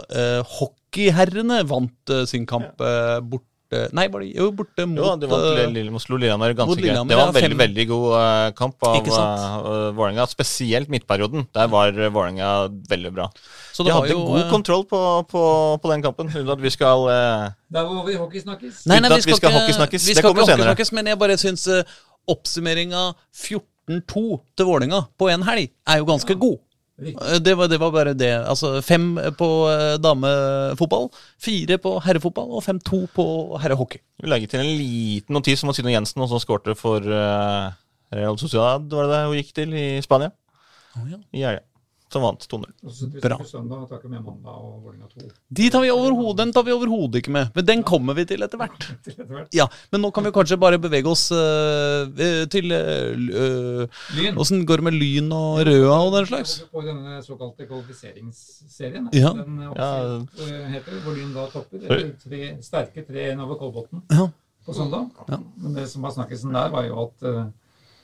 hockeyherrene 0.61 1.61
vant 1.69 2.13
sin 2.29 2.45
kamp 2.49 2.81
eh, 2.81 3.17
borte 3.71 3.95
Nei, 3.95 4.07
var 4.11 4.23
det 4.23 4.31
jo 4.35 4.47
borte 4.55 4.85
mot 4.89 4.99
Jo, 4.99 5.15
de 5.19 5.29
vant 5.31 5.45
Lillehammer, 5.71 6.03
slo 6.03 6.17
Lillehammer 6.19 6.53
ganske 6.57 6.77
greit. 6.79 7.07
Det 7.07 7.17
var 7.17 7.31
en 7.31 7.35
veldig 7.35 7.57
veldig 7.59 7.85
god 7.89 8.07
eh, 8.19 8.47
kamp 8.57 8.87
av 8.87 9.09
uh, 9.09 9.89
Vålerenga. 9.95 10.27
Spesielt 10.29 10.91
midtperioden. 10.91 11.47
Der 11.55 11.67
var 11.71 11.91
uh, 11.95 12.09
Vålerenga 12.11 12.51
veldig 12.89 13.11
bra. 13.15 13.29
Så 13.71 13.85
De 13.87 13.93
hadde 13.93 14.11
jo 14.13 14.23
god 14.27 14.41
eh, 14.43 14.49
kontroll 14.51 14.85
på, 14.89 15.01
på, 15.31 15.43
på 15.81 15.93
den 15.93 16.05
kampen, 16.05 16.31
uten 16.31 16.53
at 16.55 16.63
vi 16.63 16.73
skal 16.73 17.07
uh, 17.07 17.51
Der 17.71 17.87
var 17.87 18.07
vi 18.07 18.17
hockeysnakkes. 18.19 18.85
Nei, 18.91 18.99
nei, 19.03 19.13
vi 19.15 19.37
skal, 19.37 19.55
hockeysnakkes. 19.55 20.07
Vi 20.07 20.15
Det 20.15 20.19
skal 20.19 20.31
kommer 20.31 20.43
ikke 20.43 20.51
senere. 20.51 20.73
hockeysnakkes, 20.73 20.95
men 20.97 21.13
jeg 21.13 21.21
bare 21.21 21.37
syns 21.41 21.67
uh, 21.71 22.01
oppsummeringa 22.31 23.11
14-2 23.31 24.25
til 24.57 24.67
Vålerenga 24.67 25.05
på 25.19 25.31
én 25.31 25.47
helg 25.47 25.71
er 25.71 26.03
jo 26.03 26.11
ganske 26.11 26.37
god. 26.41 26.59
Eh, 27.01 27.39
Det 27.41 27.55
var, 27.57 27.67
det 27.67 27.79
var 27.81 27.91
bare 27.91 28.13
det. 28.13 28.31
Altså 28.45 28.81
fem 28.85 29.15
på 29.37 29.49
eh, 29.71 29.97
damefotball, 30.03 31.09
fire 31.41 31.77
på 31.81 31.95
herrefotball 32.05 32.51
og 32.57 32.63
fem-to 32.63 33.07
på 33.15 33.25
herrehockey. 33.63 33.99
Vi 34.21 34.29
legger 34.29 34.47
til 34.53 34.59
en 34.61 34.77
liten 34.77 35.33
notis 35.33 35.63
om 35.63 35.69
at 35.73 35.79
Sino 35.79 35.89
Jensen 35.89 36.21
også 36.21 36.41
skårte 36.43 36.75
for 36.77 37.01
Real 38.11 38.37
Sociedad, 38.37 38.85
var 38.91 39.07
det 39.07 39.11
det 39.15 39.25
hun 39.25 39.37
gikk 39.39 39.53
til 39.55 39.73
i 39.73 39.85
Spania? 40.03 40.31
I 41.33 41.45
helga. 41.47 41.63
Som 42.11 42.25
vant 42.25 42.43
2-0. 42.43 42.65
Og 42.83 42.89
så 42.91 42.95
setter 43.05 43.13
vi 43.15 43.21
Bra. 43.23 43.37
søndag 43.47 43.85
tar 43.87 44.01
ikke 44.01 44.09
med 44.11 44.23
mandag 44.25 44.51
og 44.51 44.81
Vålerenga 44.83 45.07
2. 45.13 45.29
De 45.61 45.69
tar 45.71 45.81
vi 45.85 45.91
overhodet, 45.93 46.37
den 46.41 46.51
tar 46.51 46.65
vi 46.67 46.73
overhodet 46.75 47.21
ikke 47.21 47.31
med, 47.31 47.51
men 47.55 47.65
den 47.69 47.83
kommer 47.87 48.17
vi 48.17 48.25
til 48.33 48.43
etter 48.43 48.59
hvert. 48.59 48.87
Ja, 49.55 49.69
Men 49.93 50.01
nå 50.03 50.11
kan 50.11 50.25
vi 50.27 50.33
kanskje 50.35 50.57
bare 50.59 50.79
bevege 50.83 51.07
oss 51.07 51.29
uh, 51.31 52.11
til 52.51 52.67
uh, 52.75 53.87
Lyn. 54.17 54.35
Åssen 54.43 54.65
går 54.67 54.83
det 54.83 54.87
med 54.89 54.97
Lyn 54.99 55.31
og 55.35 55.61
Røa 55.69 55.95
og 56.03 56.11
den 56.17 56.27
slags? 56.33 56.57
På 56.71 56.83
denne 56.83 57.21
såkalte 57.23 57.65
kvalifiseringsserien. 57.69 59.07
Ja. 59.15 59.31
Den 59.37 59.61
eh, 59.61 59.71
offisielt 59.71 60.45
eh, 60.51 60.67
heter, 60.75 60.99
hvor 61.05 61.15
Lyn 61.17 61.33
da 61.35 61.47
topper. 61.51 61.87
Tre 62.25 62.41
sterke 62.65 63.05
3-1 63.07 63.39
over 63.45 63.55
Kolbotn 63.61 64.03
Ja. 64.11 64.27
på 64.65 64.75
søndag. 64.75 65.07
Ja. 65.31 65.39
Men 65.63 65.73
det 65.79 65.87
som 65.89 66.03
var 66.05 66.11
snakkelsen 66.15 66.53
der, 66.53 66.69
var 66.75 66.85
jo 66.87 66.99
at, 67.07 67.23
eh, 67.31 67.45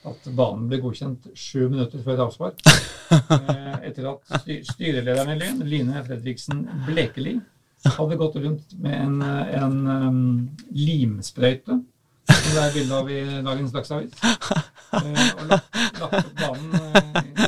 at 0.06 0.28
banen 0.36 0.68
ble 0.70 0.78
godkjent 0.82 1.30
sju 1.38 1.68
minutter 1.68 2.02
før 2.04 2.26
avspark. 2.28 2.62
Eh, 3.08 3.76
Etter 3.88 4.04
at 4.10 4.42
styrelederen 4.68 5.30
i 5.32 5.36
Lyn, 5.40 5.62
Line 5.64 6.02
Fredriksen 6.04 6.58
Blekeli, 6.84 7.38
hadde 7.86 8.18
gått 8.20 8.36
rundt 8.36 8.74
med 8.84 8.98
en, 9.00 9.22
en 9.22 9.78
um, 9.88 10.18
limsprøyte, 10.76 11.78
som 12.28 12.50
det 12.52 12.64
er 12.66 12.74
bilde 12.74 12.98
av 12.98 13.08
i 13.08 13.22
dagens 13.46 13.72
Dagsavis, 13.72 14.12
eh, 14.20 15.24
og 15.38 15.46
lagt, 15.54 15.80
lagt 16.02 16.18
opp 16.20 16.34
banen 16.42 16.76
eh, 16.76 17.47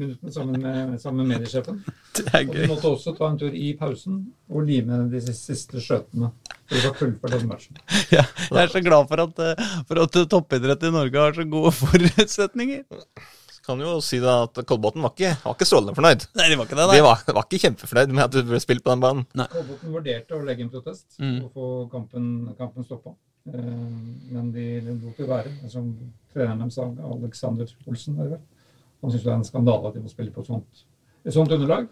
minuttene 0.00 0.32
sammen 0.34 0.60
med, 0.62 0.96
sammen 1.02 1.22
med 1.26 1.36
mediesjefen. 1.38 1.78
Det 2.16 2.24
er 2.30 2.44
gøy. 2.46 2.50
Og 2.50 2.56
vi 2.60 2.70
måtte 2.70 2.90
også 2.94 3.14
ta 3.18 3.28
en 3.30 3.38
tur 3.40 3.54
i 3.58 3.72
pausen 3.78 4.20
og 4.50 4.66
lime 4.68 5.00
de 5.12 5.20
siste 5.34 5.82
skjøtene. 5.82 6.30
For 6.64 6.74
det 6.78 6.84
var 6.88 6.98
fullført 6.98 7.36
den 7.38 7.48
matchen. 7.50 7.78
Ja, 8.14 8.24
jeg 8.50 8.60
er 8.66 8.72
så 8.74 8.82
glad 8.84 9.08
for 9.10 9.24
at, 9.24 9.40
eh, 9.44 9.64
for 9.88 10.02
at 10.04 10.20
toppidrett 10.30 10.84
i 10.86 10.92
Norge 10.94 11.24
har 11.26 11.34
så 11.36 11.46
gode 11.50 11.72
forutsetninger. 11.80 12.84
Kan 13.64 13.80
jo 13.80 13.94
si 14.04 14.18
da 14.20 14.42
at 14.44 14.58
Kolbotn 14.68 15.00
var 15.00 15.14
var 15.40 15.54
ikke 15.56 15.64
strålende 15.66 15.94
fornøyd. 15.96 16.26
Nei, 16.36 16.48
de 16.52 16.56
var 16.60 16.66
ikke 16.68 16.76
det, 16.76 16.88
De 16.92 17.04
var, 17.06 17.22
var 17.32 17.46
ikke 17.48 17.62
kjempefornøyd 17.62 18.10
med 18.12 18.24
at 18.26 18.34
du 18.34 18.42
ble 18.50 18.60
spilt 18.60 18.84
på 18.84 18.92
den 18.92 19.00
banen. 19.04 19.24
Kolbotn 19.32 19.94
vurderte 19.94 20.36
å 20.36 20.42
legge 20.44 20.66
inn 20.66 20.72
protest 20.72 21.16
Mm. 21.18 21.38
og 21.46 21.54
få 21.54 21.68
kampen, 21.92 22.26
kampen 22.58 22.84
stoppa. 22.84 23.14
Eh, 23.48 23.62
men 24.34 24.50
de 24.52 24.66
lot 24.84 25.16
det 25.16 25.28
være. 25.30 25.52
Som 25.72 25.94
treneren 26.34 26.60
deres 26.60 26.76
sa, 26.76 26.86
Alexander 27.14 27.72
Olsen, 27.88 28.16
var 28.18 28.28
det 28.28 28.36
vel. 28.36 28.44
Han 29.04 29.12
syns 29.12 29.24
det 29.26 29.30
er 29.32 29.36
en 29.36 29.44
skandale 29.44 29.90
at 29.90 29.94
de 29.98 30.02
må 30.04 30.08
spille 30.12 30.32
på 30.32 30.40
et 30.40 30.48
sånt, 30.48 30.84
et 31.28 31.34
sånt 31.36 31.52
underlag. 31.52 31.86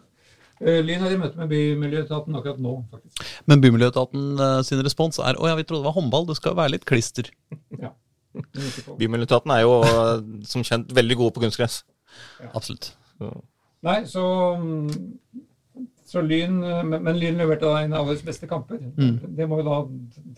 Eh, 0.62 0.78
Lyn 0.86 1.02
er 1.04 1.12
i 1.12 1.18
møte 1.20 1.36
med 1.40 1.50
Bymiljøetaten 1.50 2.36
akkurat 2.38 2.60
nå, 2.62 2.72
faktisk. 2.92 3.22
Men 3.50 3.60
Bymiljøetaten 3.60 4.26
eh, 4.46 4.58
sin 4.64 4.80
respons 4.86 5.18
er 5.20 5.36
å 5.36 5.48
ja, 5.50 5.56
vi 5.58 5.64
trodde 5.68 5.82
det 5.82 5.90
var 5.90 5.96
håndball, 5.98 6.24
det 6.28 6.36
skal 6.38 6.56
være 6.56 6.74
litt 6.76 6.86
klister. 6.88 7.28
Ja. 7.82 7.90
Bymiljøetaten 8.98 9.52
er 9.52 9.64
jo 9.66 9.72
eh, 9.84 10.12
som 10.48 10.64
kjent 10.64 10.92
veldig 10.96 11.18
gode 11.20 11.34
på 11.36 11.42
kunstgress. 11.44 11.82
Absolutt. 12.54 12.92
Nei, 13.82 13.98
så, 14.06 14.22
så 16.06 16.22
Lyn 16.22 16.58
Men 16.88 17.16
Lyn 17.18 17.38
leverte 17.40 17.66
da 17.68 17.82
en 17.82 17.94
av 17.98 18.08
deres 18.10 18.22
beste 18.26 18.48
kamper. 18.50 18.80
Mm. 18.96 19.18
Det 19.36 19.48
må 19.50 19.58
jo 19.60 19.66
da 19.68 19.78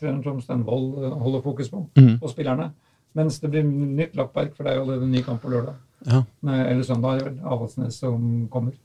trener 0.00 0.24
Tom 0.24 0.40
Stenvold 0.42 0.98
holde 1.22 1.42
fokus 1.44 1.70
på, 1.72 1.84
Mm. 1.98 2.16
og 2.22 2.30
spillerne. 2.32 2.70
Mens 3.14 3.38
det 3.38 3.50
blir 3.52 3.62
nytt 3.68 4.16
lappverk, 4.18 4.56
for 4.56 4.64
det 4.66 4.72
er 4.72 4.76
jo 4.80 4.86
allerede 4.88 5.06
en 5.06 5.12
ny 5.14 5.20
kamp 5.22 5.42
på 5.44 5.52
lørdag. 5.52 5.76
Ja. 6.04 6.22
Nei, 6.44 6.58
eller 6.68 6.84
søndag, 6.86 7.14
er 7.16 7.22
det 7.22 7.30
vel. 7.30 7.38
Avaldsnes 7.54 7.98
som 8.02 8.24
kommer. 8.52 8.76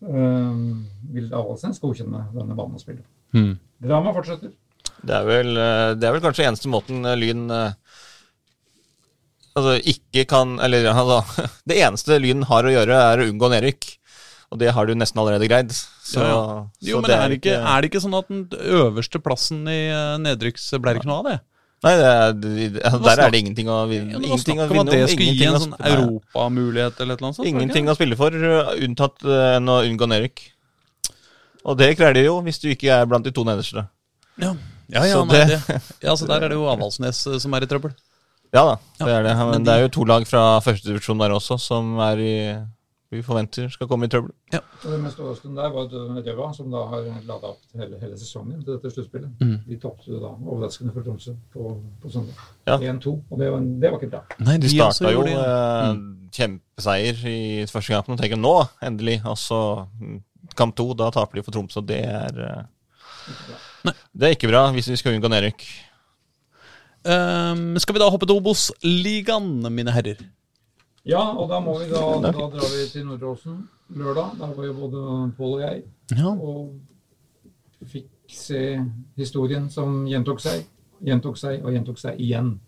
Um, 0.00 0.86
vil 1.12 1.28
Avaldsnes 1.36 1.80
godkjenne 1.82 2.24
denne 2.32 2.56
banen 2.56 2.78
å 2.78 2.80
spille 2.80 3.02
på? 3.02 3.10
Mm. 3.36 3.52
Drama 3.84 4.14
fortsetter. 4.16 4.54
Det 5.00 5.16
er 5.16 5.26
vel, 5.28 5.54
eh, 5.56 5.90
det 5.96 6.08
er 6.08 6.14
vel 6.16 6.22
kanskje 6.24 6.46
eneste 6.48 6.68
måten 6.72 7.04
eh, 7.08 7.16
Lyn 7.16 7.46
eh, 7.54 7.72
Altså 9.56 9.78
ikke 9.92 10.26
kan 10.28 10.58
Eller 10.62 10.84
altså 10.92 11.46
Det 11.68 11.78
eneste 11.80 12.18
Lyn 12.20 12.44
har 12.50 12.68
å 12.68 12.72
gjøre, 12.74 12.98
er 13.12 13.22
å 13.22 13.28
unngå 13.30 13.50
nedrykk. 13.54 13.88
Og 14.50 14.58
det 14.60 14.72
har 14.74 14.86
du 14.88 14.96
nesten 14.98 15.20
allerede 15.22 15.46
greid. 15.46 15.70
Så, 15.72 16.20
Ja. 16.26 16.38
så 16.74 16.88
Jo, 16.90 17.00
men 17.00 17.12
er 17.14 17.28
det, 17.30 17.38
ikke, 17.38 17.56
er 17.60 17.80
det 17.82 17.90
ikke 17.90 18.02
sånn 18.02 18.16
at 18.18 18.30
den 18.32 18.44
øverste 18.80 19.20
plassen 19.22 19.62
i 19.70 19.80
nedrykks 20.24 20.64
ble 20.82 20.96
det 20.96 21.02
ikke 21.02 21.10
noe 21.10 21.20
av 21.22 21.28
det? 21.28 21.36
Nei, 21.80 21.92
er, 21.96 22.32
det, 22.36 22.64
der 22.76 23.20
er 23.24 23.30
det 23.32 23.38
ingenting 23.40 23.70
å 23.72 23.76
ingenting 23.88 24.58
å 24.60 24.66
vinne. 24.68 24.80
om 24.80 24.80
at 24.82 24.90
det 24.92 25.04
skulle 25.14 25.32
gi 25.32 25.46
en 25.48 25.60
sånn 25.62 25.76
europamulighet 25.80 26.98
eller 27.00 27.14
et 27.16 27.22
eller 27.22 27.28
annet 27.30 27.38
sånt? 27.38 27.48
Ingenting 27.48 27.88
å 27.88 27.94
spille 27.96 28.18
for, 28.20 28.36
uh, 28.36 28.74
unntatt 28.84 29.24
enn 29.24 29.70
å 29.72 29.78
unngå 29.88 30.08
nedrykk. 30.12 30.42
Og 31.64 31.78
det 31.80 31.94
greier 31.96 32.16
de 32.16 32.26
jo, 32.26 32.36
hvis 32.44 32.60
du 32.60 32.68
ikke 32.72 32.92
er 33.00 33.08
blant 33.08 33.24
de 33.24 33.32
to 33.32 33.44
nederste. 33.48 33.86
Ja, 34.40 34.52
ja, 34.92 35.04
ja, 35.08 35.16
Så 35.16 35.24
nei, 35.28 35.40
det- 35.46 35.80
ja, 36.04 36.14
så 36.16 36.28
der 36.28 36.44
er 36.44 36.52
det 36.52 36.56
jo 36.58 36.68
Avaldsnes 36.72 37.26
eh, 37.26 37.38
som 37.38 37.54
er 37.56 37.64
i 37.64 37.70
trøbbel. 37.70 37.92
Ja 38.52 38.64
da, 38.66 38.76
det 38.98 39.12
er 39.14 39.22
det. 39.22 39.34
men 39.38 39.50
Men 39.50 39.64
det 39.64 39.72
er 39.74 39.82
jo 39.84 39.88
to 39.94 40.04
lag 40.04 40.24
fra 40.26 40.60
førstedivisjon 40.60 41.20
der 41.22 41.30
også 41.36 41.58
som 41.60 41.98
er 42.02 42.18
i 42.18 42.36
vi 43.10 43.20
forventer 43.26 43.66
skal 43.72 43.88
komme 43.90 44.06
i 44.06 44.10
trøbbel. 44.12 44.30
Og 44.54 44.84
det 44.86 44.98
mest 45.02 45.18
overraskende 45.18 45.58
der 45.58 45.72
var 45.74 45.88
Røva, 46.28 46.48
som 46.54 46.70
da 46.70 46.84
har 46.92 47.08
lada 47.26 47.50
opp 47.50 47.74
hele, 47.74 47.98
hele 47.98 48.18
sesongen 48.20 48.60
til 48.62 48.76
dette 48.76 48.92
sluttspillet. 48.94 49.32
Mm. 49.42 49.56
De 49.66 49.78
tapte 49.82 50.20
da 50.22 50.30
overraskende 50.38 50.94
for 50.94 51.06
Tromsø 51.06 51.34
på, 51.52 51.72
på 52.02 52.12
søndag. 52.14 52.38
Ja. 52.70 52.76
1-2, 52.92 53.16
og 53.30 53.42
det 53.42 53.50
var, 53.50 53.66
det 53.82 53.90
var 53.90 53.98
ikke 53.98 54.12
bra. 54.14 54.22
Nei, 54.46 54.56
De 54.62 54.70
også 54.70 55.02
starta 55.02 55.14
jo 55.16 55.26
eh, 55.26 55.90
Mm. 55.90 56.06
kjempeseier 56.36 57.22
i 57.26 57.38
første 57.66 57.92
kampen 57.96 58.14
og 58.14 58.20
tenker 58.22 58.38
nå, 58.38 58.54
endelig. 58.86 59.18
Og 59.26 59.38
så 59.42 59.60
mm, 59.98 60.20
kamp 60.54 60.76
to, 60.78 60.92
da 60.94 61.10
taper 61.10 61.40
de 61.40 61.46
for 61.48 61.56
Tromsø. 61.58 61.82
Det 61.82 61.98
er 62.06 62.42
eh. 62.46 62.66
Det 64.14 64.26
er 64.26 64.34
ikke 64.34 64.48
bra 64.50 64.66
hvis 64.74 64.88
vi 64.90 64.96
skal 65.00 65.14
unngå 65.16 65.28
nedrykk. 65.30 65.64
Um, 67.00 67.78
skal 67.80 67.96
vi 67.96 68.00
da 68.02 68.10
hoppe 68.12 68.26
til 68.28 68.36
Obos-ligaen, 68.36 69.62
mine 69.72 69.92
herrer? 69.94 70.18
Ja, 71.08 71.22
og 71.32 71.48
da 71.48 71.60
må 71.64 71.78
vi 71.80 71.88
da, 71.88 72.00
da 72.20 72.32
drar 72.32 72.72
vi 72.74 72.86
til 72.92 73.06
Nordåsen 73.08 73.62
lørdag. 73.96 74.34
Der 74.38 74.54
var 74.56 74.66
jo 74.66 74.74
både 74.76 75.04
Pål 75.36 75.54
og 75.54 75.62
jeg. 75.64 75.84
Ja. 76.16 76.32
Og 76.34 77.86
fikk 77.88 78.10
se 78.30 78.64
historien 79.16 79.70
som 79.72 80.04
gjentok 80.08 80.42
seg, 80.44 80.66
gjentok 81.04 81.38
seg 81.40 81.64
og 81.64 81.72
gjentok 81.72 81.98
seg 82.02 82.20
igjen. 82.20 82.58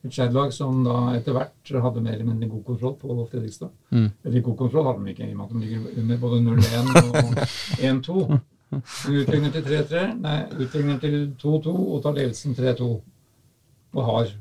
Et 0.00 0.12
Skeid-lag 0.14 0.52
som 0.56 0.80
da 0.84 0.96
etter 1.12 1.36
hvert 1.36 1.72
hadde 1.84 2.02
mer 2.02 2.14
eller 2.16 2.30
mindre 2.30 2.48
god 2.48 2.62
kontroll 2.70 2.94
på 2.98 3.16
Fredrikstad. 3.30 3.72
Mm. 3.92 4.08
Eller 4.24 4.44
god 4.46 4.56
kontroll 4.56 4.86
hadde 4.88 5.04
de 5.04 5.12
ikke, 5.12 5.28
i 5.28 5.34
og 5.34 5.38
med 5.38 5.44
at 5.44 5.52
de 5.52 5.60
ligger 5.60 6.00
under 6.00 6.22
både 6.22 6.40
0-1 6.46 6.94
og 7.02 7.14
1-2. 7.90 8.40
Utligner 9.10 9.52
til 9.52 9.66
3-3, 9.66 10.04
nei, 10.22 10.38
utligner 10.62 11.00
til 11.02 11.18
2-2 11.42 11.74
og 11.74 12.02
tar 12.04 12.16
ledelsen 12.16 12.56
3-2. 12.56 12.90
Og 13.90 14.04
har 14.08 14.32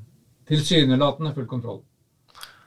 tilsynelatende 0.48 1.34
full 1.36 1.50
kontroll. 1.50 1.82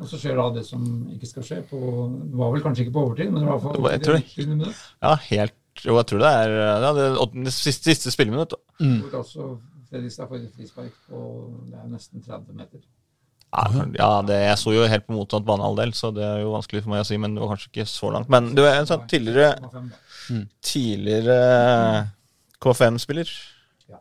Og 0.02 0.08
så 0.10 0.18
skjer 0.20 0.38
da 0.38 0.46
det 0.56 0.64
som 0.66 0.86
ikke 1.14 1.28
skal 1.30 1.46
skje. 1.46 1.58
På, 1.70 1.80
det 2.18 2.38
var 2.38 2.54
vel 2.54 2.64
kanskje 2.64 2.86
ikke 2.86 2.96
på 2.96 3.04
overtid, 3.06 3.30
men 3.30 3.42
det 3.42 3.48
var 3.48 3.58
i 3.58 3.60
hvert 3.60 3.66
fall 3.66 3.92
Jeg 3.92 4.04
tror 4.04 4.16
det. 4.16 4.22
overtid 4.22 4.42
i 4.42 4.46
20 4.46 4.54
minutter. 4.56 4.80
Ja, 5.02 5.12
helt 5.30 5.58
Jo, 5.86 5.94
jeg 5.96 6.06
tror 6.10 6.20
det 6.20 6.30
er 6.36 6.56
ja, 6.58 6.90
det 6.98 7.04
åttende, 7.16 7.52
siste, 7.54 7.88
siste 7.88 8.10
spilleminutt. 8.12 8.58
Mm. 8.82 8.98
Hvor 9.06 9.22
altså 9.22 9.46
Fredrikstad 9.92 10.28
får 10.28 10.40
et 10.40 10.52
frispark 10.56 10.92
på 11.08 11.22
det 11.68 11.78
er 11.78 11.88
nesten 11.92 12.24
30 12.24 12.56
meter. 12.56 12.82
Ja, 13.52 13.84
ja 13.98 14.10
det, 14.24 14.38
jeg 14.46 14.58
så 14.60 14.72
jo 14.72 14.86
helt 14.88 15.04
på 15.04 15.16
motsatt 15.16 15.44
banehalvdel, 15.44 15.92
så 15.96 16.08
det 16.16 16.24
er 16.24 16.38
jo 16.40 16.54
vanskelig 16.54 16.80
for 16.84 16.94
meg 16.94 17.02
å 17.04 17.08
si, 17.08 17.18
men 17.20 17.34
det 17.36 17.42
var 17.42 17.52
kanskje 17.52 17.68
ikke 17.68 17.88
så 17.90 18.12
langt. 18.14 18.30
Men 18.32 18.54
du 18.56 18.62
er 18.64 18.78
en 18.78 18.88
sånn 18.88 19.04
tidligere, 19.10 19.50
1,5 19.60 19.90
da. 19.90 20.40
tidligere 20.64 21.38
KFM-spiller. 22.64 23.34
Ja. 23.92 24.00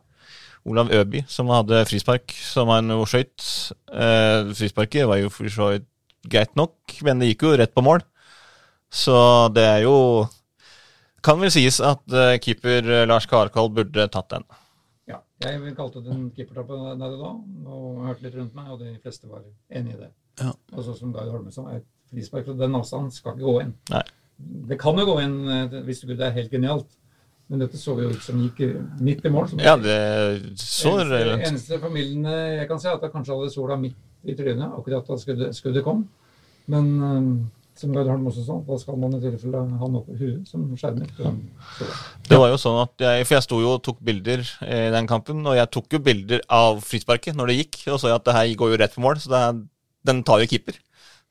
Olav 0.72 0.92
Øby, 0.96 1.24
som 1.28 1.52
hadde 1.52 1.82
frispark, 1.90 2.32
som 2.32 2.72
han 2.72 2.88
jo 2.94 3.04
skøyt. 3.08 3.48
Eh, 3.92 4.52
frisparket 4.56 5.08
var 5.10 5.20
jo 5.20 5.32
for 5.34 5.52
så 5.52 5.74
vidt 5.74 5.88
greit 6.28 6.54
nok, 6.58 6.74
men 7.06 7.22
det 7.22 7.32
gikk 7.32 7.46
jo 7.46 7.56
rett 7.58 7.74
på 7.74 7.84
mål. 7.84 8.04
Så 8.92 9.16
det 9.56 9.64
er 9.64 9.84
jo 9.86 9.96
Kan 11.24 11.38
vel 11.40 11.52
sies 11.54 11.78
at 11.80 12.02
uh, 12.10 12.34
keeper 12.42 12.82
eh, 12.82 13.04
Lars 13.06 13.28
Karkoll 13.30 13.70
burde 13.70 14.08
tatt 14.10 14.32
den. 14.32 14.42
Ja, 15.06 15.20
jeg 15.44 15.74
kalte 15.76 16.00
det 16.02 16.10
en 16.10 16.24
keepertabbe 16.34 16.96
der 16.98 17.12
og 17.14 17.20
da, 17.20 17.30
og 17.70 18.00
hørte 18.08 18.26
litt 18.26 18.34
rundt 18.40 18.56
meg, 18.58 18.72
og 18.74 18.80
de 18.82 18.96
fleste 19.04 19.30
var 19.30 19.44
enig 19.70 19.94
i 19.94 20.00
det. 20.00 20.08
Ja. 20.42 20.50
Og 20.74 20.82
så 20.82 20.96
som 20.98 21.12
Gard 21.14 21.30
Holme 21.30 21.54
sa, 21.54 21.68
et 21.76 21.86
frispark 22.10 22.48
fra 22.48 22.56
den 22.58 22.74
avstanden 22.74 23.14
skal 23.14 23.36
ikke 23.36 23.46
gå 23.46 23.54
inn. 23.62 23.70
Nei. 23.92 24.02
Det 24.72 24.80
kan 24.82 24.98
jo 24.98 25.06
gå 25.12 25.16
inn 25.22 25.38
hvis 25.86 26.02
du 26.02 26.10
det 26.10 26.26
er 26.26 26.34
helt 26.34 26.50
genialt, 26.50 26.90
men 27.52 27.60
dette 27.60 27.78
så 27.78 27.94
jo 28.00 28.10
ut 28.10 28.22
som 28.24 28.38
gikk 28.40 28.62
eh, 28.64 28.78
midt 29.04 29.26
i 29.28 29.32
mål. 29.32 29.50
Som 29.50 29.62
Ja, 29.62 29.76
det 29.76 29.96
så 30.60 30.96
eneste, 31.02 31.36
eneste 31.50 31.78
familiene 31.82 32.32
jeg 32.56 32.68
kan 32.70 32.80
se, 32.80 32.88
er 32.88 32.96
at 32.96 33.04
det 33.04 33.12
kanskje 33.12 33.36
hadde 33.36 33.52
sola 33.52 33.76
midt 33.80 33.98
i 34.24 34.36
trynet 34.38 34.76
akkurat 34.78 35.08
da 35.08 35.18
skuddet, 35.20 35.56
skuddet 35.56 35.84
kom. 35.86 36.04
Men 36.70 36.92
eh, 37.08 37.26
som 37.78 37.94
Gard 37.96 38.10
Holm 38.12 38.28
også 38.28 38.44
sa, 38.46 38.58
da 38.66 38.78
skal 38.78 38.98
man 39.00 39.16
i 39.16 39.22
tilfelle 39.22 39.62
ha 39.80 39.88
noe 39.90 40.04
på 40.06 40.16
huet 40.20 40.48
som 40.48 40.64
skjermer. 40.78 41.08
Det 42.28 42.38
var 42.38 42.52
jo 42.52 42.60
sånn 42.60 42.82
at 42.82 43.04
jeg, 43.06 43.26
For 43.26 43.38
jeg 43.38 43.46
sto 43.46 43.60
jo 43.62 43.74
og 43.78 43.82
tok 43.86 44.02
bilder 44.04 44.44
i 44.66 44.80
den 44.92 45.08
kampen, 45.10 45.40
og 45.48 45.56
jeg 45.56 45.72
tok 45.72 45.96
jo 45.96 46.02
bilder 46.04 46.44
av 46.52 46.82
frisparket 46.84 47.38
når 47.38 47.50
det 47.50 47.60
gikk, 47.62 47.84
og 47.88 47.98
så 47.98 48.12
jeg 48.12 48.20
at 48.20 48.28
det 48.28 48.36
her 48.36 48.56
går 48.60 48.74
jo 48.74 48.80
rett 48.84 48.96
på 48.96 49.04
mål, 49.04 49.22
så 49.24 49.32
det 49.32 49.44
den 50.06 50.22
tar 50.26 50.42
jo 50.42 50.50
keeper. 50.50 50.78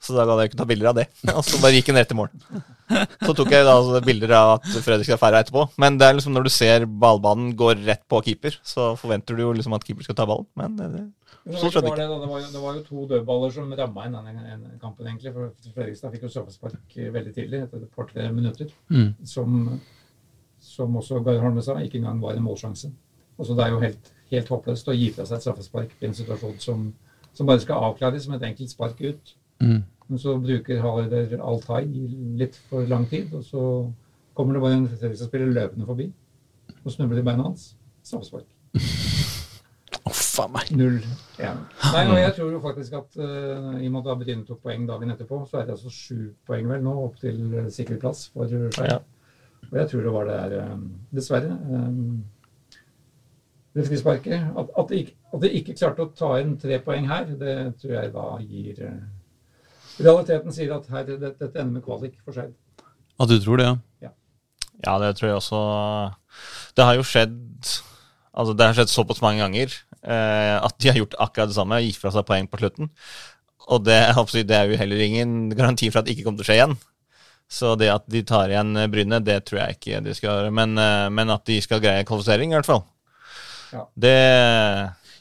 Så 0.02 0.16
da 0.16 0.26
gadd 0.26 0.42
jeg 0.42 0.52
ikke 0.52 0.62
ta 0.64 0.68
bilder 0.70 0.92
av 0.92 0.98
det. 0.98 1.08
Og 1.38 1.44
så 1.46 1.60
bare 1.62 1.76
gikk 1.78 1.92
den 1.92 2.00
rett 2.00 2.10
til 2.10 2.18
mål. 2.18 2.32
Så 3.26 3.34
tok 3.38 3.52
jeg 3.54 3.66
da 3.68 3.74
altså 3.78 4.02
bilder 4.06 4.34
av 4.38 4.52
at 4.58 4.68
Fredrik 4.84 5.08
skal 5.08 5.20
feire 5.22 5.42
etterpå. 5.44 5.66
Men 5.82 5.98
det 6.00 6.08
er 6.08 6.18
liksom 6.18 6.36
når 6.36 6.48
du 6.48 6.52
ser 6.54 6.86
ballbanen 6.86 7.54
går 7.58 7.82
rett 7.88 8.04
på 8.12 8.22
keeper, 8.26 8.58
så 8.68 8.92
forventer 9.00 9.38
du 9.38 9.44
jo 9.46 9.52
liksom 9.58 9.76
at 9.78 9.86
keeper 9.88 10.08
skal 10.08 10.18
ta 10.18 10.28
ballen. 10.30 10.48
Men 10.60 10.78
det, 10.80 10.90
det, 10.96 11.04
Så 11.60 11.72
det, 11.74 11.84
var 11.88 12.00
det, 12.00 12.08
da. 12.10 12.20
det, 12.24 12.32
var 12.32 12.44
jo, 12.44 12.50
det 12.54 12.64
var 12.66 12.78
jo 12.78 12.84
to 12.88 13.06
dødballer 13.14 13.56
som 13.56 13.76
ramma 13.82 14.08
inn 14.08 14.18
denne 14.20 14.74
kampen, 14.82 15.08
egentlig. 15.08 15.34
For 15.36 15.74
Fredrikstad 15.76 16.16
fikk 16.16 16.28
jo 16.28 16.34
straffespark 16.36 16.98
veldig 17.18 17.36
tidlig, 17.38 17.64
etter 17.68 17.86
et 17.86 17.96
par-tre 17.96 18.28
minutter. 18.34 18.74
Mm. 18.94 19.14
Som, 19.28 19.62
som 20.72 21.00
også 21.02 21.22
Gard 21.26 21.42
Holme 21.46 21.64
sa, 21.66 21.80
ikke 21.82 22.02
engang 22.02 22.22
var 22.24 22.38
en 22.38 22.46
målsjanse. 22.48 22.92
Også 23.42 23.56
det 23.58 23.66
er 23.66 23.74
jo 23.74 23.80
helt, 23.82 24.12
helt 24.34 24.52
håpløst 24.54 24.92
å 24.92 24.98
gi 24.98 25.10
fra 25.16 25.26
seg 25.28 25.40
et 25.40 25.48
straffespark 25.48 25.96
i 26.00 26.10
en 26.10 26.18
situasjon 26.18 26.60
som, 26.62 26.90
som 27.34 27.48
bare 27.50 27.64
skal 27.64 27.88
avklares 27.90 28.28
som 28.28 28.36
et 28.38 28.46
enkelt 28.52 28.74
spark 28.74 29.02
ut. 29.02 29.34
Mm. 29.62 29.82
Men 30.12 30.20
så 30.20 30.34
bruker 30.44 30.82
Halider 30.84 31.38
Altai 31.40 31.86
litt 32.36 32.58
for 32.68 32.84
lang 32.92 33.06
tid, 33.08 33.30
og 33.32 33.46
så 33.48 33.62
kommer 34.36 34.58
det 34.58 34.64
bare 34.64 34.76
en 34.76 34.90
Fredrikstad-spiller 34.92 35.54
løpende 35.56 35.88
forbi 35.88 36.10
og 36.82 36.92
snubler 36.92 37.22
i 37.22 37.24
beina 37.24 37.46
hans. 37.46 37.70
Straffespark. 38.04 38.50
Oh, 40.04 40.18
faen 40.36 40.52
meg. 40.52 40.74
0-1. 40.76 41.62
Nei, 41.94 42.02
og 42.10 42.20
jeg 42.20 42.34
tror 42.36 42.50
jo 42.52 42.60
faktisk 42.66 42.98
at 43.00 43.16
uh, 43.22 43.78
i 43.80 43.88
og 43.88 43.96
med 43.96 44.10
at 44.12 44.20
Bryne 44.26 44.44
tok 44.50 44.60
poeng 44.66 44.84
dagen 44.90 45.16
etterpå, 45.16 45.40
så 45.48 45.62
er 45.62 45.70
det 45.70 45.78
altså 45.78 45.94
sju 45.96 46.28
poeng 46.50 46.68
vel 46.74 46.84
nå 46.84 46.98
opp 47.06 47.16
til 47.24 47.40
uh, 47.54 47.72
sikker 47.72 48.02
plass 48.04 48.26
for 48.34 48.52
Skei. 48.52 48.90
Ja. 48.92 49.00
Og 49.70 49.80
jeg 49.80 49.94
tror 49.94 50.04
det 50.10 50.14
var 50.18 50.28
det 50.28 50.38
der, 50.42 50.74
um, 50.74 50.86
dessverre. 51.16 51.56
Um, 51.72 52.26
det 53.80 53.88
frisparket. 53.88 54.52
At, 54.60 54.76
at, 54.76 54.92
de 54.92 55.02
ikke, 55.06 55.18
at 55.32 55.48
de 55.48 55.56
ikke 55.62 55.80
klarte 55.80 56.04
å 56.04 56.12
ta 56.20 56.36
inn 56.44 56.58
tre 56.60 56.84
poeng 56.84 57.08
her, 57.08 57.32
det 57.40 57.58
tror 57.80 57.98
jeg 58.02 58.16
da 58.20 58.28
gir 58.44 58.86
uh, 58.90 59.02
Realiteten 60.02 60.56
sier 60.56 60.74
at 60.76 60.90
her, 60.92 61.06
dette, 61.08 61.34
dette 61.40 61.62
ender 61.62 61.78
med 61.78 61.86
kvalik 61.86 62.18
for 62.26 62.36
Skeid. 62.36 62.54
At 63.22 63.30
du 63.30 63.38
tror 63.44 63.62
det, 63.62 63.70
ja. 63.70 63.78
Ja, 64.08 64.12
Ja, 64.82 64.98
det 65.04 65.16
tror 65.18 65.30
jeg 65.30 65.38
også. 65.38 65.62
Det 66.76 66.86
har 66.88 66.98
jo 66.98 67.06
skjedd 67.06 67.38
Altså, 68.32 68.54
det 68.56 68.64
har 68.64 68.78
skjedd 68.78 68.90
såpass 68.90 69.20
mange 69.20 69.42
ganger 69.44 69.74
eh, 70.08 70.56
at 70.56 70.78
de 70.80 70.88
har 70.88 71.02
gjort 71.02 71.18
akkurat 71.20 71.50
det 71.52 71.58
samme, 71.58 71.82
gitt 71.84 72.00
fra 72.00 72.14
seg 72.16 72.24
poeng 72.28 72.48
på 72.48 72.62
slutten. 72.62 72.88
Og 73.72 73.84
det, 73.86 73.98
det 74.48 74.56
er 74.56 74.72
jo 74.72 74.80
heller 74.80 75.04
ingen 75.04 75.34
garanti 75.52 75.90
for 75.92 76.00
at 76.02 76.08
det 76.08 76.16
ikke 76.16 76.30
kommer 76.30 76.40
til 76.40 76.48
å 76.48 76.50
skje 76.50 76.58
igjen. 76.62 76.78
Så 77.52 77.74
det 77.76 77.90
at 77.92 78.06
de 78.08 78.22
tar 78.24 78.52
igjen 78.54 78.72
Bryne, 78.94 79.20
det 79.28 79.42
tror 79.50 79.60
jeg 79.66 79.76
ikke 79.78 80.00
de 80.06 80.16
skal 80.16 80.30
gjøre. 80.30 80.54
Men, 80.56 80.78
eh, 80.80 81.10
men 81.12 81.34
at 81.36 81.44
de 81.50 81.60
skal 81.64 81.84
greie 81.84 82.08
kvalifisering, 82.08 82.54
i 82.54 82.60
hvert 82.60 82.70
fall. 82.72 82.86
Ja. 83.72 83.86
Det 83.96 84.16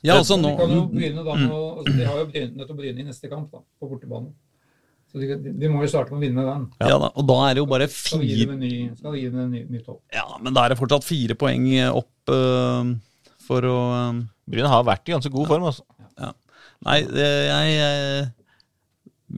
Ja, 0.02 0.16
altså 0.16 0.38
nå 0.40 0.54
De 0.54 0.62
kan 0.62 0.70
jo 0.74 0.84
begynne 0.90 1.22
da 1.26 1.34
med 1.36 1.50
å, 1.54 1.64
altså, 1.82 1.92
de 1.98 2.06
har 2.06 2.22
jo 2.22 2.28
Bryne, 2.30 2.54
nødt 2.54 2.70
til 2.70 2.76
å 2.76 2.78
Bryne 2.78 3.02
i 3.02 3.08
neste 3.10 3.30
kamp, 3.30 3.50
da, 3.52 3.60
på 3.78 3.90
bortebane. 3.90 4.30
Så 5.10 5.18
de, 5.18 5.36
de, 5.42 5.68
må 5.70 5.82
jo 5.82 5.90
starte 5.90 6.14
med 6.14 6.20
å 6.20 6.22
vinne 6.22 6.42
den. 6.46 6.66
ja, 6.78 6.96
da, 7.02 7.08
Og 7.18 7.26
da 7.26 7.38
er 7.48 7.56
det 7.56 7.62
jo 7.64 7.68
bare 7.70 7.88
Skal 7.90 8.20
vi 8.22 8.28
gi 8.30 8.36
fire 8.38 8.46
dem 8.46 8.52
en 8.54 8.60
ny, 8.62 8.74
skal 8.98 9.16
gi 9.18 9.24
dem 9.26 9.40
en 9.42 9.54
ny, 9.56 9.62
ny 9.66 9.80
topp. 9.82 10.02
Ja, 10.14 10.26
men 10.38 10.54
da 10.54 10.64
er 10.64 10.72
det 10.72 10.78
fortsatt 10.78 11.06
fire 11.06 11.34
poeng 11.38 11.66
opp 11.88 12.30
uh, 12.30 12.92
for 13.42 13.66
å 13.66 13.78
uh, 13.90 14.20
Bryne 14.50 14.70
har 14.70 14.86
vært 14.86 15.10
i 15.10 15.16
ganske 15.16 15.32
god 15.34 15.50
form, 15.50 15.66
altså. 15.70 15.86
Nei, 16.80 17.02
det, 17.04 17.26
jeg, 17.44 17.72
jeg 17.76 18.28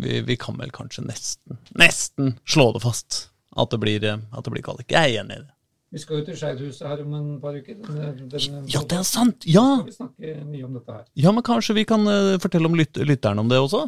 vi, 0.03 0.21
vi 0.29 0.37
kan 0.39 0.55
vel 0.61 0.71
kanskje 0.73 1.03
nesten, 1.09 1.57
nesten 1.75 2.37
slå 2.47 2.69
det 2.77 2.85
fast 2.85 3.25
at 3.59 3.73
det 3.75 3.81
blir, 3.83 4.05
at 4.07 4.47
det 4.47 4.53
blir 4.55 4.63
kvalik. 4.65 4.93
Jeg 4.93 5.17
er 5.17 5.25
enig 5.25 5.41
i 5.41 5.43
det. 5.43 5.51
Vi 5.93 6.01
skal 6.01 6.21
jo 6.21 6.27
til 6.29 6.39
Skeidhuset 6.39 6.87
her 6.89 7.03
om 7.03 7.17
en 7.19 7.27
par 7.43 7.59
uker. 7.59 7.81
Denne, 7.83 8.13
denne, 8.31 8.63
Ja, 8.73 8.81
det 8.89 9.01
er 9.01 9.05
sant! 9.05 9.45
Ja, 9.45 9.65
skal 9.83 9.91
vi 9.91 9.97
snakke 9.99 10.37
mye 10.47 10.69
om 10.69 10.79
dette 10.79 10.95
her. 11.01 11.03
ja 11.27 11.35
men 11.35 11.45
kanskje 11.45 11.77
vi 11.77 11.85
kan 11.89 12.07
fortelle 12.41 12.71
om 12.71 12.79
lyt, 12.79 13.03
lytterne 13.03 13.43
om 13.43 13.51
det 13.51 13.59
også? 13.61 13.83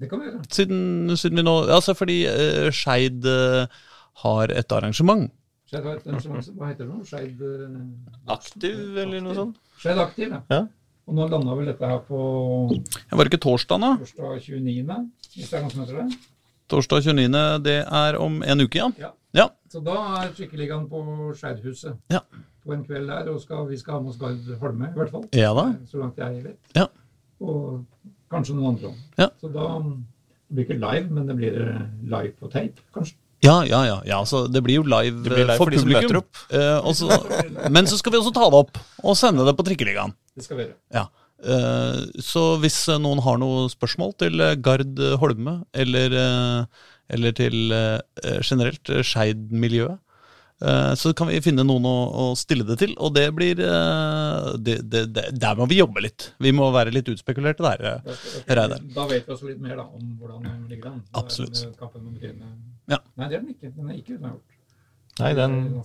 Det 0.00 0.08
kan 0.10 0.20
vi 0.22 0.30
gjøre. 0.30 0.40
Siden, 0.56 0.80
siden 1.20 1.36
vi 1.36 1.44
nå 1.44 1.54
Altså 1.76 1.92
fordi 1.98 2.18
uh, 2.30 2.70
Skeid 2.72 3.26
uh, 3.28 3.66
har 4.24 4.52
et 4.56 4.72
arrangement. 4.72 5.28
Skeid 5.68 5.84
har 5.84 5.98
et 6.00 6.06
arrangement 6.08 6.44
som- 6.44 6.56
Hva 6.56 6.70
heter 6.72 6.86
det 6.86 6.90
nå? 6.94 7.04
Skeid 7.04 7.40
uh, 7.44 8.32
Aktiv, 8.36 8.96
eller 9.04 9.20
noe 9.24 9.36
sånt? 9.36 9.56
Skeid 9.78 9.98
Aktiv, 10.02 10.32
ja. 10.32 10.40
Ja. 10.50 10.62
Og 11.10 11.16
nå 11.18 11.26
landa 11.30 11.54
vel 11.58 11.66
dette 11.72 11.88
her 11.90 12.00
på 12.06 12.18
Var 12.70 13.24
det 13.24 13.32
ikke 13.32 13.42
torsdag, 13.44 13.80
da? 13.82 13.94
torsdag 14.00 14.44
29., 14.46 14.98
hvis 15.34 15.48
det 15.50 15.56
er 15.58 15.64
noen 15.64 15.72
som 15.74 15.80
heter 15.84 15.96
det. 16.04 16.18
Torsdag 16.70 17.02
29. 17.08 17.40
Det 17.66 17.78
er 17.82 18.18
om 18.22 18.36
en 18.46 18.62
uke, 18.62 18.78
ja. 18.78 18.88
Ja. 19.00 19.10
Ja. 19.34 19.48
Så 19.70 19.80
da 19.86 19.96
er 20.20 20.30
Skikkeligaen 20.36 20.88
på 20.90 21.00
Skeidhuset 21.38 21.96
Ja. 22.14 22.20
på 22.64 22.72
en 22.76 22.84
kveld 22.86 23.08
der, 23.10 23.28
og 23.32 23.40
skal, 23.42 23.66
vi 23.68 23.76
skal 23.80 23.94
ha 23.96 24.00
med 24.04 24.10
oss 24.14 24.18
Gard 24.20 24.48
Holme, 24.62 24.88
i 24.90 24.98
hvert 24.98 25.10
fall. 25.10 25.26
Ja 25.34 25.52
da. 25.56 25.68
Så 25.90 25.98
langt 26.02 26.18
jeg 26.18 26.44
vet. 26.44 26.58
Ja. 26.78 26.86
Og 27.40 27.84
kanskje 28.32 28.56
noen 28.56 28.74
andre 28.74 28.92
òg. 28.92 29.02
Ja. 29.20 29.28
Så 29.40 29.50
da 29.54 29.68
det 30.50 30.56
blir 30.56 30.66
ikke 30.66 30.80
live, 30.82 31.14
men 31.14 31.26
det 31.28 31.36
blir 31.38 31.58
eh, 31.62 31.82
live 32.10 32.32
på 32.40 32.50
tape, 32.50 32.82
kanskje. 32.94 33.14
Ja, 33.40 33.62
ja, 33.64 33.84
ja. 33.86 34.00
ja 34.04 34.18
så 34.28 34.44
det 34.50 34.60
blir 34.66 34.80
jo 34.80 34.84
live, 34.84 35.22
blir 35.24 35.44
live 35.44 35.54
eh, 35.54 35.60
for, 35.60 35.70
for 35.70 35.72
de 35.72 35.80
som 35.80 35.88
publikum. 35.88 36.08
møter 36.08 36.18
opp. 36.20 36.40
Eh, 36.50 36.88
også, 36.90 37.70
men 37.72 37.88
så 37.88 37.98
skal 38.00 38.12
vi 38.12 38.20
også 38.20 38.34
ta 38.36 38.48
det 38.50 38.60
opp 38.64 38.80
og 39.04 39.16
sende 39.16 39.46
det 39.46 39.54
på 39.56 39.66
Trikkeligaen. 39.68 40.14
Det 40.36 40.46
skal 40.46 40.58
vi 40.58 40.66
gjøre. 40.66 40.76
Ja. 40.96 41.06
Eh, 41.40 42.00
så 42.20 42.44
hvis 42.60 42.82
eh, 42.90 43.00
noen 43.00 43.22
har 43.24 43.40
noen 43.40 43.70
spørsmål 43.72 44.14
til 44.20 44.42
eh, 44.44 44.56
Gard 44.60 45.00
Holme, 45.22 45.60
eller, 45.72 46.18
eh, 46.24 46.86
eller 47.16 47.36
til 47.38 47.72
eh, 47.72 48.40
generelt 48.42 48.92
eh, 48.92 49.06
Skeid-miljøet, 49.06 49.96
eh, 49.96 50.09
så 50.94 51.12
kan 51.16 51.28
vi 51.30 51.40
finne 51.40 51.64
noen 51.64 51.84
å, 51.88 51.94
å 52.22 52.24
stille 52.36 52.64
det 52.68 52.76
til. 52.82 52.92
Og 53.00 53.14
det 53.16 53.32
blir 53.36 53.56
eh, 53.64 54.50
det, 54.60 54.76
det, 54.92 55.02
det, 55.16 55.24
Der 55.40 55.54
må 55.56 55.64
vi 55.70 55.76
jobbe 55.80 56.00
litt. 56.04 56.20
Vi 56.42 56.52
må 56.56 56.64
være 56.74 56.92
litt 56.94 57.08
utspekulerte 57.12 57.62
der. 57.64 57.78
eh. 57.88 57.98
Da, 58.04 58.12
Reidar. 58.60 58.80
da 58.96 59.02
vet 59.08 59.24
vi 59.28 59.32
også 59.36 59.46
litt 59.48 59.62
mer 59.64 59.76
da, 59.80 59.84
om 59.88 60.04
hvordan 60.20 60.40
den 60.44 60.58
ligger 60.68 60.88
an. 60.92 61.00
Er 61.08 61.12
Absolutt. 61.22 61.56
eh, 61.64 61.70
Ja. 62.90 62.98
Nei, 63.16 63.26
det 63.28 63.36
er 63.36 63.40
den 63.40 63.50
ikke. 63.54 63.68
Den 63.76 63.88
er 63.88 63.94
ikke 63.96 64.14
unnagjort. 64.18 64.46
Nei, 65.20 65.34
den, 65.36 65.52
er 65.76 65.82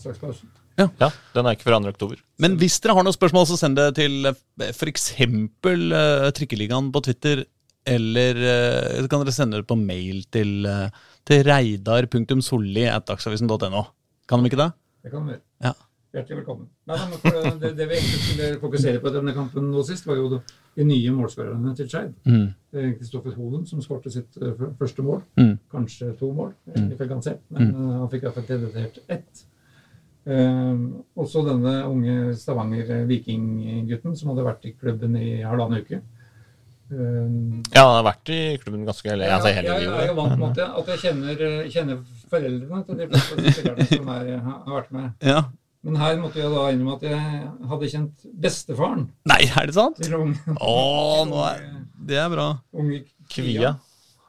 ja, 0.78 0.88
den 1.36 1.46
er 1.48 1.52
ikke 1.56 1.64
før 1.68 1.76
2. 1.80 1.88
oktober. 1.92 2.18
Men 2.44 2.52
hvis 2.60 2.76
dere 2.84 2.96
har 2.98 3.04
noen 3.08 3.16
spørsmål, 3.16 3.46
så 3.48 3.56
send 3.60 3.76
det 3.80 3.86
til 4.00 4.14
f.eks. 4.28 5.06
Uh, 5.20 6.32
Trikkeligaen 6.36 6.88
på 6.92 7.00
Twitter. 7.08 7.38
Eller 7.86 8.34
eh, 8.42 8.98
så 9.04 9.08
kan 9.12 9.22
dere 9.22 9.34
sende 9.36 9.60
det 9.62 9.68
på 9.70 9.76
mail 9.78 10.24
til, 10.34 10.66
uh, 10.66 10.90
til 11.28 11.44
reidar.solli.dagsavisen.no. 11.46 13.82
Kan 14.30 14.42
de 14.42 14.50
ikke 14.50 14.62
det? 14.62 14.72
Det 15.06 15.12
kan 15.14 15.26
de 15.26 15.36
gjøre. 15.36 15.46
Ja. 15.64 15.74
Hjertelig 16.16 16.38
velkommen. 16.38 16.68
Nei, 16.88 16.98
men 17.12 17.20
for 17.20 17.58
det, 17.60 17.74
det, 17.76 17.86
vi 17.90 17.98
egentlig 17.98 18.20
skulle 18.24 18.60
fokusere 18.62 19.02
på 19.04 19.10
i 19.12 19.16
denne 19.18 19.34
kampen 19.36 19.66
nå 19.68 19.82
sist, 19.84 20.06
var 20.08 20.16
jo 20.16 20.30
de, 20.32 20.38
de 20.80 20.86
nye 20.88 21.12
målskårerne 21.12 21.74
til 21.76 21.90
Skeid. 21.92 22.14
Mm. 22.24 22.46
Kristoffer 23.02 23.36
Holen 23.36 23.66
som 23.68 23.82
skårte 23.84 24.14
sitt 24.14 24.40
eh, 24.40 24.64
første 24.80 25.04
mål. 25.04 25.20
Mm. 25.36 25.52
Kanskje 25.74 26.14
to 26.22 26.32
mål, 26.38 26.54
eh, 26.72 26.88
ifølge 26.96 27.18
han 27.18 27.26
selv. 27.26 27.44
Men 27.52 27.74
mm. 27.74 27.92
han 28.00 28.10
fikk 28.14 28.26
iallfall 28.30 28.64
hvert 28.78 29.02
ett. 29.18 29.44
Um, 30.26 31.04
også 31.22 31.44
denne 31.46 31.76
unge 31.86 32.34
Stavanger-vikinggutten 32.40 34.16
som 34.18 34.32
hadde 34.32 34.46
vært 34.48 34.64
i 34.66 34.72
klubben 34.74 35.20
i 35.20 35.36
halvannen 35.44 35.84
uke. 35.84 36.00
Um, 36.90 37.60
Ja, 37.76 37.84
han 37.84 38.00
har 38.00 38.08
vært 38.08 38.32
i 38.34 38.40
klubben 38.64 38.88
ganske 38.88 39.12
lenge. 39.12 39.36
Altså, 39.36 39.52
hele 39.54 39.76
jeg, 39.76 39.86
jeg 39.86 40.00
er 40.00 40.10
jo 40.10 40.18
vant 40.18 40.40
med 40.40 40.48
at 40.54 40.64
jeg, 40.64 40.72
at 40.80 40.94
jeg 40.94 41.04
kjenner, 41.04 41.46
kjenner 41.76 42.15
foreldrene 42.32 42.82
til 42.88 42.98
de 43.02 43.08
fleste 43.12 43.54
spillerne 43.56 43.88
som 43.90 44.10
er, 44.16 44.32
har 44.40 44.60
har 44.66 44.76
vært 44.80 44.92
med. 44.96 45.12
Ja. 45.26 45.44
Men 45.86 46.00
her 46.02 46.16
måtte 46.18 46.40
jeg 46.42 46.50
da 46.50 46.64
innrømme 46.74 46.96
at 46.98 47.04
jeg 47.06 47.70
hadde 47.70 47.90
kjent 47.92 48.24
bestefaren 48.42 49.04
Nei, 49.30 49.44
er 49.46 49.68
det 49.70 49.76
sant? 49.78 50.00
til 50.02 50.16
unge, 50.18 50.56
Å, 50.58 50.72
nå 51.30 51.44
er 51.46 51.60
Det 52.10 52.18
er 52.24 52.32
bra. 52.34 52.48
unge 52.74 53.04
Kvia. 53.30 53.76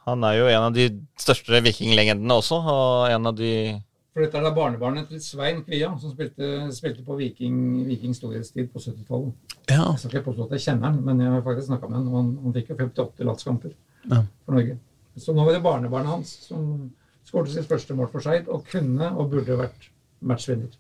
Han 0.07 0.23
er 0.29 0.37
jo 0.39 0.45
en 0.53 0.67
av 0.69 0.75
de 0.77 0.85
største 1.19 1.59
vikinglegendene 1.65 2.37
også, 2.39 2.59
og 2.61 3.09
en 3.11 3.27
av 3.33 3.35
de 3.41 3.51
For 4.15 4.23
dette 4.23 4.39
er 4.39 4.45
da 4.47 4.53
barnebarnet 4.57 5.09
til 5.11 5.19
Svein 5.25 5.63
Kvia, 5.67 5.89
som 6.01 6.13
spilte, 6.13 6.47
spilte 6.77 7.03
på 7.09 7.17
Viking, 7.19 7.57
Viking 7.89 8.15
storhetstid 8.17 8.69
på 8.73 8.81
70-tallet. 8.85 9.57
Ja. 9.73 9.83
Jeg 9.91 9.99
skal 10.05 10.13
ikke 10.15 10.27
påstå 10.31 10.47
at 10.47 10.55
jeg 10.57 10.63
kjenner 10.69 10.87
han, 10.93 11.01
men 11.09 11.21
jeg 11.25 11.33
har 11.35 11.43
faktisk 11.45 11.69
snakka 11.73 11.89
med 11.91 11.99
han, 11.99 12.07
og 12.13 12.17
han, 12.21 12.31
han 12.45 12.55
fikk 12.61 12.71
jo 12.75 12.79
58 12.85 13.27
landskamper 13.33 13.75
Ja. 14.13 14.21
for 14.47 14.55
Norge. 14.61 14.77
Så 15.19 15.33
nå 15.35 15.45
var 15.49 15.57
det 15.57 15.65
barnebarnet 15.65 16.13
hans 16.13 16.37
som 16.47 16.69
skåret 17.27 17.53
sitt 17.53 17.69
første 17.69 17.97
mål 17.97 18.11
for 18.13 18.25
Skeid, 18.25 18.51
og 18.53 18.67
kunne 18.71 19.13
og 19.15 19.31
burde 19.33 19.59
vært 19.59 19.91
matchvinner. 20.27 20.73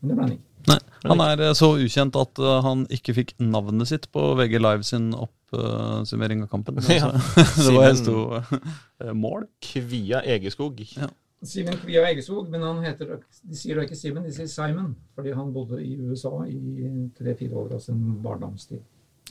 Men 0.00 0.10
det 0.10 0.16
ble 0.16 0.26
han 0.26 0.36
ikke. 0.36 0.44
Nei, 0.66 0.78
han 1.06 1.22
er 1.22 1.42
eh, 1.46 1.52
så 1.54 1.68
ukjent 1.78 2.16
at 2.18 2.40
eh, 2.42 2.56
han 2.64 2.86
ikke 2.94 3.14
fikk 3.20 3.36
navnet 3.42 3.90
sitt 3.90 4.08
på 4.14 4.22
VG 4.38 4.58
Live 4.58 4.86
sin 4.86 5.12
oppsummering 5.14 6.42
av 6.42 6.50
kampen. 6.50 6.80
Ja. 6.90 7.12
Det 7.66 7.70
var 7.70 7.92
en 7.92 8.00
stor 8.00 8.40
eh, 8.40 9.12
mål. 9.14 9.46
Kvia 9.62 10.24
Egeskog. 10.26 10.82
Ja. 10.96 11.10
Simen 11.46 11.78
Kvia 11.78 12.02
Egeskog, 12.08 12.48
men 12.50 12.64
han 12.66 12.82
heter, 12.82 13.18
de 13.46 13.58
sier 13.58 13.78
da 13.78 13.86
ikke 13.86 13.98
Simen, 13.98 14.26
de 14.26 14.34
sier 14.34 14.50
Simon. 14.50 14.96
Fordi 15.14 15.36
han 15.36 15.54
bodde 15.54 15.78
i 15.84 15.94
USA 16.02 16.34
i 16.50 17.06
tre-fire 17.14 17.62
år 17.62 17.76
av 17.78 17.84
sin 17.86 18.02
barndomstid. 18.24 18.82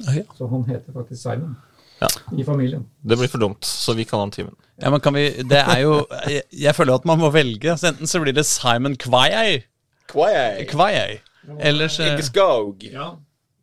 Ja. 0.05 0.23
Så 0.37 0.47
han 0.51 0.63
heter 0.69 0.95
faktisk 0.95 1.19
Simon 1.21 1.55
Ja. 2.01 2.07
i 2.37 2.43
familien. 2.43 2.81
Det 3.07 3.15
blir 3.17 3.29
for 3.31 3.39
dumt, 3.39 3.63
så 3.65 3.93
vi 3.95 4.03
kaller 4.03 4.25
han 4.27 4.31
Timen. 4.35 4.55
Ja, 4.81 4.89
men 4.91 4.99
kan 4.99 5.13
vi 5.15 5.29
Det 5.47 5.61
er 5.61 5.79
jo 5.79 5.93
Jeg, 6.27 6.41
jeg 6.51 6.75
føler 6.75 6.97
at 6.99 7.05
man 7.07 7.19
må 7.21 7.29
velge. 7.31 7.77
Så 7.79 7.87
enten 7.93 8.07
så 8.11 8.19
blir 8.19 8.33
det 8.35 8.43
Simon 8.45 8.97
Kvaiei, 8.99 9.61
Kvaiei 10.11 11.21
eller 11.59 11.87
så 11.93 12.03
Egeskog. 12.03 12.83
Ja. 12.83 13.13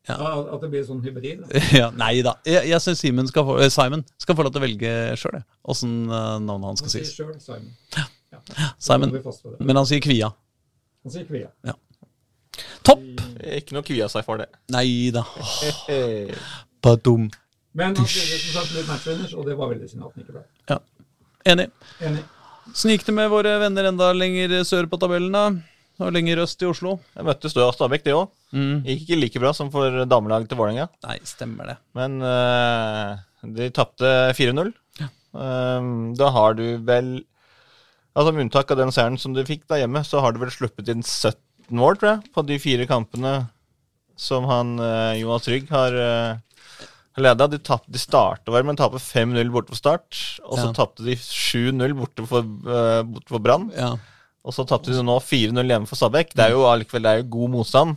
Ja. 0.09 0.17
Ja, 0.19 0.31
At 0.55 0.61
det 0.65 0.71
blir 0.73 0.83
sånn 0.87 1.03
hybrid. 1.05 1.45
ja, 1.81 1.91
Nei 1.95 2.23
da. 2.27 2.33
Jeg, 2.47 2.67
jeg 2.73 2.81
syns 2.83 2.99
Simon, 3.05 3.29
skal 3.31 3.45
få- 3.47 3.59
eh, 3.63 3.69
Simon 3.71 4.03
skal 4.19 4.35
få 4.39 4.43
lov 4.47 4.55
til 4.55 4.63
å 4.63 4.65
velge 4.65 4.95
sjøl, 5.21 5.37
åssen 5.71 5.93
uh, 6.11 6.39
navnet 6.43 6.73
hans 6.73 6.83
Han 6.83 6.91
skal 6.91 6.95
sier 6.97 7.05
sies. 7.07 7.17
Selv, 7.21 7.39
Simon. 7.39 7.71
Ja. 8.33 8.71
Simon. 8.83 9.13
Men 9.61 9.77
han 9.79 9.87
sier 9.87 10.03
Kvia. 10.03 10.33
Han 11.05 11.15
sier 11.15 11.27
Kvia. 11.29 11.53
Topp! 12.83 13.05
Ikke 13.61 13.77
noe 13.77 13.87
Kvia 13.87 14.09
seg 14.11 14.27
for 14.27 14.43
det. 14.43 14.49
Nei 14.75 15.11
da. 15.15 15.23
Badum. 16.83 17.29
Men 17.79 17.97
han 17.97 18.07
spiller 18.07 18.41
som 18.43 18.61
sagt 18.61 18.77
litt 18.77 18.89
matchvinners, 18.91 19.35
og 19.35 19.49
det 19.49 19.57
var 19.59 19.73
veldig 19.73 19.91
synd 19.91 20.07
at 20.07 20.15
han 20.15 20.25
ikke 20.25 20.37
ble. 20.37 20.45
Ja. 20.71 20.79
Enig. 21.53 21.69
Enig. 22.05 22.25
Sånn 22.73 22.93
gikk 22.93 23.07
det 23.09 23.15
med 23.17 23.31
våre 23.33 23.57
venner 23.63 23.89
enda 23.91 24.13
lenger 24.15 24.61
sør 24.69 24.87
på 24.91 25.01
tabellen, 25.03 25.35
da? 25.35 25.47
Og 26.03 26.13
lenger 26.15 26.41
øst 26.45 26.63
i 26.63 26.69
Oslo? 26.69 26.97
Jeg 27.17 27.27
møtte 27.27 27.51
Støa 27.53 27.73
Stabæk, 27.75 28.05
det 28.07 28.15
òg. 28.17 28.31
Mm. 28.55 28.85
Gikk 28.87 29.03
ikke 29.05 29.19
like 29.19 29.43
bra 29.43 29.53
som 29.57 29.71
for 29.73 30.05
damelaget 30.09 30.51
til 30.51 30.61
Vålerenga. 30.61 30.89
Nei, 31.07 31.19
stemmer 31.29 31.73
det. 31.73 31.77
Men 31.99 32.17
uh, 32.25 33.21
de 33.57 33.69
tapte 33.75 34.13
4-0. 34.39 34.73
Eh, 35.33 35.85
da 36.19 36.29
har 36.29 36.57
du 36.59 36.67
vel 36.85 37.23
Altså 38.13 38.33
Med 38.35 38.43
unntak 38.45 38.69
av 38.69 38.77
den 38.77 38.91
seieren 38.93 39.15
som 39.17 39.33
du 39.33 39.41
fikk 39.49 39.63
da 39.71 39.79
hjemme, 39.81 40.03
så 40.05 40.21
har 40.21 40.35
du 40.35 40.41
vel 40.43 40.51
sluppet 40.53 40.91
inn 40.93 41.01
17 41.01 41.73
mål, 41.73 41.97
tror 41.97 42.11
jeg, 42.11 42.33
på 42.35 42.43
de 42.45 42.59
fire 42.61 42.85
kampene 42.85 43.31
som 44.21 44.45
han 44.45 44.75
uh, 44.77 45.17
Jonas 45.17 45.49
Rygg 45.49 45.71
har 45.73 45.97
uh, 45.97 46.52
leda. 47.21 47.47
De, 47.51 47.59
tapp- 47.59 47.89
de 47.93 47.99
starta 48.01 48.53
vel 48.55 48.65
med 48.65 48.79
å 48.79 48.85
tape 48.85 49.01
5-0 49.03 49.51
borte 49.53 49.69
for 49.75 49.77
Start, 49.77 50.17
og 50.47 50.57
så 50.59 50.71
Ja. 50.71 50.73
tapte 50.73 51.05
de 51.05 51.15
7-0 51.17 51.93
borte 51.99 52.25
for, 52.27 52.41
uh, 52.43 53.03
borte 53.05 53.29
for 53.29 53.39
Brann. 53.45 53.71
Ja. 53.77 53.97
Og 54.45 54.53
så 54.57 54.65
tapte 54.67 54.91
de 54.91 55.03
nå 55.05 55.19
4-0 55.23 55.69
hjemme 55.69 55.87
for 55.87 55.97
Stabæk. 55.97 56.33
Det 56.35 56.47
er 56.47 56.51
jo 56.57 56.65
allikevel 56.67 57.03
det 57.03 57.11
er 57.13 57.23
jo 57.23 57.29
god 57.37 57.51
motstand. 57.51 57.97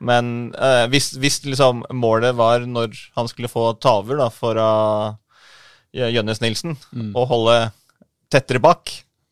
Men 0.00 0.52
uh, 0.58 0.86
hvis, 0.88 1.12
hvis 1.20 1.42
liksom 1.44 1.84
målet 1.92 2.34
var 2.36 2.60
når 2.66 2.92
han 3.16 3.28
skulle 3.28 3.48
få 3.52 3.78
ta 3.80 3.98
over 4.00 4.16
da, 4.16 4.28
for 4.32 4.56
uh, 4.56 5.14
Jønnes 5.94 6.40
Nilsen, 6.40 6.76
Mm. 6.92 7.12
og 7.16 7.28
holde 7.28 7.72
tettere 8.30 8.60
bak, 8.62 8.90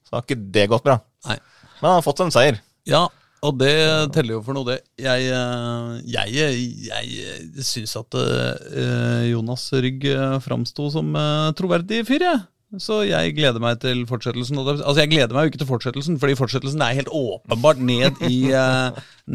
så 0.08 0.16
har 0.16 0.22
ikke 0.24 0.40
det 0.52 0.68
gått 0.70 0.84
bra. 0.84 1.00
Nei. 1.28 1.36
Men 1.80 1.88
han 1.90 1.96
har 2.00 2.02
fått 2.02 2.20
en 2.24 2.30
seier. 2.34 2.60
Ja, 2.88 3.06
og 3.46 3.58
det 3.60 3.74
teller 4.14 4.38
jo 4.38 4.44
for 4.44 4.56
noe, 4.56 4.66
det. 4.66 4.78
Jeg, 4.98 5.30
eh, 5.30 5.98
jeg, 6.10 6.60
jeg, 6.88 7.64
syns 7.66 7.94
at 8.00 8.18
eh, 8.18 9.28
Jonas 9.30 9.68
Rygg 9.78 10.06
eh, 10.10 10.38
framsto 10.42 10.88
som 10.94 11.12
troverdig 11.58 12.04
fyr, 12.08 12.24
jeg. 12.26 12.46
Så 12.82 12.98
jeg 13.08 13.32
gleder 13.32 13.62
meg 13.64 13.78
til 13.80 14.02
fortsettelsen. 14.10 14.58
Altså, 14.60 14.98
jeg 15.00 15.08
gleder 15.14 15.32
meg 15.32 15.46
jo 15.46 15.52
ikke 15.52 15.60
til 15.62 15.70
fortsettelsen, 15.70 16.18
fordi 16.20 16.34
fortsettelsen 16.36 16.82
er 16.84 16.98
helt 16.98 17.08
åpenbart 17.14 17.80
ned 17.80 18.18
i, 18.28 18.50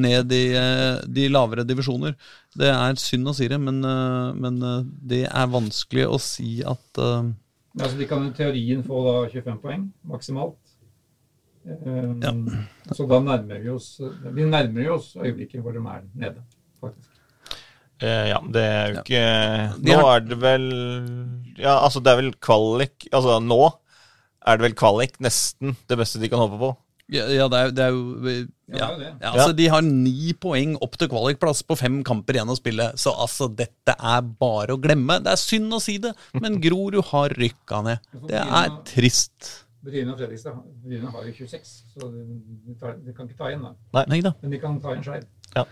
ned 0.06 0.36
i 0.38 0.44
de 1.16 1.26
lavere 1.34 1.66
divisjoner. 1.66 2.14
Det 2.54 2.70
er 2.70 3.00
synd 3.02 3.32
å 3.32 3.34
si 3.34 3.50
det, 3.50 3.58
men, 3.58 3.82
men 4.38 4.62
det 5.02 5.24
er 5.32 5.50
vanskelig 5.50 6.06
å 6.06 6.22
si 6.22 6.60
at 6.62 7.02
ja, 7.74 7.88
altså, 7.88 7.98
de 7.98 8.06
kan 8.06 8.28
i 8.28 8.34
teorien 8.38 8.84
få 8.86 9.00
da 9.02 9.16
25 9.34 9.58
poeng 9.64 9.88
maksimalt. 10.06 10.60
Um, 11.64 12.20
Ja. 12.20 12.34
Så 12.92 13.06
da 13.08 13.22
nærmer 13.24 13.62
vi 13.64 13.70
oss 13.72 13.96
Vi 14.36 14.44
nærmer 14.44 14.90
oss 14.98 15.14
øyeblikket 15.16 15.62
hvor 15.64 15.72
de 15.72 15.80
er 15.80 16.02
nede, 16.14 16.42
faktisk. 16.82 17.10
Eh, 18.04 18.26
ja, 18.34 18.40
det 18.52 18.64
er 18.68 18.90
jo 18.90 19.04
ikke 19.04 19.24
Nå 19.88 20.00
er 20.12 20.26
det 20.28 20.40
vel 20.42 20.66
Ja, 21.56 21.78
altså, 21.86 22.02
det 22.04 22.12
er 22.12 22.20
vel 22.20 22.34
kvalik 22.44 23.08
Altså, 23.14 23.38
nå 23.40 23.62
er 24.44 24.60
det 24.60 24.66
vel 24.66 24.76
kvalik 24.76 25.22
nesten 25.24 25.78
det 25.88 25.96
beste 26.02 26.20
de 26.20 26.28
kan 26.28 26.42
håpe 26.42 26.58
på. 26.60 26.74
Ja, 27.14 27.30
ja 27.32 27.46
det, 27.48 27.60
er, 27.60 27.72
det 27.72 27.84
er 27.86 27.94
jo 27.96 28.02
Ja, 28.28 28.34
ja. 28.34 28.44
det 28.76 28.84
er 28.84 28.98
det. 29.00 29.12
Ja, 29.22 29.32
altså 29.32 29.54
De 29.56 29.68
har 29.72 29.86
ni 29.88 30.34
poeng 30.36 30.76
opp 30.84 30.98
til 31.00 31.08
kvalikplass 31.12 31.64
på 31.64 31.78
fem 31.80 32.02
kamper 32.04 32.36
igjen 32.36 32.52
å 32.52 32.58
spille. 32.60 32.90
Så 33.00 33.14
altså, 33.16 33.48
dette 33.48 33.96
er 33.96 34.22
bare 34.40 34.76
å 34.76 34.82
glemme. 34.84 35.22
Det 35.24 35.32
er 35.32 35.40
synd 35.40 35.72
å 35.76 35.80
si 35.84 35.96
det, 36.04 36.12
men 36.44 36.60
Grorud 36.64 37.00
har 37.14 37.36
rykka 37.40 37.84
ned. 37.88 38.04
Det 38.28 38.42
er 38.44 38.76
trist. 38.90 39.63
Bryne 39.84 40.14
og 40.14 40.20
Fredrikstad 40.20 40.60
Bryne 40.84 41.12
har 41.12 41.28
jo 41.28 41.38
26, 41.44 41.72
så 41.94 42.10
de, 42.10 42.26
de, 42.68 42.76
tar, 42.80 42.98
de 43.04 43.16
kan 43.16 43.28
ikke 43.28 43.40
ta 43.40 43.52
igjen, 43.52 43.66
da. 43.68 44.04
Nei 44.08 44.22
da. 44.24 44.34
Men 44.42 44.54
de 44.56 44.60
kan 44.62 44.78
ta 44.84 44.94
igjen 44.94 45.08
skeiv. 45.08 45.32
Ja, 45.54 45.66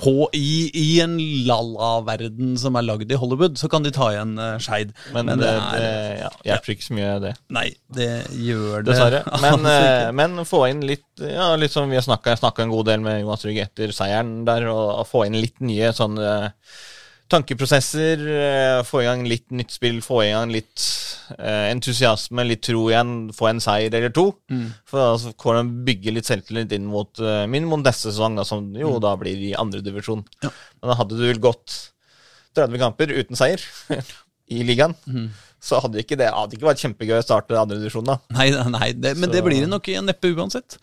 på, 0.00 0.28
i, 0.34 0.70
I 0.74 1.00
en 1.04 1.14
lalla-verden 1.46 2.56
som 2.58 2.74
er 2.78 2.86
lagd 2.86 3.12
i 3.12 3.18
Hollywood, 3.18 3.54
så 3.60 3.68
kan 3.70 3.84
de 3.86 3.92
ta 3.94 4.08
igjen 4.14 4.34
uh, 4.40 4.56
Skeid. 4.62 4.90
Men, 5.14 5.30
det, 5.38 5.52
det 5.76 5.90
ja, 6.24 6.30
hjelper 6.48 6.74
ikke 6.74 6.86
så 6.88 6.96
mye, 6.96 7.12
det. 7.22 7.34
Nei, 7.54 7.68
det 7.94 8.10
gjør 8.34 8.82
det 8.82 8.90
Dessverre. 8.90 9.22
Men, 9.44 9.68
eh, 9.70 10.08
men 10.16 10.42
få 10.48 10.64
inn 10.70 10.82
litt 10.86 11.04
Ja, 11.22 11.52
litt 11.58 11.72
som 11.74 11.90
vi 11.90 11.98
har 11.98 12.04
snakka 12.04 12.64
en 12.64 12.72
god 12.72 12.88
del 12.90 13.04
med 13.04 13.20
Jonas 13.22 13.46
Rygg 13.46 13.62
etter 13.62 13.94
seieren 13.94 14.40
der, 14.48 14.66
og, 14.72 14.84
og 15.02 15.08
få 15.08 15.26
inn 15.28 15.38
litt 15.38 15.62
nye 15.64 15.92
sånne 15.96 16.32
tankeprosesser. 17.32 18.22
eh, 18.28 18.82
Få 18.86 19.02
i 19.02 19.06
gang 19.08 19.24
litt 19.28 19.50
nytt 19.50 19.70
spill, 19.74 20.00
få 20.04 20.20
i 20.24 20.30
gang 20.32 20.52
litt 20.54 20.82
eh, 21.38 21.70
entusiasme, 21.72 22.44
litt 22.46 22.62
tro 22.66 22.84
igjen. 22.90 23.14
Få 23.36 23.48
en 23.50 23.60
seier 23.62 23.94
eller 23.94 24.12
to. 24.14 24.28
Mm. 24.52 24.68
For 24.88 25.12
altså, 25.14 25.32
kan 25.40 25.58
de 25.60 25.84
bygge 25.90 26.14
litt 26.14 26.28
selvtillit 26.28 26.72
inn 26.76 26.86
mot 26.90 27.18
uh, 27.22 27.44
min 27.50 27.66
mot 27.70 27.82
neste 27.82 28.10
sesong, 28.12 28.36
da, 28.38 28.44
som 28.48 28.68
jo 28.78 28.96
da 29.02 29.14
blir 29.20 29.40
i 29.50 29.54
andredivisjon. 29.58 30.22
Ja. 30.44 30.52
Men 30.80 30.92
da 30.92 30.98
hadde 31.02 31.18
du 31.18 31.26
vel 31.26 31.42
gått 31.42 31.74
30 32.56 32.78
kamper 32.80 33.12
uten 33.16 33.36
seier 33.36 33.60
i 34.56 34.62
ligaen. 34.66 34.94
Mm. 35.10 35.28
Så 35.66 35.80
hadde 35.82 35.98
ikke 36.02 36.18
det 36.20 36.28
hadde 36.30 36.54
ikke 36.54 36.68
vært 36.68 36.82
kjempegøy 36.84 37.18
å 37.18 37.24
starte 37.26 37.56
andredivisjon 37.58 38.06
da. 38.06 38.20
Nei, 38.36 38.50
nei 38.70 38.92
det, 38.94 39.16
men 39.18 39.30
Så- 39.30 39.34
det 39.34 39.44
blir 39.48 39.64
det 39.64 39.72
nok 39.72 39.88
i 39.90 39.98
neppe 40.04 40.30
uansett. 40.36 40.78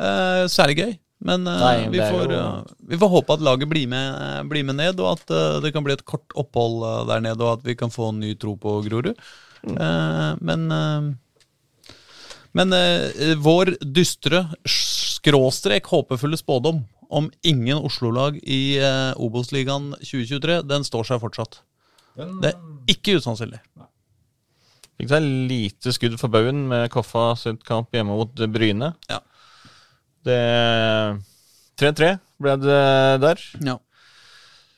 Uh, 0.00 0.48
så 0.50 0.64
det 0.70 0.78
gøy. 0.80 0.94
Men 1.22 1.46
eh, 1.46 1.62
Nei, 1.62 1.88
vi, 1.92 2.00
får, 2.02 2.32
jo- 2.34 2.38
eh, 2.38 2.76
vi 2.92 2.98
får 2.98 3.12
håpe 3.12 3.36
at 3.36 3.44
laget 3.46 3.70
blir 3.70 3.86
med, 3.90 4.08
eh, 4.18 4.42
blir 4.50 4.66
med 4.66 4.80
ned, 4.80 5.00
og 5.02 5.12
at 5.16 5.30
eh, 5.30 5.60
det 5.62 5.72
kan 5.74 5.86
bli 5.86 5.94
et 5.94 6.06
kort 6.08 6.34
opphold 6.38 6.82
eh, 6.88 7.02
der 7.12 7.22
nede, 7.28 7.42
og 7.46 7.60
at 7.60 7.66
vi 7.66 7.76
kan 7.78 7.94
få 7.94 8.10
en 8.10 8.22
ny 8.22 8.34
tro 8.34 8.56
på 8.58 8.80
Grorud. 8.88 9.14
Mm. 9.62 9.76
Eh, 9.76 10.30
men 10.42 10.70
eh, 10.78 11.12
men 12.52 12.74
eh, 12.76 13.36
vår 13.40 13.76
dystre 13.80 14.42
skråstrek 14.68 15.86
håpefulle 15.88 16.36
spådom 16.36 16.82
om 17.12 17.30
ingen 17.44 17.76
Oslo-lag 17.76 18.38
i 18.40 18.78
uh, 18.80 19.12
Obos-ligaen 19.20 19.90
2023, 20.00 20.62
den 20.64 20.84
står 20.84 21.04
seg 21.10 21.20
fortsatt. 21.20 21.58
Den... 22.16 22.38
Det 22.40 22.52
er 22.54 22.94
ikke 22.94 23.18
usannsynlig. 23.20 23.60
Fikk 24.96 25.10
seg 25.12 25.26
lite 25.50 25.92
skudd 25.92 26.16
for 26.20 26.32
baugen 26.32 26.64
med 26.70 26.88
Koffa 26.92 27.32
sitt 27.40 27.60
kamp 27.68 27.92
hjemme 27.92 28.16
mot 28.16 28.44
Bryne. 28.54 28.94
Ja. 29.12 29.20
Det 30.26 30.42
3-3 31.80 32.12
ble 32.42 32.58
det 32.62 32.82
der. 33.22 33.42
Ja. 33.64 33.78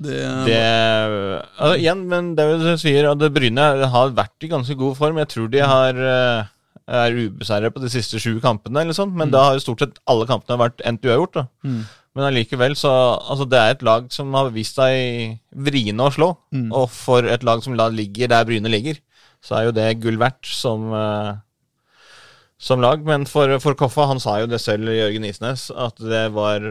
Det, 0.05 0.17
Det 0.49 0.59
altså, 0.59 1.75
Igjen, 1.79 2.03
men 2.11 2.33
det 2.39 2.47
du 2.61 2.73
sier, 2.81 3.11
at 3.13 3.23
Bryne 3.35 3.69
har 3.93 4.17
vært 4.17 4.47
i 4.47 4.51
ganske 4.51 4.77
god 4.79 4.97
form. 4.99 5.21
Jeg 5.23 5.31
tror 5.33 5.51
de 5.53 5.63
har 5.63 6.01
eh, 6.01 6.51
er 6.85 7.17
ubeseiret 7.17 7.73
på 7.73 7.81
de 7.83 7.91
siste 7.93 8.21
sju 8.21 8.39
kampene, 8.45 8.83
eller 8.83 8.97
sånt, 8.97 9.15
men 9.17 9.33
da 9.33 9.47
har 9.47 9.57
jo 9.57 9.65
stort 9.65 9.85
sett 9.85 10.01
alle 10.11 10.27
kampene 10.29 10.61
vært 10.61 10.83
endt 10.85 11.07
uavgjort. 11.07 11.47
Mm. 11.65 11.85
Men 12.15 12.29
allikevel, 12.29 12.77
så 12.79 12.91
altså, 13.19 13.47
Det 13.51 13.59
er 13.59 13.73
et 13.75 13.83
lag 13.83 14.07
som 14.13 14.35
har 14.35 14.53
vist 14.55 14.77
seg 14.79 15.41
vriene 15.51 16.05
å 16.05 16.13
slå. 16.15 16.35
Mm. 16.55 16.69
Og 16.71 16.91
for 16.93 17.27
et 17.27 17.43
lag 17.47 17.63
som 17.65 17.75
ligger 17.75 18.31
der 18.31 18.45
Bryne 18.47 18.71
ligger, 18.71 19.01
så 19.45 19.59
er 19.59 19.67
jo 19.69 19.75
det 19.77 19.89
gull 20.01 20.21
verdt 20.21 20.47
som, 20.47 20.93
eh, 20.95 21.35
som 22.61 22.81
lag. 22.83 23.05
Men 23.07 23.27
for, 23.31 23.57
for 23.63 23.77
Koffa, 23.79 24.07
han 24.11 24.21
sa 24.23 24.39
jo 24.43 24.49
det 24.51 24.61
selv, 24.63 24.89
Jørgen 24.95 25.25
Isnes, 25.29 25.69
at 25.71 25.99
det 26.01 26.27
var 26.35 26.65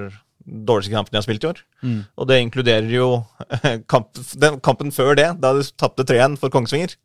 dårligste 0.43 0.91
kampene 0.91 1.15
jeg 1.17 1.21
har 1.21 1.27
spilt 1.27 1.45
i 1.45 1.49
år. 1.53 1.59
Mm. 1.83 1.99
Og 2.19 2.27
det 2.27 2.39
inkluderer 2.43 2.89
jo 2.91 3.07
kamp, 3.91 4.11
den, 4.39 4.59
kampen 4.65 4.91
før 4.95 5.15
det, 5.19 5.29
da 5.43 5.53
de 5.55 5.65
tapte 5.79 6.05
3-1 6.09 6.37
for 6.41 6.51
Kongsvinger. 6.53 6.95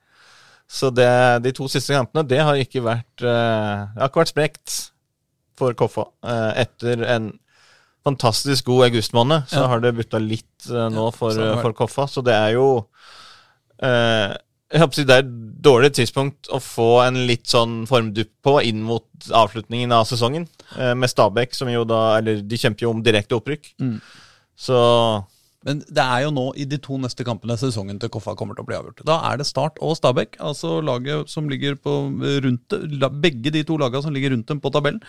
Så 0.68 0.90
det, 0.92 1.08
de 1.46 1.52
to 1.56 1.68
siste 1.72 1.94
kampene, 1.96 2.26
det 2.28 2.42
har 2.44 2.58
ikke 2.60 2.82
vært 2.84 3.22
uh, 3.24 3.86
har 3.96 4.10
ikke 4.10 4.20
vært 4.24 4.32
sprekt 4.34 4.74
for 5.58 5.72
Koffa. 5.78 6.08
uh, 6.26 6.50
etter 6.60 7.00
en 7.08 7.30
fantastisk 8.06 8.66
god 8.68 8.88
augustmåned, 8.90 9.46
så 9.48 9.62
Ja. 9.64 9.68
har 9.72 9.80
det 9.84 9.94
butta 9.96 10.20
litt 10.22 10.68
uh, 10.70 10.88
nå 10.92 11.08
Ja, 11.08 11.14
for, 11.14 11.40
for 11.62 11.72
Koffa. 11.78 12.06
Så 12.10 12.22
det 12.24 12.34
er 12.36 12.52
jo 12.56 12.68
eh, 13.82 14.34
Det 14.68 15.07
er 15.09 15.22
et 15.22 15.31
dårlig 15.64 15.94
tidspunkt 15.96 16.50
å 16.52 16.61
få 16.61 17.00
en 17.07 17.22
litt 17.28 17.48
sånn 17.48 17.87
formdupp 17.88 18.31
på 18.44 18.59
inn 18.68 18.83
mot 18.85 19.31
avslutningen 19.33 19.94
av 19.96 20.04
sesongen. 20.11 20.44
Eh, 20.76 20.92
med 20.92 21.09
Stabæk, 21.09 21.57
som 21.57 21.70
jo 21.72 21.87
da 21.88 22.18
Eller 22.18 22.42
de 22.44 22.61
kjemper 22.61 22.85
jo 22.85 22.92
om 22.92 23.02
direkte 23.02 23.38
opprykk. 23.38 23.72
Mm. 23.81 23.96
Så 24.59 24.78
Men 25.64 25.81
det 25.88 26.04
er 26.04 26.22
jo 26.22 26.31
nå 26.31 26.44
i 26.54 26.64
de 26.68 26.78
to 26.78 26.98
neste 27.00 27.24
kampene 27.26 27.57
sesongen 27.59 27.98
til 27.98 28.11
Koffa 28.12 28.37
kommer 28.38 28.54
til 28.54 28.62
å 28.62 28.68
bli 28.68 28.76
avgjort. 28.76 29.02
Da 29.09 29.16
er 29.31 29.40
det 29.40 29.46
Start 29.48 29.81
og 29.83 29.96
Stabæk, 29.98 30.37
altså 30.38 30.78
laget 30.85 31.28
som 31.33 31.48
ligger 31.48 31.74
på 31.74 31.96
rundt 32.44 32.76
begge 33.18 33.50
de 33.50 33.64
to 33.66 33.76
lagene 33.76 34.04
som 34.04 34.14
ligger 34.14 34.37
rundt 34.37 34.46
dem 34.52 34.61
på 34.61 34.70
tabellen. 34.70 35.00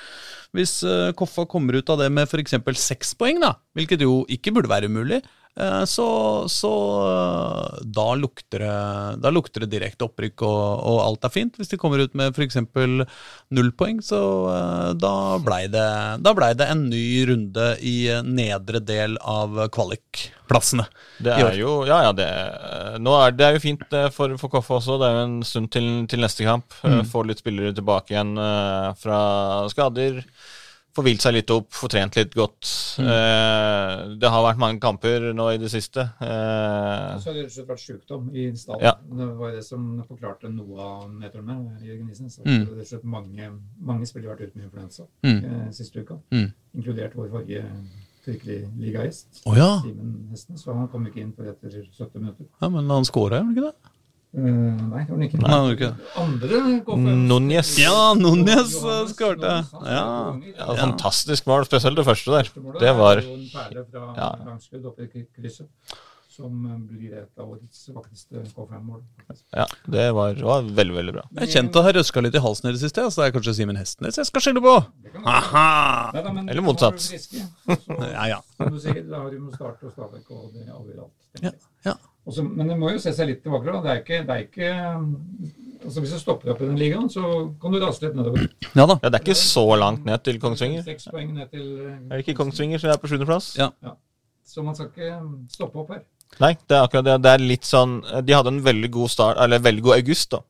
Hvis 0.56 0.82
eh, 0.84 1.12
Koffa 1.14 1.46
kommer 1.46 1.78
ut 1.78 1.90
av 1.90 2.00
det 2.00 2.10
med 2.12 2.32
f.eks. 2.32 2.58
seks 2.80 3.14
poeng, 3.20 3.44
da, 3.44 3.54
hvilket 3.78 4.02
jo 4.08 4.24
ikke 4.32 4.56
burde 4.56 4.72
være 4.72 4.90
umulig, 4.90 5.22
så, 5.86 6.08
så 6.48 6.72
eh, 7.04 7.80
da, 7.84 8.08
lukter 8.16 8.64
det, 8.64 9.22
da 9.24 9.32
lukter 9.34 9.66
det 9.66 9.72
direkte 9.74 10.08
opprykk, 10.08 10.44
og, 10.48 10.62
og 10.88 11.00
alt 11.04 11.28
er 11.28 11.34
fint. 11.34 11.60
Hvis 11.60 11.72
de 11.72 11.80
kommer 11.82 12.04
ut 12.04 12.16
med 12.18 12.32
f.eks. 12.32 12.58
null 13.56 13.72
poeng, 13.80 14.00
så 14.06 14.22
eh, 14.54 14.92
da 15.00 15.14
blei 15.44 15.66
det, 15.72 15.88
ble 16.38 16.52
det 16.60 16.70
en 16.72 16.86
ny 16.92 17.04
runde 17.30 17.72
i 17.84 17.96
eh, 18.14 18.24
nedre 18.24 18.80
del 18.80 19.18
av 19.20 19.66
kvalikplassene. 19.76 20.88
det 21.20 21.36
er 21.36 21.60
jo 21.60 21.82
Ja, 21.90 22.02
ja, 22.08 22.14
det, 22.16 22.30
nå 23.04 23.18
er, 23.20 23.36
det 23.36 23.48
er 23.48 23.58
jo 23.58 23.66
fint 23.66 23.84
eh, 23.96 24.08
for, 24.16 24.38
for 24.40 24.54
Koffe 24.54 24.78
også. 24.80 25.00
Det 25.02 25.10
er 25.10 25.18
jo 25.18 25.26
en 25.28 25.42
stund 25.48 25.74
til, 25.76 25.90
til 26.10 26.24
neste 26.24 26.48
kamp. 26.48 26.72
Mm. 26.84 27.04
Få 27.10 27.26
litt 27.28 27.44
spillere 27.44 27.76
tilbake 27.76 28.16
igjen 28.16 28.36
eh, 28.40 28.90
fra 29.02 29.20
skader. 29.74 30.24
Få 31.00 31.04
hvilt 31.06 31.24
seg 31.24 31.32
litt 31.38 31.52
opp, 31.56 31.70
fortrent 31.72 32.12
trent 32.12 32.16
litt 32.20 32.34
godt. 32.36 32.68
Eh, 33.00 34.16
det 34.20 34.28
har 34.34 34.44
vært 34.44 34.60
mange 34.60 34.82
kamper 34.84 35.30
nå 35.38 35.46
i 35.54 35.60
det 35.62 35.70
siste. 35.72 36.04
Eh, 36.20 37.20
Så 37.22 37.30
har 37.30 37.38
det 37.38 37.46
rett 37.46 37.52
og 37.52 37.56
slett 37.56 37.70
vært 37.70 37.84
sykdom 37.86 38.26
i 38.36 38.50
stallen. 38.60 38.84
Ja. 38.84 38.94
Det 39.00 39.28
var 39.40 39.52
jo 39.54 39.56
det 39.56 39.64
som 39.64 39.86
forklarte 40.10 40.52
noe 40.52 40.80
av 40.84 41.06
nedturen 41.14 41.46
med 41.48 41.86
Jørgen 41.88 42.10
Isen. 42.12 42.28
Så 42.30 42.44
Mm. 42.44 42.66
det 42.76 42.88
slett 42.90 43.04
mange, 43.06 43.50
mange 43.80 44.06
spillere 44.06 44.30
har 44.32 44.36
vært 44.36 44.50
ute 44.50 44.58
med 44.58 44.66
influensa 44.70 45.08
Mm. 45.24 45.44
eh, 45.46 45.72
siste 45.72 46.02
uka. 46.04 46.20
Mm. 46.32 46.52
Inkludert 46.76 47.16
vår 47.16 47.30
forrige 47.30 47.64
tyrkelig 48.26 48.68
ligagjest, 48.78 49.42
oh, 49.46 49.56
ja. 49.56 49.80
Simen 49.82 50.28
Hesten. 50.32 50.58
Så 50.58 50.74
han 50.76 50.88
kom 50.90 51.06
ikke 51.08 51.22
inn 51.22 51.32
før 51.32 51.50
etter 51.54 51.70
70 51.98 52.20
minutter. 52.20 52.46
ja, 52.62 52.68
men 52.70 52.90
han 52.90 53.04
skåra, 53.06 53.40
gjorde 53.40 53.46
han 53.46 53.56
ikke 53.56 53.72
det? 53.72 53.76
Eh, 54.30 54.42
nei, 54.46 55.04
det 55.06 55.10
var 55.10 55.18
den 55.18 55.24
ikke. 55.26 55.40
Nei. 55.42 55.94
Andre 56.22 56.60
KFM 56.86 57.08
Núñez. 57.30 57.72
Ja, 57.82 58.14
Núñez, 58.14 58.76
eh, 58.86 59.08
skårte. 59.10 59.54
Ja. 59.88 60.04
ja, 60.38 60.68
fantastisk 60.78 61.48
mål, 61.50 61.66
spesielt 61.66 61.98
det 61.98 62.06
første 62.06 62.36
der. 62.36 62.52
Det 62.80 62.94
var 63.00 63.24
Ja. 63.24 64.30
langskudd 64.46 64.86
oppe 64.86 65.08
i 65.10 65.26
krysset, 65.34 65.66
som 66.30 66.62
eh, 66.70 66.78
blir 66.94 67.14
et 67.24 67.42
av 67.42 67.50
årets 67.50 67.90
vakreste 67.96 68.44
KFM-mål. 68.54 69.02
Ja, 69.58 69.66
det 69.90 70.06
var, 70.14 70.36
var 70.46 70.62
veldig, 70.62 70.96
veldig 71.00 71.14
bra. 71.18 71.24
Jeg 71.42 71.50
kjente 71.56 71.82
å 71.82 71.84
ha 71.88 71.92
røska 71.98 72.22
litt 72.22 72.36
i 72.38 72.44
halsen 72.46 72.70
i 72.70 72.74
det 72.78 72.84
siste, 72.84 73.02
så 73.10 73.24
det 73.24 73.32
er 73.32 73.36
kanskje 73.40 73.56
Simen 73.58 73.76
Hestnes 73.82 74.16
jeg 74.22 74.30
skal 74.30 74.42
skylde 74.46 74.62
på. 74.62 74.76
Aha! 75.26 76.12
Eller 76.14 76.62
er 76.62 76.62
motsatt. 76.70 77.02
vi 77.02 77.18
friske, 77.18 77.42
så- 77.66 78.14
Ja, 78.14 78.26
ja. 78.36 78.40
Som 78.62 78.70
du 78.78 78.80
sier, 78.80 79.02
da 79.10 79.24
har 79.26 79.32
du 79.34 79.40
med 79.40 79.56
Start 79.58 79.82
og 79.84 79.92
Stabæk 79.98 80.30
og 80.38 80.54
det 80.54 80.70
avgjør 80.70 81.02
alt. 81.08 81.42
Ja, 81.42 81.52
ja. 81.90 81.98
Og 82.30 82.36
så- 82.36 82.44
men 82.46 82.68
det 82.70 82.78
må 82.78 82.92
jo 82.94 83.00
se 83.02 83.10
seg 83.16 83.28
litt 83.28 83.42
tilbake. 83.44 83.66
da. 83.74 83.82
Det 83.82 83.92
er 83.92 84.02
ikke, 84.04 84.20
det 84.28 84.36
er 84.36 84.44
ikke 84.46 84.70
altså 85.80 86.02
Hvis 86.04 86.12
du 86.14 86.20
stopper 86.20 86.52
opp 86.52 86.62
i 86.62 86.68
den 86.68 86.78
ligaen, 86.78 87.08
så 87.10 87.22
kan 87.62 87.72
du 87.74 87.80
rase 87.80 88.04
litt 88.04 88.16
nedover. 88.16 88.46
Ja 88.76 88.86
da. 88.86 89.00
Ja, 89.02 89.10
Det 89.10 89.16
er 89.16 89.24
ikke 89.26 89.40
så 89.40 89.64
langt 89.80 90.06
ned 90.06 90.24
til 90.24 90.40
Kongsvinger. 90.40 90.84
Seks 90.86 91.08
poeng 91.10 91.34
ned 91.34 91.50
til 91.50 91.66
eh, 91.88 91.98
Er 92.12 92.18
det 92.18 92.28
ikke 92.28 92.38
Kongsvinger 92.44 92.80
som 92.80 92.92
er 92.92 92.98
på 93.02 93.08
sjuendeplass? 93.10 93.56
Ja. 93.58 93.70
Så 94.46 94.64
man 94.64 94.76
skal 94.76 94.92
ikke 94.92 95.14
stoppe 95.50 95.80
opp 95.80 95.90
her. 95.96 96.02
Nei, 96.40 96.54
det 96.68 96.76
er 96.78 96.84
akkurat 96.86 97.06
det. 97.08 97.22
Det 97.24 97.32
er 97.32 97.38
litt 97.42 97.66
sånn 97.66 98.02
De 98.26 98.34
hadde 98.36 98.48
en 98.54 98.62
veldig 98.64 98.92
god 98.92 99.10
start, 99.10 99.38
eller 99.42 99.60
veldig 99.60 99.82
god 99.88 99.96
august, 99.98 100.30
da. 100.36 100.42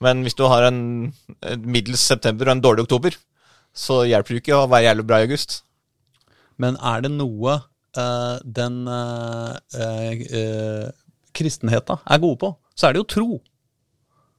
Men 0.00 0.22
hvis 0.26 0.34
du 0.36 0.42
har 0.50 0.66
en 0.68 1.12
middels 1.64 2.00
september 2.00 2.50
og 2.50 2.56
en 2.56 2.64
dårlig 2.64 2.84
oktober, 2.84 3.14
så 3.74 4.02
hjelper 4.04 4.34
det 4.36 4.42
ikke 4.42 4.58
å 4.58 4.68
være 4.68 4.90
jævlig 4.90 5.06
bra 5.06 5.20
i 5.22 5.26
august. 5.28 5.62
Men 6.58 6.76
er 6.82 7.00
det 7.06 7.10
noe 7.14 7.56
uh, 7.96 8.38
den 8.44 8.86
uh, 8.86 9.54
kristenheta 11.34 11.98
er 12.04 12.22
gode 12.22 12.40
på, 12.42 12.54
så 12.74 12.88
er 12.88 12.94
det 12.94 13.04
jo 13.04 13.10
tro. 13.14 13.28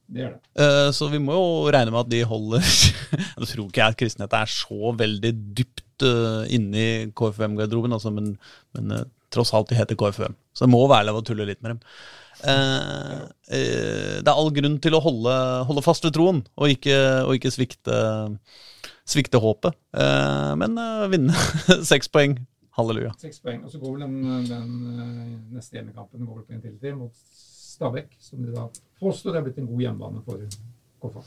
Det 0.05 0.27
det. 0.27 0.39
Eh, 0.61 0.89
så 0.93 1.09
vi 1.09 1.19
må 1.21 1.33
jo 1.33 1.45
regne 1.73 1.93
med 1.93 2.03
at 2.03 2.11
de 2.11 2.19
holder 2.29 2.61
Jeg 3.39 3.47
tror 3.49 3.63
ikke 3.65 3.81
jeg 3.81 3.95
at 3.95 3.97
kristenheten 3.97 4.37
er 4.37 4.51
så 4.53 4.91
veldig 4.99 5.31
dypt 5.57 6.05
uh, 6.05 6.43
inni 6.53 7.09
KFUM-garderoben, 7.17 7.95
altså, 7.95 8.11
men, 8.13 8.35
men 8.77 8.93
eh, 8.93 9.07
tross 9.33 9.53
alt 9.55 9.71
de 9.71 9.79
heter 9.79 9.97
KFUM. 9.99 10.35
Så 10.53 10.65
det 10.65 10.73
må 10.73 10.83
være 10.91 11.09
lov 11.09 11.23
å 11.23 11.25
tulle 11.25 11.47
litt 11.49 11.63
med 11.65 11.75
dem. 11.75 11.81
Eh, 12.43 13.19
eh, 13.57 14.15
det 14.21 14.27
er 14.27 14.35
all 14.35 14.51
grunn 14.53 14.77
til 14.83 14.97
å 14.97 15.03
holde, 15.03 15.35
holde 15.69 15.83
fast 15.85 16.05
ved 16.05 16.15
troen, 16.17 16.43
og 16.59 16.73
ikke, 16.73 16.97
og 17.25 17.37
ikke 17.37 17.53
svikte, 17.53 17.99
svikte 19.07 19.41
håpet. 19.41 19.77
Eh, 19.97 20.51
men 20.61 20.77
eh, 20.81 21.07
vinne 21.13 21.47
seks 21.91 22.11
poeng. 22.11 22.37
Halleluja. 22.75 23.13
Seks 23.21 23.39
poeng. 23.43 23.61
Og 23.63 23.71
så 23.71 23.79
går 23.79 23.95
vel 23.95 24.03
den, 24.03 24.47
den 24.49 24.73
eh, 24.91 25.35
neste 25.55 25.77
hjemmekampen 25.77 26.25
går 26.25 26.41
vel 26.41 26.47
på 26.47 26.57
en 26.57 26.65
til 26.65 26.75
til 26.81 26.97
mot 26.99 27.13
Stabæk, 27.75 28.11
som 28.23 28.43
de 28.43 28.51
da 28.55 28.67
påstår 29.01 29.37
er 29.37 29.45
blitt 29.45 29.57
en 29.59 29.69
god 29.69 29.81
hjemmebane 29.83 30.21
for 30.25 30.43
Koffa. 31.03 31.23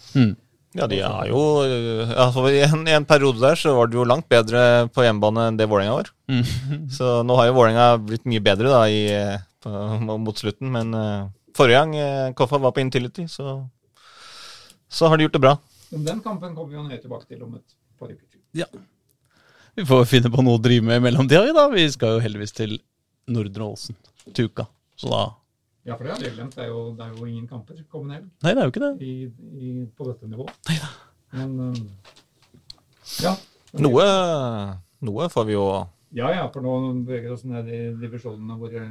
Ja, 0.76 0.84
de 0.88 0.98
har 1.00 1.28
jo 1.30 1.40
altså, 1.64 2.44
i, 2.52 2.60
en, 2.66 2.82
I 2.88 2.92
en 2.98 3.06
periode 3.08 3.40
der 3.40 3.56
så 3.56 3.72
var 3.76 3.88
det 3.88 3.96
jo 3.96 4.04
langt 4.04 4.28
bedre 4.28 4.88
på 4.92 5.04
hjemmebane 5.04 5.46
enn 5.48 5.60
det 5.60 5.68
Vålerenga 5.70 5.94
var. 5.96 6.10
Så 6.96 7.22
nå 7.24 7.38
har 7.40 7.48
jo 7.48 7.56
Vålerenga 7.56 7.86
blitt 8.04 8.28
mye 8.28 8.44
bedre 8.44 8.74
da 8.74 8.82
i, 8.92 9.00
på, 9.64 9.72
mot 10.20 10.36
slutten, 10.40 10.68
men 10.74 10.92
uh, 10.92 11.30
forrige 11.56 11.80
gang 11.80 11.96
uh, 11.96 12.34
Koffa 12.36 12.60
var 12.60 12.76
på 12.76 12.84
Intility, 12.84 13.24
så, 13.32 13.56
så 14.92 15.08
har 15.08 15.16
de 15.16 15.24
gjort 15.24 15.38
det 15.38 15.44
bra. 15.46 15.56
Men 15.94 16.04
den 16.12 16.20
kampen 16.24 16.52
kommer 16.52 16.68
vi 16.68 16.80
jo 16.80 16.84
nøye 16.84 17.00
tilbake 17.00 17.28
til 17.32 17.42
om 17.48 17.56
et 17.56 17.76
par 18.00 18.12
uker. 18.12 18.28
Vi 19.78 19.84
får 19.86 20.08
finne 20.10 20.26
på 20.26 20.42
noe 20.42 20.58
å 20.58 20.58
drive 20.58 20.82
med 20.82 20.96
i 20.98 21.02
mellomtida, 21.04 21.44
vi 21.46 21.52
da. 21.54 21.68
Vi 21.70 21.84
skal 21.94 22.16
jo 22.16 22.22
heldigvis 22.24 22.50
til 22.50 22.72
Nordre 23.30 23.68
Åsen 23.68 23.94
til 24.34 24.48
uka. 24.50 24.64
Så 24.98 25.06
da 25.12 25.20
Ja, 25.86 25.94
for 25.94 26.02
det 26.02 26.16
har 26.16 26.24
jeg 26.24 26.32
glemt. 26.34 26.56
Det 26.56 26.64
er 26.64 26.72
jo, 26.72 26.80
det 26.98 27.04
er 27.04 27.12
jo 27.14 27.28
ingen 27.28 27.44
kamper 27.46 27.78
kommende 27.86 28.16
helg 28.16 28.24
Nei, 28.42 28.56
det 28.56 28.58
er 28.58 28.66
jo 28.66 28.72
ikke 28.72 28.82
det. 28.82 29.06
i, 29.06 29.12
i, 29.54 29.84
på 29.94 30.08
dette 30.08 30.26
nivået. 30.26 30.82
Men 31.30 31.52
um, 31.68 31.78
ja. 33.22 33.36
Noe, 33.78 34.08
noe 35.06 35.28
får 35.30 35.46
vi 35.46 35.54
jo 35.54 35.68
Ja, 36.10 36.32
ja, 36.34 36.48
for 36.50 36.66
nå 36.66 36.74
beveger 37.06 37.28
vi 37.28 37.36
oss 37.36 37.46
ned 37.46 37.70
i 37.70 37.84
divisjonene 38.02 38.58
hvor 38.58 38.74
det 38.74 38.82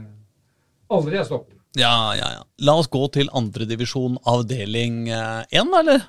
aldri 0.88 1.20
er 1.20 1.28
stopp. 1.28 1.52
Ja, 1.76 2.16
ja, 2.16 2.32
ja. 2.38 2.46
La 2.64 2.78
oss 2.80 2.88
gå 2.88 3.04
til 3.12 3.28
andredivisjon 3.36 4.22
avdeling 4.24 5.10
én, 5.12 5.52
da, 5.52 5.84
eller? 5.84 6.08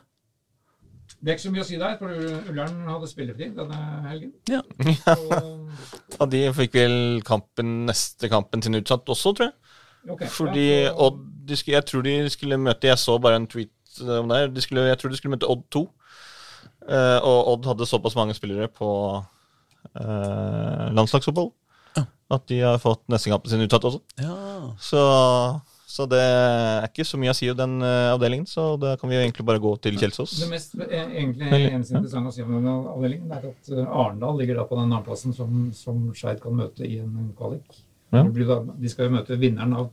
Det 1.19 1.33
er 1.33 1.35
ikke 1.35 1.43
så 1.49 1.51
mye 1.51 1.63
å 1.65 1.67
si 1.67 1.79
der, 1.81 1.97
for 1.99 2.13
Ullern 2.53 2.77
hadde 2.87 3.09
spillefri 3.11 3.49
denne 3.57 3.79
helgen. 4.07 4.33
Ja. 4.49 4.61
Så, 5.03 5.41
Ja, 6.19 6.27
de 6.31 6.43
fikk 6.55 6.77
vel 6.79 6.95
kampen, 7.27 7.73
neste 7.89 8.31
kampen 8.31 8.63
sin 8.63 8.79
utsatt 8.79 9.09
også, 9.11 9.33
tror 9.35 9.49
jeg. 9.49 9.55
ok, 10.15 10.23
Fordi 10.31 10.67
ja, 10.69 10.93
så- 10.93 11.09
Odd 11.09 11.19
de 11.49 11.57
skulle, 11.57 11.75
Jeg 11.79 11.87
tror 11.89 12.03
de 12.05 12.15
skulle 12.31 12.59
møte 12.61 12.87
Jeg 12.91 12.99
så 13.01 13.17
bare 13.19 13.37
en 13.41 13.47
tweet 13.51 13.71
om 14.21 14.29
det. 14.31 14.55
De 14.55 14.61
skulle, 14.63 14.85
jeg 14.87 14.99
tror 15.01 15.11
de 15.11 15.17
skulle 15.19 15.35
møte 15.35 15.49
Odd 15.51 15.65
2. 15.75 15.83
Uh, 16.89 17.19
og 17.27 17.49
Odd 17.55 17.67
hadde 17.73 17.87
såpass 17.91 18.15
mange 18.17 18.35
spillere 18.39 18.69
på 18.71 18.89
uh, 19.19 20.85
landslagsfotball 20.95 21.51
at 22.31 22.43
de 22.51 22.59
har 22.61 22.77
fått 22.77 23.01
neste 23.09 23.31
kampen 23.33 23.49
sin 23.51 23.63
utsatt 23.65 23.85
også. 23.89 24.03
ja. 24.21 24.35
Så, 24.85 25.01
så 25.89 26.05
det 26.05 26.19
er 26.21 26.85
ikke 26.91 27.05
så 27.09 27.17
mye 27.17 27.33
å 27.33 27.37
si 27.37 27.47
om 27.49 27.57
den 27.57 27.79
eh, 27.81 28.11
avdelingen, 28.13 28.45
så 28.49 28.75
da 28.81 28.91
kan 29.01 29.09
vi 29.09 29.17
jo 29.17 29.23
egentlig 29.23 29.47
bare 29.49 29.61
gå 29.63 29.71
til 29.81 29.97
Kjelsås. 29.97 30.35
Det 30.43 30.49
mest 30.51 30.75
eh, 30.85 30.91
egentlig 31.23 31.49
eneste 31.49 31.95
interessante 31.97 32.29
å 32.29 32.35
si 32.37 32.45
om 32.45 32.51
denne 32.59 32.75
avdelingen, 32.93 33.31
er 33.33 33.47
at 33.49 33.71
eh, 33.73 33.87
Arendal 33.87 34.37
ligger 34.37 34.61
da 34.61 34.67
på 34.69 34.77
den 34.77 34.85
annenplassen 34.91 35.33
som, 35.37 35.71
som 35.73 36.03
Skeid 36.19 36.43
kan 36.43 36.59
møte 36.59 36.85
i 36.85 36.99
en 37.01 37.31
kvalik. 37.39 37.81
Ja. 38.13 38.21
De 38.29 38.93
skal 38.93 39.09
jo 39.09 39.15
møte 39.17 39.41
vinneren 39.41 39.73
av, 39.81 39.89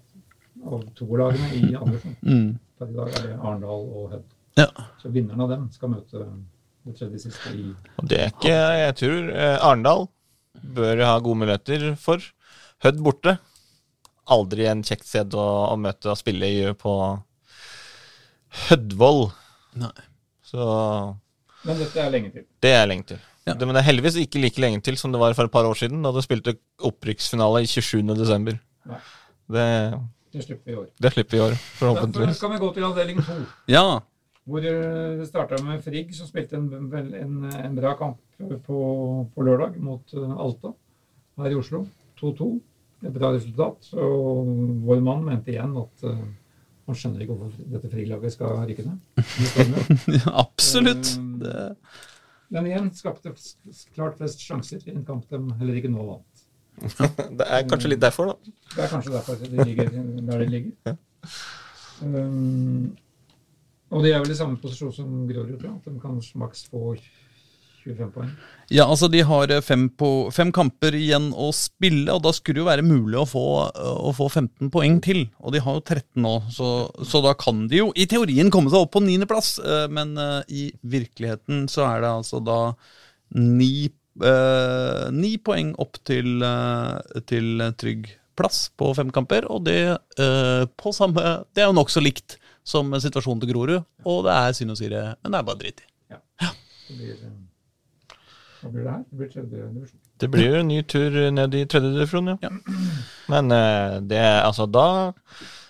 av 0.67 0.83
toerlagene 0.99 1.51
i 1.55 1.63
divisjon. 1.69 2.19
Mm. 2.25 2.51
I 2.83 2.91
dag 2.91 3.07
er 3.15 3.23
det 3.29 3.33
Arendal 3.39 3.87
og 3.87 4.11
Hødd. 4.11 4.29
ja. 4.59 4.67
Så 4.99 5.09
vinneren 5.15 5.45
av 5.45 5.53
dem 5.53 5.65
skal 5.71 5.93
møte 5.93 6.25
det 6.85 6.97
tredje 6.99 7.21
siste 7.23 7.53
i 7.55 7.69
Og 7.71 8.09
det 8.11 8.17
er 8.19 8.33
ikke 8.33 8.55
Jeg 8.81 8.95
tror 8.99 9.29
Arendal 9.39 10.07
bør 10.75 11.05
ha 11.07 11.15
gode 11.23 11.45
muligheter 11.45 11.93
for. 11.95 12.19
Hødd 12.83 12.99
borte. 13.05 13.37
Aldri 14.33 14.65
en 14.69 14.81
kjekt 14.85 15.05
sted 15.05 15.35
å, 15.37 15.45
å 15.69 15.75
møte 15.77 16.09
og 16.09 16.17
spille 16.17 16.47
i 16.49 16.65
på 16.79 16.93
Hødvoll. 18.65 19.27
Nei. 19.81 19.91
Så 20.45 20.65
Men 21.65 21.79
dette 21.81 22.01
er 22.01 22.11
lenge 22.13 22.31
til. 22.33 22.45
Det 22.63 22.73
er 22.73 22.87
lenge 22.89 23.09
til. 23.11 23.21
Ja. 23.45 23.53
Det, 23.53 23.67
men 23.67 23.75
det 23.77 23.83
er 23.83 23.89
heldigvis 23.91 24.17
ikke 24.23 24.41
like 24.41 24.61
lenge 24.61 24.81
til 24.85 24.97
som 24.97 25.13
det 25.13 25.21
var 25.21 25.35
for 25.37 25.45
et 25.45 25.53
par 25.53 25.67
år 25.69 25.77
siden, 25.77 26.01
da 26.05 26.09
du 26.13 26.21
spilte 26.25 26.55
opprykksfinale 26.87 27.61
i 27.61 27.69
27. 27.69 28.01
desember. 28.17 28.57
Det, 29.53 29.65
Det 30.33 30.45
slipper 30.47 30.65
vi 30.65 30.73
i 30.73 30.79
år. 30.79 30.87
det 30.97 31.11
slipper 31.13 31.35
vi 31.35 31.41
i 31.41 31.45
år, 31.45 31.57
Derfor 31.77 32.33
skal 32.33 32.39
kan 32.41 32.55
vi 32.55 32.61
gå 32.63 32.71
til 32.73 32.87
avdeling 32.87 33.21
to. 33.21 33.35
Ja. 33.69 33.85
Hvor 34.45 34.65
eh, 34.65 35.17
det 35.19 35.27
starta 35.27 35.57
med 35.65 35.83
Frigg, 35.85 36.13
som 36.13 36.29
spilte 36.29 36.57
en, 36.57 36.71
en, 36.93 37.35
en 37.49 37.77
bra 37.77 37.93
kamp 37.97 38.17
på, 38.65 38.79
på 39.33 39.45
lørdag 39.45 39.77
mot 39.81 40.13
eh, 40.13 40.33
Alta 40.37 40.73
her 41.41 41.53
i 41.53 41.57
Oslo. 41.57 41.85
2-2. 42.21 42.49
Et 43.05 43.13
bra 43.13 43.31
resultat. 43.35 43.91
Og 43.93 44.49
vår 44.87 45.03
mann 45.05 45.23
mente 45.27 45.53
igjen 45.53 45.75
at 45.81 46.05
uh, 46.07 46.19
han 46.85 46.97
skjønner 46.99 47.25
ikke 47.25 47.37
hvorfor 47.37 47.69
dette 47.75 47.91
Frigg-laget 47.91 48.35
skal 48.35 48.59
rykke 48.69 48.85
ned. 48.87 50.19
Absolutt. 50.45 51.15
Um, 51.19 51.31
Det, 51.41 51.55
Men 52.53 52.69
igjen 52.69 52.91
skapte 52.93 53.33
klart 53.95 54.19
flest 54.19 54.43
sjanser 54.45 54.83
i 54.85 54.93
en 54.93 55.05
kamp 55.05 55.25
de 55.29 55.39
heller 55.59 55.79
ikke 55.79 55.91
nå 55.93 56.05
vant. 56.05 56.43
Det 57.39 57.47
er 57.47 57.65
kanskje 57.69 57.93
litt 57.93 58.03
derfor, 58.03 58.33
da. 58.33 58.53
Det 58.75 58.83
er 58.83 58.91
kanskje 58.91 59.15
derfor 59.15 59.39
det 59.39 59.65
ligger 59.65 59.89
der 59.95 60.43
det 60.43 60.49
ligger. 60.51 60.97
Um, 62.03 62.93
og 63.95 64.03
de 64.03 64.11
er 64.11 64.21
vel 64.21 64.33
i 64.33 64.37
samme 64.37 64.59
posisjon 64.61 64.93
som 64.93 65.11
Grorud. 65.29 65.61
At 65.61 65.87
de 65.87 65.99
kan 66.01 66.19
maks 66.41 66.65
få 66.69 66.95
25 67.85 68.11
poeng. 68.15 68.31
ja, 68.73 68.85
altså 68.85 69.07
de 69.13 69.21
har 69.27 69.51
eh, 69.53 69.61
fem, 69.61 69.85
på, 69.93 70.09
fem 70.33 70.51
kamper 70.55 70.97
igjen 70.97 71.29
å 71.31 71.51
spille, 71.55 72.09
og 72.11 72.23
da 72.25 72.33
skulle 72.33 72.57
det 72.57 72.63
jo 72.63 72.69
være 72.69 72.85
mulig 72.87 73.19
å 73.21 73.27
få, 73.29 73.45
eh, 73.69 73.91
å 74.09 74.13
få 74.17 74.27
15 74.31 74.71
poeng 74.73 74.97
til. 75.05 75.25
Og 75.45 75.53
de 75.53 75.61
har 75.61 75.77
jo 75.77 75.83
13 75.85 76.25
nå, 76.25 76.33
så, 76.53 76.71
så 77.05 77.21
da 77.25 77.35
kan 77.37 77.67
de 77.71 77.83
jo 77.83 77.91
i 77.95 78.07
teorien 78.09 78.49
komme 78.53 78.73
seg 78.73 78.87
opp 78.87 78.95
på 78.97 79.03
niendeplass. 79.05 79.55
eh, 79.61 79.85
Men 79.93 80.17
i 80.49 80.67
virkeligheten 80.81 81.67
så 81.71 81.85
er 81.91 82.01
det 82.03 82.11
altså 82.11 82.41
da 82.43 82.59
ni, 83.37 83.89
eh, 84.25 85.07
ni 85.13 85.35
poeng 85.37 85.75
opp 85.81 86.01
til, 86.07 86.41
til 87.29 87.67
trygg 87.77 88.09
plass 88.35 88.65
på 88.75 88.89
fem 88.97 89.11
kamper, 89.15 89.45
og 89.51 89.63
det, 89.67 89.79
eh, 90.19 90.65
på 90.75 90.91
samme, 90.95 91.21
det 91.55 91.63
er 91.63 91.69
jo 91.69 91.77
nokså 91.77 92.03
likt 92.03 92.37
som 92.67 92.91
situasjonen 92.91 93.41
til 93.43 93.53
Grorud, 93.53 93.85
og 94.03 94.23
det 94.27 94.35
er 94.35 94.55
synd 94.57 94.73
å 94.73 94.77
si 94.79 94.89
det, 94.91 95.03
men 95.23 95.31
det 95.31 95.39
er 95.39 95.47
bare 95.47 95.61
dritt 95.61 95.83
i. 95.85 95.87
Blir, 96.85 97.15
eh, 97.15 97.31
hva 98.65 98.71
blir 98.73 98.85
det 98.87 98.91
her? 98.95 99.03
Det 99.09 99.19
blir 99.21 99.31
tredje 99.33 99.65
divisjon. 99.75 99.99
Det 100.23 100.29
blir 100.33 100.47
jo 100.49 100.59
en 100.63 100.69
ny 100.71 100.81
tur 100.89 101.17
ned 101.37 101.55
i 101.59 101.65
tredje 101.69 101.91
divisjon, 101.95 102.33
ja. 102.33 102.37
Ja. 102.41 102.51
Men 103.31 103.51
eh, 103.53 103.97
det 104.09 104.23
altså 104.41 104.65
da 104.71 104.87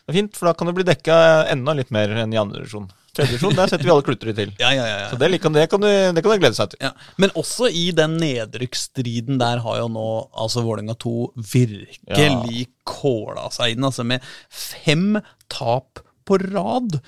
det 0.06 0.14
er 0.14 0.18
fint, 0.20 0.36
for 0.38 0.46
da 0.46 0.52
kan 0.54 0.70
det 0.70 0.76
bli 0.78 0.84
dekka 0.86 1.16
enda 1.50 1.74
litt 1.74 1.90
mer 1.90 2.12
enn 2.22 2.34
i 2.36 2.38
andre 2.38 2.60
divisjon. 2.62 2.84
Tredje 3.16 3.32
divisjon, 3.34 3.56
der 3.58 3.72
setter 3.72 3.88
vi 3.88 3.90
alle 3.94 4.06
klutere 4.06 4.36
til. 4.38 4.52
Ja, 4.62 4.70
ja, 4.76 4.84
ja, 4.86 4.98
Så 5.10 5.18
det, 5.18 5.32
liker- 5.34 5.50
det, 5.56 5.64
kan 5.72 5.82
du, 5.82 5.88
det 5.88 6.22
kan 6.22 6.30
du 6.36 6.44
glede 6.44 6.54
seg 6.60 6.70
til. 6.76 6.82
Ja, 6.86 6.92
Men 7.18 7.34
også 7.42 7.72
i 7.74 7.88
den 7.98 8.14
nedrykksstriden 8.22 9.40
der 9.42 9.64
har 9.66 9.80
jo 9.82 9.88
nå 9.90 10.06
altså 10.38 10.62
Vålerenga 10.68 10.94
2 11.02 11.16
virkelig 11.56 12.68
kåla 12.86 13.48
seg 13.56 13.74
inn. 13.74 13.88
Altså 13.90 14.06
med 14.06 14.22
fem 14.54 15.16
tap 15.50 16.04
på 16.28 16.38
rad. 16.52 17.00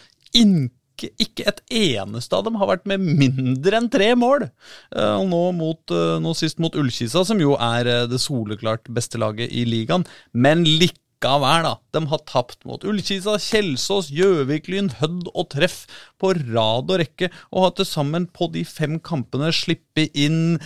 Ikke, 0.98 1.12
ikke 1.22 1.44
et 1.46 1.60
eneste 1.78 2.34
av 2.34 2.46
dem 2.48 2.56
har 2.58 2.72
vært 2.72 2.88
med 2.90 3.04
mindre 3.06 3.78
enn 3.78 3.90
tre 3.94 4.08
mål. 4.18 4.48
Eh, 4.96 5.14
Og 5.20 5.28
nå, 5.30 5.42
mot, 5.54 5.94
eh, 5.94 6.16
nå 6.24 6.34
sist 6.34 6.58
mot 6.64 6.74
Ullkisa, 6.74 7.22
som 7.28 7.38
jo 7.42 7.54
er 7.54 7.86
eh, 7.86 8.06
det 8.10 8.18
soleklart 8.24 8.90
beste 8.90 9.22
laget 9.22 9.54
i 9.54 9.62
ligaen. 9.70 10.08
Men 10.34 10.66
likevel, 10.66 11.68
da. 11.68 11.76
De 11.94 12.02
har 12.10 12.24
tapt 12.26 12.66
mot 12.66 12.82
Ullkisa, 12.82 13.38
Kjelsås, 13.38 14.10
Gjøvik-Lyn, 14.10 14.90
Hødd 14.98 15.30
og 15.36 15.52
Treff 15.54 15.86
på 16.18 16.34
rad 16.34 16.90
og 16.90 16.98
rekke, 17.04 17.30
og 17.54 17.68
har 17.68 17.78
til 17.78 17.90
sammen 17.94 18.26
på 18.34 18.50
de 18.58 18.66
fem 18.66 18.98
kampene 18.98 19.54
sluppet 19.54 20.18
inn 20.18 20.58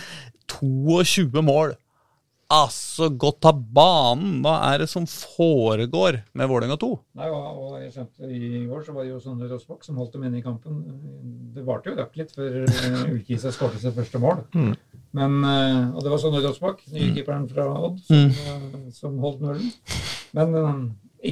22 0.48 1.44
mål. 1.44 1.76
Altså, 2.52 3.06
godt 3.16 3.46
av 3.48 3.60
banen! 3.72 4.42
Hva 4.44 4.58
er 4.68 4.82
det 4.82 4.88
som 4.90 5.06
foregår 5.08 6.18
med 6.36 6.50
Vålerenga 6.50 6.76
2? 6.80 6.88
Nei, 7.16 7.28
og, 7.32 7.46
og 7.62 7.78
jeg 7.80 7.94
skjønte 7.94 8.28
I 8.28 8.64
går 8.68 8.82
så 8.84 8.96
var 8.96 9.06
det 9.06 9.14
jo 9.14 9.20
Sondre 9.22 9.48
Rossbakk 9.48 9.86
som 9.86 9.96
holdt 10.00 10.18
dem 10.18 10.26
inne 10.28 10.42
i 10.42 10.44
kampen. 10.44 10.82
Det 11.56 11.64
varte 11.64 11.88
jo 11.88 11.96
rakk 11.96 12.18
litt 12.20 12.34
før 12.36 12.58
eh, 12.66 12.98
Ullkisa 13.06 13.54
skåret 13.56 13.80
sitt 13.80 13.96
første 13.96 14.20
mål. 14.20 14.44
Mm. 14.52 14.74
Men, 15.16 15.38
eh, 15.48 15.80
og 15.94 16.04
det 16.04 16.12
var 16.12 16.20
Sondre 16.20 16.44
Rossbakk, 16.44 16.84
nykeeperen 16.92 17.48
fra 17.48 17.70
Odd, 17.88 18.04
som, 18.04 18.28
mm. 18.28 18.86
som 19.00 19.16
holdt 19.24 19.44
nullen. 19.46 19.72
Men 20.36 20.56
eh, 20.60 20.78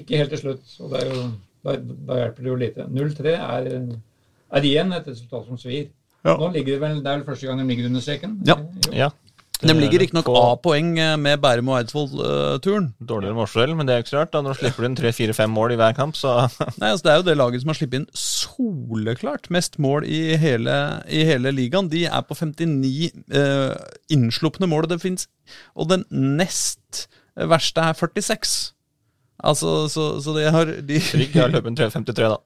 ikke 0.01 0.23
helt 0.23 0.33
til 0.33 0.45
slutt. 0.47 0.77
Og 0.81 0.95
det 0.95 1.05
er 1.05 1.12
jo, 1.12 1.31
da, 1.68 1.81
da 1.85 2.21
hjelper 2.23 2.47
det 2.47 2.55
jo 2.55 2.61
lite. 2.64 2.93
0-3 2.97 3.37
er, 3.37 3.73
er 4.57 4.73
igjen 4.73 4.97
et 4.97 5.12
resultat 5.12 5.53
som 5.53 5.61
svir. 5.61 5.91
Ja. 6.25 6.35
Nå 6.37 6.51
ligger 6.53 6.75
det 6.75 6.81
vel, 6.83 6.99
Det 7.01 7.09
er 7.09 7.21
vel 7.21 7.29
første 7.29 7.49
gang 7.49 7.61
de 7.61 7.68
ligger 7.68 7.93
under 7.93 8.03
streken? 8.05 8.41
Ja. 8.49 8.57
Jo. 8.61 8.97
Ja. 9.05 9.16
De 9.61 9.75
ligger 9.77 10.01
riktignok 10.01 10.29
A-poeng 10.33 10.95
eh, 10.99 11.17
med 11.21 11.41
Bærum 11.43 11.69
og 11.69 11.79
Eidsvoll-turen. 11.81 12.91
Dårligere 12.97 13.37
målforskjell, 13.37 13.75
men 13.77 13.89
det 13.89 13.95
er 13.95 14.01
jo 14.01 14.05
ikke 14.07 14.13
så 14.13 14.21
rart. 14.23 14.33
da 14.33 14.55
slipper 14.57 14.85
du 14.85 14.89
inn 14.89 14.97
tre-fire-fem 14.97 15.53
mål 15.53 15.75
i 15.75 15.79
hver 15.81 15.97
kamp, 15.99 16.17
så 16.17 16.35
Nei, 16.81 16.93
altså 16.93 17.05
Det 17.05 17.13
er 17.13 17.21
jo 17.21 17.27
det 17.29 17.37
laget 17.37 17.65
som 17.65 17.73
har 17.73 17.79
sluppet 17.81 18.01
inn 18.01 18.09
soleklart 18.17 19.51
mest 19.53 19.79
mål 19.83 20.09
i 20.09 20.23
hele, 20.41 20.77
i 21.13 21.25
hele 21.29 21.53
ligaen. 21.53 21.91
De 21.93 22.07
er 22.09 22.27
på 22.27 22.39
59 22.39 23.11
eh, 23.37 23.77
innslupne 24.17 24.71
mål, 24.71 24.89
det 24.91 25.03
fins 25.05 25.29
Og 25.77 25.91
den 25.93 26.07
nest 26.11 27.07
verste 27.37 27.85
er 27.85 27.97
46. 27.97 28.73
Altså, 29.41 29.89
så, 29.89 30.07
så 30.21 30.37
de 30.37 30.49
har 30.53 30.73
de 30.85 31.01
Trygg 31.01 31.37
har 31.37 31.53
løpet 31.53 31.73
inn 31.73 31.79
3.53, 31.81 32.33
da. 32.33 32.41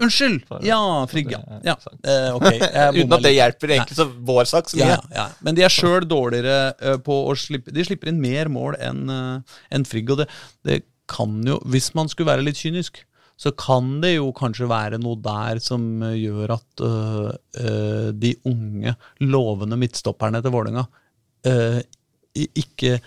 Unnskyld! 0.00 0.46
Ja, 0.64 0.80
Frigg, 1.10 1.32
ja. 1.34 1.40
ja. 1.66 1.76
Eh, 2.00 2.30
ok, 2.36 2.46
Uten 2.98 3.16
at 3.18 3.26
det 3.26 3.34
hjelper 3.36 3.74
egentlig 3.76 3.98
så 3.98 4.08
vår 4.08 4.48
sak 4.48 4.70
så 4.72 4.80
mye. 4.80 4.94
ja, 4.94 5.00
ja. 5.16 5.26
Men 5.44 5.58
de 5.58 5.66
er 5.66 5.74
sjøl 5.74 6.08
dårligere 6.08 6.72
eh, 6.78 6.96
på 7.04 7.18
å 7.28 7.36
slippe 7.38 7.74
De 7.74 7.84
slipper 7.84 8.12
inn 8.12 8.22
mer 8.22 8.48
mål 8.52 8.78
enn 8.80 9.04
en 9.10 9.86
Frigg. 9.88 10.10
Og 10.14 10.22
det, 10.22 10.30
det 10.66 10.82
kan 11.10 11.40
jo, 11.46 11.58
hvis 11.70 11.92
man 11.98 12.10
skulle 12.10 12.30
være 12.30 12.46
litt 12.46 12.60
kynisk, 12.60 13.02
så 13.40 13.52
kan 13.56 14.02
det 14.02 14.14
jo 14.18 14.28
kanskje 14.36 14.68
være 14.68 14.98
noe 15.00 15.16
der 15.24 15.60
som 15.64 16.02
eh, 16.04 16.18
gjør 16.20 16.56
at 16.58 16.82
øh, 16.84 17.30
øh, 17.62 18.10
de 18.12 18.34
unge, 18.48 18.94
lovende 19.24 19.78
midtstopperne 19.80 20.42
til 20.44 20.52
Vålerenga 20.52 20.84
øh, 21.48 21.80
ikke, 22.36 22.98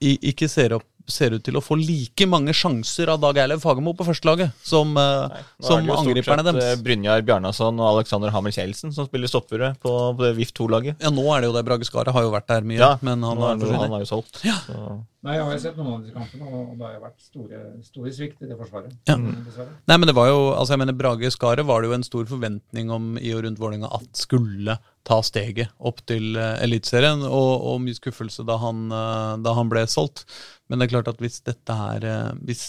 ikke 0.00 0.48
ser, 0.48 0.78
opp, 0.78 0.88
ser 1.10 1.34
ut 1.36 1.42
til 1.44 1.58
å 1.58 1.62
få 1.64 1.76
like 1.80 2.26
mange 2.30 2.54
sjanser 2.56 3.10
av 3.12 3.20
Dag 3.22 3.38
Eilev 3.42 3.62
Fagermo 3.62 3.94
på 3.96 4.06
førstelaget 4.06 4.52
som, 4.66 4.94
øh, 4.98 5.28
Nei, 5.32 5.42
som 5.64 5.82
er 5.86 6.00
angriperne 6.00 6.44
eh, 6.44 6.50
deres. 6.50 6.82
Brynjar 6.84 7.24
Bjarnason 7.26 7.80
og 7.80 7.88
Alexander 7.96 8.34
Hammer 8.34 8.54
Kjeldsen 8.54 8.94
som 8.94 9.08
spiller 9.08 9.30
stoppere 9.30 9.72
på, 9.82 9.92
på 10.16 10.26
det 10.26 10.34
VIF 10.38 10.52
2-laget. 10.58 11.02
Ja, 11.02 11.12
nå 11.14 11.26
er 11.34 11.42
det 11.42 11.50
jo 11.52 11.56
det. 11.58 11.64
Brage 11.68 11.88
Skaret 11.88 12.14
har 12.14 12.26
jo 12.26 12.34
vært 12.34 12.50
der 12.50 12.66
mye, 12.66 12.80
Ja, 12.80 12.94
men 13.00 13.24
han 13.26 13.40
nå 13.40 13.48
er 13.48 13.56
han, 13.56 13.80
han 13.86 13.98
er 13.98 14.04
jo 14.04 14.12
solgt. 14.14 14.42
Ja. 14.46 14.58
Så. 14.66 15.00
Nei, 15.22 15.36
Jeg 15.36 15.44
har 15.46 15.58
sett 15.62 15.76
noen 15.78 15.92
av 15.92 16.00
disse 16.02 16.16
kampene, 16.16 16.48
og 16.50 16.70
det 16.74 16.82
har 16.82 16.94
jo 16.96 17.02
vært 17.04 17.20
store, 17.22 17.58
store 17.86 18.12
svikt 18.14 18.40
i 18.42 18.48
det 18.50 18.56
forsvaret. 18.58 18.94
Ja. 19.06 19.14
Nei, 19.14 19.94
men 19.94 20.08
det 20.10 20.16
var 20.18 20.26
jo, 20.32 20.40
altså 20.50 20.74
jeg 20.74 20.82
mener 20.82 20.96
Brage 20.98 21.30
Skaret 21.30 21.68
var 21.68 21.82
det 21.82 21.92
jo 21.92 21.94
en 21.94 22.06
stor 22.06 22.26
forventning 22.26 22.90
om 22.90 23.12
i 23.20 23.30
og 23.36 23.44
rundt 23.46 23.62
Vålerenga 23.62 23.92
at 24.00 24.18
skulle 24.18 24.76
ta 25.06 25.20
steget 25.22 25.70
opp 25.78 26.02
til 26.10 26.34
uh, 26.34 26.58
Eliteserien, 26.64 27.22
og, 27.28 27.52
og 27.70 27.78
mye 27.84 28.00
skuffelse 28.00 28.42
da 28.48 28.58
han, 28.64 28.82
eh, 28.90 29.36
da 29.46 29.54
han 29.54 29.70
ble 29.70 29.86
solgt. 29.90 30.24
Men 30.66 30.82
det 30.82 30.88
er 30.88 30.94
klart 30.96 31.12
at 31.14 31.22
hvis 31.22 31.38
dette 31.46 31.74
her 31.76 32.04
eh, 32.08 32.28
Hvis, 32.42 32.66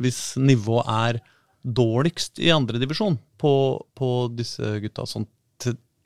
hvis 0.00 0.20
nivået 0.40 0.88
er 0.88 1.20
dårligst 1.60 2.40
i 2.40 2.48
andredivisjon 2.54 3.20
på, 3.40 3.54
på 3.92 4.10
disse 4.32 4.78
gutta 4.80 5.04
sånn 5.08 5.28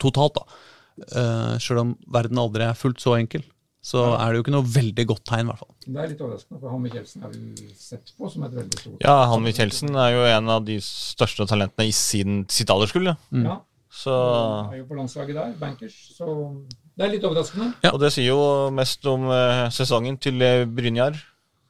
totalt, 0.01 0.35
da, 0.35 0.63
uh, 1.15 1.53
sjøl 1.63 1.85
om 1.85 1.91
verden 2.11 2.41
aldri 2.41 2.67
er 2.67 2.75
fullt 2.75 2.99
så 2.99 3.15
enkel, 3.15 3.45
så 3.85 4.01
er 4.15 4.31
det 4.31 4.39
jo 4.39 4.43
ikke 4.45 4.53
noe 4.55 4.65
veldig 4.65 5.03
godt 5.11 5.23
tegn, 5.29 5.45
i 5.45 5.51
hvert 5.51 5.61
fall. 5.61 5.73
Det 5.85 5.99
er 6.01 6.09
litt 6.09 6.21
overraskende, 6.25 6.57
for 6.63 6.73
Hammer 6.73 6.93
Kjeldsen 6.95 7.27
er 7.27 7.35
jo 7.35 7.67
sett 7.77 8.15
på 8.17 8.29
som 8.33 8.47
et 8.47 8.55
veldig 8.57 8.79
stort 8.81 9.05
Ja, 9.05 9.13
han 9.29 9.45
Kjeldsen 9.59 9.99
er 10.01 10.15
jo 10.15 10.23
en 10.31 10.49
av 10.55 10.65
de 10.65 10.79
største 10.81 11.45
talentene 11.51 11.85
i 11.85 11.93
sin, 11.93 12.41
sitt 12.49 12.73
alderskull. 12.73 13.11
Ja. 13.11 13.15
Ja, 13.45 13.59
Så, 13.93 14.15
er 14.71 14.81
jo 14.81 14.87
på 14.89 14.97
landslaget 14.97 15.37
der, 15.37 15.53
bankers, 15.61 15.99
så 16.17 16.33
det 16.95 17.05
er 17.05 17.13
litt 17.13 17.27
overraskende. 17.27 17.73
Ja. 17.83 17.91
Og 17.93 18.01
det 18.01 18.09
sier 18.15 18.31
jo 18.31 18.41
mest 18.73 19.05
om 19.11 19.29
eh, 19.35 19.65
sesongen 19.75 20.17
til 20.17 20.41
eh, 20.41 20.63
Brynjar. 20.65 21.17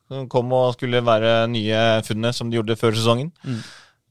Som 0.05 0.27
kom 0.29 0.51
og 0.53 0.75
skulle 0.75 1.01
være 1.01 1.47
nye 1.49 1.79
funnet 2.05 2.37
som 2.37 2.51
de 2.51 2.59
gjorde 2.59 2.77
før 2.77 2.93
sesongen. 2.93 3.31
Mm. 3.41 3.63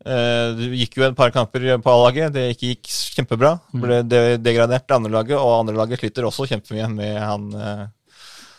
Eh, 0.04 0.46
det 0.58 0.66
gikk 0.82 0.98
jo 0.98 1.04
et 1.06 1.16
par 1.16 1.30
kamper 1.32 1.64
på 1.80 1.92
A-laget. 1.92 2.32
Det 2.34 2.50
ikke 2.52 2.74
gikk 2.74 2.88
kjempebra. 3.16 3.54
Ble 3.72 4.02
de- 4.04 4.36
degradert 4.36 4.86
til 4.86 4.98
andrelaget, 4.98 5.38
og 5.40 5.62
andrelaget 5.62 6.02
sliter 6.02 6.26
også 6.28 6.44
kjempemye 6.50 6.88
med 6.92 7.16
han. 7.22 7.46
Eh. 7.54 7.86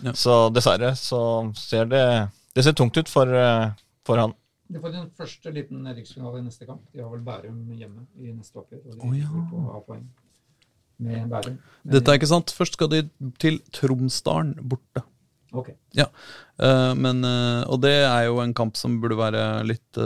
Ja. 0.05 0.11
Så 0.13 0.49
dessverre 0.51 0.95
så 0.99 1.53
ser 1.55 1.85
det 1.85 2.29
Det 2.55 2.63
ser 2.63 2.71
tungt 2.71 2.95
ut 2.97 3.09
for, 3.09 3.27
eh, 3.27 3.69
for 4.05 4.17
han. 4.17 4.33
De 4.71 4.79
får 4.79 4.95
en 4.95 5.09
første 5.11 5.51
liten 5.53 5.83
nedrykksfinale 5.83 6.39
i 6.39 6.41
neste 6.41 6.65
kamp. 6.65 6.81
De 6.93 7.01
har 7.01 7.09
vel 7.09 7.19
Bærum 7.19 7.67
hjemme 7.77 8.07
i 8.17 8.31
neste 8.31 8.55
oppgjør. 8.55 8.79
Og 8.85 9.01
de 9.01 9.07
oh, 9.09 9.13
ja. 9.19 9.27
på 9.27 9.59
å 9.59 9.73
ha 9.73 9.79
poeng 9.81 10.05
med 10.99 11.29
Bærum. 11.29 11.57
Men- 11.83 11.91
Dette 11.91 12.07
er 12.07 12.17
ikke 12.17 12.31
sant. 12.31 12.45
Først 12.55 12.73
skal 12.73 12.87
de 12.87 13.01
til 13.37 13.59
Tromsdalen 13.71 14.55
borte. 14.63 15.03
Ok. 15.53 15.75
Ja, 15.93 16.05
eh, 16.59 16.93
men, 16.95 17.23
og 17.67 17.81
det 17.81 18.05
er 18.07 18.25
jo 18.25 18.39
en 18.39 18.53
kamp 18.53 18.75
som 18.77 19.01
burde 19.01 19.17
være 19.17 19.65
litt, 19.67 19.97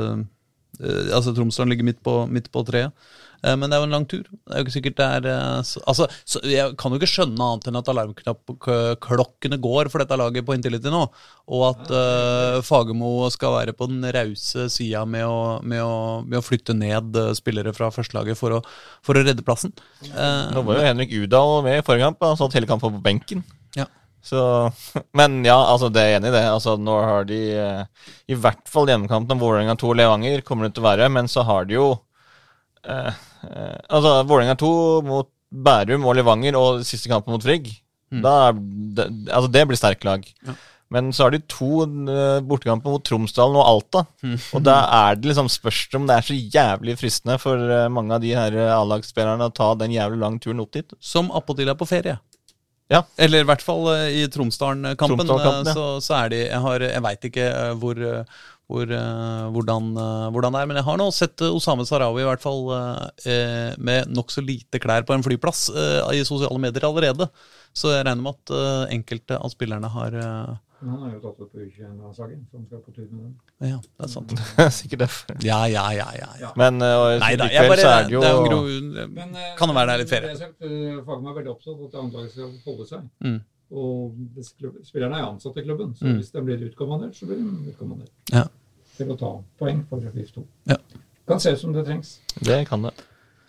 altså 0.80 1.36
Tromsdalen 1.36 1.74
ligger 1.74 1.90
midt 1.92 2.04
på, 2.06 2.22
midt 2.32 2.52
på 2.54 2.64
treet. 2.68 2.96
Eh, 3.44 3.56
Men 3.56 3.70
det 3.70 3.78
er 3.78 3.84
jo 3.84 3.88
en 3.88 3.96
lang 3.96 4.08
tur. 4.10 4.24
Det 4.28 4.54
er 4.54 4.62
jo 4.62 4.68
ikke 4.68 4.76
sikkert 4.76 4.98
det 5.00 5.08
er 5.18 5.28
eh, 5.32 5.62
så, 5.68 5.82
Altså, 5.88 6.08
så 6.28 6.42
Jeg 6.44 6.76
kan 6.80 6.92
jo 6.92 7.00
ikke 7.00 7.12
skjønne 7.12 7.46
annet 7.46 7.70
enn 7.70 7.80
at 7.80 7.92
alarmklokkene 7.94 9.60
går 9.64 9.92
for 9.92 10.04
dette 10.04 10.20
laget 10.20 10.48
på 10.48 10.56
Intility 10.58 10.92
nå, 10.92 11.06
og 11.50 11.64
at 11.70 11.94
uh, 11.94 12.60
Fagermo 12.66 13.30
skal 13.34 13.56
være 13.56 13.74
på 13.78 13.88
den 13.90 14.04
rause 14.14 14.68
sida 14.74 15.06
med, 15.10 15.64
med, 15.64 16.28
med 16.30 16.40
å 16.40 16.46
flytte 16.46 16.76
ned 16.78 17.16
eh, 17.18 17.32
spillere 17.38 17.74
fra 17.76 17.90
førstelaget 17.94 18.38
for 18.40 18.60
å, 18.60 18.64
for 19.06 19.18
å 19.18 19.24
redde 19.26 19.46
plassen. 19.46 19.74
Eh, 20.06 20.52
Nå 20.54 20.66
var 20.68 20.80
jo 20.80 20.86
Henrik 20.86 21.16
Udal 21.24 21.64
med 21.66 21.80
i 21.80 21.86
forrige 21.86 22.10
kamp. 22.10 22.28
Han 22.28 22.38
satt 22.40 22.58
hele 22.58 22.70
kampen 22.70 22.98
på 22.98 23.04
benken. 23.06 23.46
Så, 24.26 24.72
men 25.18 25.40
ja, 25.48 25.58
altså 25.58 25.90
det 25.94 26.04
er 26.04 26.18
enig 26.18 26.32
i 26.32 26.36
det. 26.36 26.46
Altså 26.52 26.76
Nå 26.80 27.00
har 27.06 27.28
de 27.30 27.40
eh, 27.56 28.08
i 28.32 28.38
hvert 28.38 28.64
fall 28.70 28.90
hjemmekampen 28.92 29.42
Vålerenga 29.42 29.78
2 29.80 29.92
og 29.94 30.00
Levanger, 30.00 30.46
kommer 30.46 30.68
det 30.68 30.76
til 30.78 30.86
å 30.86 30.90
være. 30.90 31.10
Men 31.16 31.30
så 31.32 31.46
har 31.48 31.70
de 31.70 31.78
jo 31.78 31.90
eh, 32.86 33.12
eh, 33.12 33.78
Altså 33.88 34.20
Vålerenga 34.30 34.58
2 34.60 34.74
mot 35.08 35.32
Bærum 35.50 36.04
og 36.06 36.20
Levanger 36.20 36.58
og 36.60 36.84
siste 36.86 37.10
kampen 37.12 37.34
mot 37.34 37.46
Frigg. 37.46 37.72
Da, 38.10 38.50
er 38.50 38.60
det, 38.98 39.06
altså 39.30 39.50
det 39.54 39.64
blir 39.70 39.78
sterke 39.78 40.08
lag. 40.08 40.28
Ja. 40.46 40.54
Men 40.90 41.12
så 41.14 41.28
har 41.28 41.34
de 41.34 41.44
to 41.46 41.84
eh, 41.86 42.40
bortekamper 42.50 42.90
mot 42.90 43.04
Tromsdalen 43.06 43.58
og 43.58 43.68
Alta. 43.70 44.02
Og 44.58 44.64
da 44.66 44.80
er 44.98 45.20
det 45.20 45.30
liksom 45.30 45.50
spørs 45.54 45.84
om 45.98 46.08
det 46.10 46.16
er 46.16 46.26
så 46.26 46.38
jævlig 46.38 46.96
fristende 46.98 47.36
for 47.42 47.62
mange 47.94 48.18
av 48.18 48.24
de 48.26 48.34
her 48.34 48.58
A-lagsspillerne 48.74 49.50
å 49.50 49.54
ta 49.54 49.76
den 49.78 49.94
jævlig 49.94 50.22
lange 50.22 50.42
turen 50.42 50.64
opp 50.66 50.74
dit. 50.74 50.98
som 51.00 51.30
appåtil 51.38 51.70
er 51.70 51.78
på 51.78 51.90
ferie. 51.90 52.18
Ja. 52.90 53.04
Eller 53.22 53.44
i 53.44 53.48
hvert 53.50 53.62
fall 53.62 53.84
eh, 53.94 54.06
i 54.18 54.28
Tromsdalen-kampen. 54.34 55.30
Eh, 55.30 55.44
ja. 55.46 55.74
så, 55.76 55.84
så 56.02 56.16
er 56.24 56.32
de 56.34 56.40
Jeg, 56.48 56.62
har- 56.64 56.86
jeg 56.88 57.04
veit 57.06 57.28
ikke 57.30 57.46
eh, 57.50 57.74
hvor, 57.78 58.00
hvor, 58.70 58.94
hvordan, 59.54 59.92
hvordan 60.34 60.56
det 60.56 60.62
er, 60.64 60.70
men 60.72 60.80
jeg 60.82 60.88
har 60.88 60.98
nå 61.02 61.08
sett 61.14 61.42
Osame 61.48 61.86
Sarawi 61.90 62.22
i 62.22 62.28
hvert 62.28 62.42
fall 62.44 62.68
med 63.82 64.12
nokså 64.14 64.44
lite 64.46 64.78
klær 64.82 65.06
på 65.08 65.16
en 65.16 65.26
flyplass 65.26 65.68
i 66.14 66.20
sosiale 66.28 66.62
medier 66.62 66.86
allerede. 66.86 67.26
Så 67.74 67.90
jeg 67.96 68.06
regner 68.06 68.22
med 68.26 68.38
at 68.38 68.92
enkelte 68.94 69.38
av 69.42 69.50
spillerne 69.54 69.90
har 69.90 70.18
Men 70.82 70.90
han 70.94 71.02
er 71.10 71.14
jo 71.14 71.20
tatt 71.26 71.40
opp 71.44 71.50
på 71.52 71.60
U21-landslaget, 71.60 72.40
han 72.56 72.66
skal 72.66 72.80
på 72.86 72.92
tur 72.96 73.08
med 73.12 73.24
dem. 73.26 73.34
Ja, 73.68 73.78
det 73.84 74.06
er 74.06 74.12
sant. 74.14 74.32
Sikkert 74.80 75.00
derfor. 75.04 75.36
Ja, 75.44 75.58
ja, 75.68 75.84
ja. 75.92 76.06
ja, 76.16 76.30
ja. 76.40 76.52
Men 76.56 76.80
uh, 76.80 77.18
Nei 77.20 77.34
da, 77.40 77.50
jeg 77.52 77.68
bare, 77.68 77.82
så 77.84 77.90
er 77.98 78.08
det 78.08 78.16
jo 78.16 78.22
det 78.24 78.30
er 78.30 78.38
jo 78.38 78.46
gro, 78.48 78.60
Men, 79.18 79.34
uh, 79.36 79.50
Kan 79.60 79.68
det 79.72 79.76
være 79.76 79.90
det 79.90 79.96
er 79.98 80.04
litt 80.04 80.14
ferie? 80.14 80.32
Det 80.40 80.70
er 80.70 81.36
veldig 81.40 81.52
opptatt 81.52 81.74
av 81.76 81.84
at 81.90 81.98
anklaget 82.04 82.32
skal 82.38 82.54
holde 82.66 82.88
seg. 82.94 83.10
Mm. 83.28 83.38
Og 83.70 84.48
spillerne 84.88 85.20
er 85.20 85.28
ansatt 85.28 85.60
i 85.60 85.66
klubben, 85.68 85.92
så 86.00 86.08
Mm. 86.08 86.16
hvis 86.22 86.32
de 86.34 86.42
blir 86.48 86.64
utkommandert, 86.70 87.16
så 87.20 87.28
blir 87.30 87.38
de 87.44 87.74
utkommandert. 87.74 88.12
Ja. 88.34 88.46
Til 88.98 89.12
å 89.14 89.20
ta 89.20 89.34
poeng 89.60 89.84
for 89.92 90.00
VIF 90.16 90.32
2. 90.40 90.46
Ja. 90.72 90.80
Kan 91.28 91.40
se 91.44 91.52
ut 91.54 91.60
som 91.62 91.74
det 91.76 91.86
trengs. 91.86 92.16
Det 92.42 92.64
kan 92.72 92.82
det. 92.88 92.96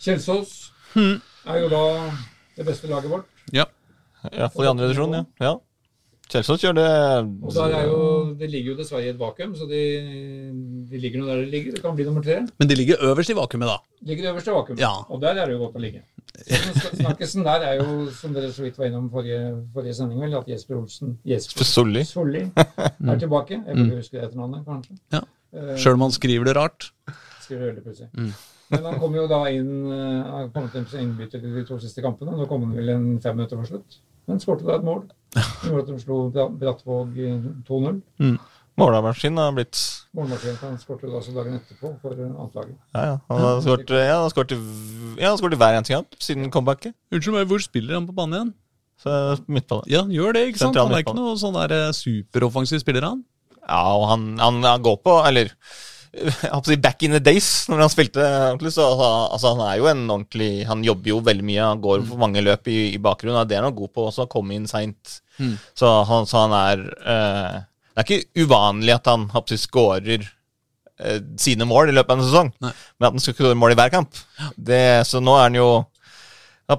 Kjelsås 0.00 0.72
Hmm. 0.92 1.20
er 1.46 1.60
jo 1.62 1.68
da 1.70 2.10
det 2.56 2.66
beste 2.66 2.88
laget 2.90 3.10
vårt. 3.10 3.26
Ja. 3.54 3.64
Iallfall 4.32 4.64
i 4.66 4.68
andre 4.68 4.88
divisjon, 4.90 5.14
ja. 5.14 5.24
ja. 5.40 5.54
Kjelsås 6.30 6.62
gjør 6.62 6.76
det 6.78 6.86
Og 7.42 7.54
der 7.56 7.72
er 7.74 7.86
jo, 7.88 8.02
Det 8.38 8.48
ligger 8.52 8.72
jo 8.72 8.76
dessverre 8.78 9.08
i 9.08 9.10
et 9.10 9.18
vakuum, 9.18 9.54
så 9.58 9.66
de, 9.70 9.80
de 10.90 11.00
ligger 11.02 11.22
nå 11.22 11.26
der 11.26 11.42
de 11.42 11.50
ligger. 11.50 11.74
Det 11.74 11.82
kan 11.82 11.96
bli 11.98 12.06
nummer 12.06 12.22
tre. 12.22 12.36
Men 12.58 12.70
de 12.70 12.76
ligger 12.78 13.02
øverst 13.10 13.32
i 13.32 13.36
vakuumet, 13.38 13.70
da. 13.70 13.78
Ligger 14.06 14.28
det 14.28 14.46
i 14.46 14.54
vakuumet, 14.54 14.80
Ja. 14.80 14.92
Og 15.10 15.20
der 15.22 15.34
er 15.40 15.50
det 15.50 15.56
jo 15.56 15.64
godt 15.64 15.80
å 15.80 15.82
ligge. 15.82 16.04
Snakkesen 17.00 17.44
der 17.44 17.66
er 17.66 17.74
jo, 17.82 18.06
som 18.16 18.34
dere 18.34 18.52
så 18.54 18.62
vidt 18.64 18.78
var 18.78 18.88
innom 18.88 19.10
forrige, 19.12 19.40
forrige 19.74 19.96
sending, 19.98 20.22
vel, 20.22 20.38
at 20.38 20.48
Jesper 20.48 20.78
Olsen 20.78 21.18
Jesper 21.26 21.66
Solli. 21.68 22.04
Solli 22.08 22.44
er 22.56 23.18
tilbake. 23.20 23.58
Jeg 23.66 23.76
burde 23.76 23.98
huske 23.98 24.16
det 24.16 24.28
etternavnet, 24.28 24.64
kanskje. 24.68 24.96
Mm. 24.96 25.18
Ja. 25.18 25.74
Sjøl 25.82 25.98
om 25.98 26.06
han 26.06 26.14
skriver 26.14 26.46
det 26.46 26.56
rart. 26.56 26.92
skriver 27.42 27.60
det 27.60 27.68
veldig 27.72 27.84
plutselig. 27.88 28.10
Mm. 28.14 28.32
Men 28.70 28.86
han 28.86 29.00
kom 29.02 29.16
jo 29.18 29.24
da 29.30 29.40
inn 29.50 29.70
eh, 29.90 30.30
Han 30.30 30.52
kom 30.54 30.68
til 30.70 30.78
å 30.78 30.84
innbytte 30.84 31.02
innbytter 31.02 31.42
til 31.42 31.56
de 31.58 31.64
to 31.66 31.78
siste 31.82 32.04
kampene. 32.04 32.36
Nå 32.38 32.46
kom 32.50 32.64
han 32.66 32.76
vel 32.76 32.92
en 32.94 33.08
fem 33.22 33.36
minutter 33.38 33.58
for 33.58 33.72
slutt. 33.72 33.98
Men 34.30 34.42
skårte 34.42 34.68
da 34.68 34.78
et 34.78 34.86
mål. 34.86 35.02
Det 35.34 35.70
gjorde 35.70 35.82
at 35.82 35.90
de 35.90 35.98
slo 36.04 36.20
Brattvåg 36.30 37.18
eh, 37.26 37.50
2-0. 37.68 38.00
Målemaskin 38.80 39.36
har 39.36 39.52
blitt 39.52 39.76
Målmaskinen 40.16 40.56
han 40.62 40.78
skårte 40.80 41.10
da 41.10 41.18
også 41.18 41.34
dagen 41.34 41.58
etterpå 41.58 41.92
for 42.02 42.14
eh, 42.14 42.30
annetlaget. 42.30 42.78
Ja, 42.94 43.02
ja. 43.10 43.18
Han 43.30 43.44
har 43.44 43.60
skåret 43.66 43.92
ja, 43.94 44.06
ja, 45.20 45.34
hver 45.34 45.76
eneste 45.76 45.94
kamp 45.96 46.16
siden 46.22 46.50
comebacket. 46.54 46.96
Unnskyld 47.12 47.36
meg, 47.36 47.50
hvor 47.50 47.62
spiller 47.62 47.98
han 47.98 48.08
på 48.08 48.16
banen 48.16 48.38
igjen? 48.38 48.54
Så 49.00 49.12
midtbane. 49.48 49.86
Ja, 49.88 50.04
han 50.04 50.14
gjør 50.14 50.34
det, 50.36 50.46
ikke 50.50 50.60
sant? 50.60 50.74
Sentral 50.74 50.90
Han 50.90 50.98
er 50.98 51.04
ikke 51.06 51.16
noe 51.16 51.36
sånn 51.40 51.56
der 51.56 51.94
superoffensiv 51.96 52.82
spiller, 52.82 53.06
han. 53.08 53.22
Ja, 53.60 53.84
og 53.96 54.08
han, 54.10 54.26
han, 54.40 54.58
han 54.64 54.82
går 54.82 54.96
på 55.04 55.12
Eller 55.28 55.52
back 56.82 57.02
in 57.02 57.14
the 57.14 57.20
days, 57.22 57.68
når 57.70 57.84
han 57.84 57.92
spilte 57.92 58.24
ordentlig, 58.24 58.72
så 58.74 58.86
altså, 58.98 59.54
han 59.54 59.62
er 59.68 59.76
jo 59.78 59.88
en 59.90 60.02
ordentlig 60.10 60.66
Han 60.66 60.82
jobber 60.84 61.12
jo 61.12 61.20
veldig 61.22 61.46
mye, 61.46 61.62
han 61.62 61.82
går 61.82 62.02
for 62.08 62.18
mange 62.20 62.42
løp 62.42 62.68
i, 62.68 62.94
i 62.94 62.98
bakgrunnen, 63.02 63.46
det 63.48 63.58
er 63.58 63.66
han 63.66 63.76
god 63.76 63.92
på 63.94 64.08
også, 64.08 64.26
å 64.26 64.30
komme 64.30 64.56
inn 64.56 64.66
seint. 64.70 65.20
Mm. 65.38 65.54
Så, 65.74 65.90
han, 66.08 66.26
så 66.28 66.44
han 66.44 66.56
er 66.56 66.82
eh, 67.00 67.60
Det 67.94 68.02
er 68.02 68.08
ikke 68.08 68.44
uvanlig 68.44 68.96
at 68.96 69.06
han 69.08 69.28
si, 69.48 69.60
scorer 69.62 70.26
eh, 70.26 71.20
sine 71.40 71.68
mål 71.68 71.92
i 71.92 71.94
løpet 71.96 72.12
av 72.12 72.18
en 72.18 72.26
sesong, 72.26 72.50
Nei. 72.60 72.74
men 72.98 73.08
at 73.08 73.14
han 73.14 73.24
skal 73.24 73.38
skåre 73.38 73.60
mål 73.62 73.76
i 73.76 73.78
hver 73.78 73.94
kamp. 73.94 74.24
Det, 74.56 74.82
så 75.08 75.22
nå 75.22 75.38
er 75.38 75.46
han 75.48 75.60
jo 75.60 75.70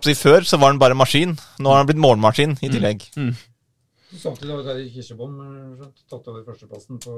si, 0.04 0.18
Før 0.20 0.46
så 0.48 0.60
var 0.60 0.74
han 0.74 0.82
bare 0.82 0.98
maskin, 0.98 1.38
nå 1.60 1.72
har 1.72 1.82
han 1.82 1.90
blitt 1.90 2.04
målmaskin 2.04 2.60
i 2.60 2.70
tillegg. 2.72 3.08
Samtidig 4.12 4.52
har 4.52 4.64
Terje 4.66 4.90
Kirsebom 4.92 5.36
eh, 5.46 5.84
tatt 6.12 6.26
over 6.28 6.44
førsteplassen 6.44 7.00
på, 7.00 7.18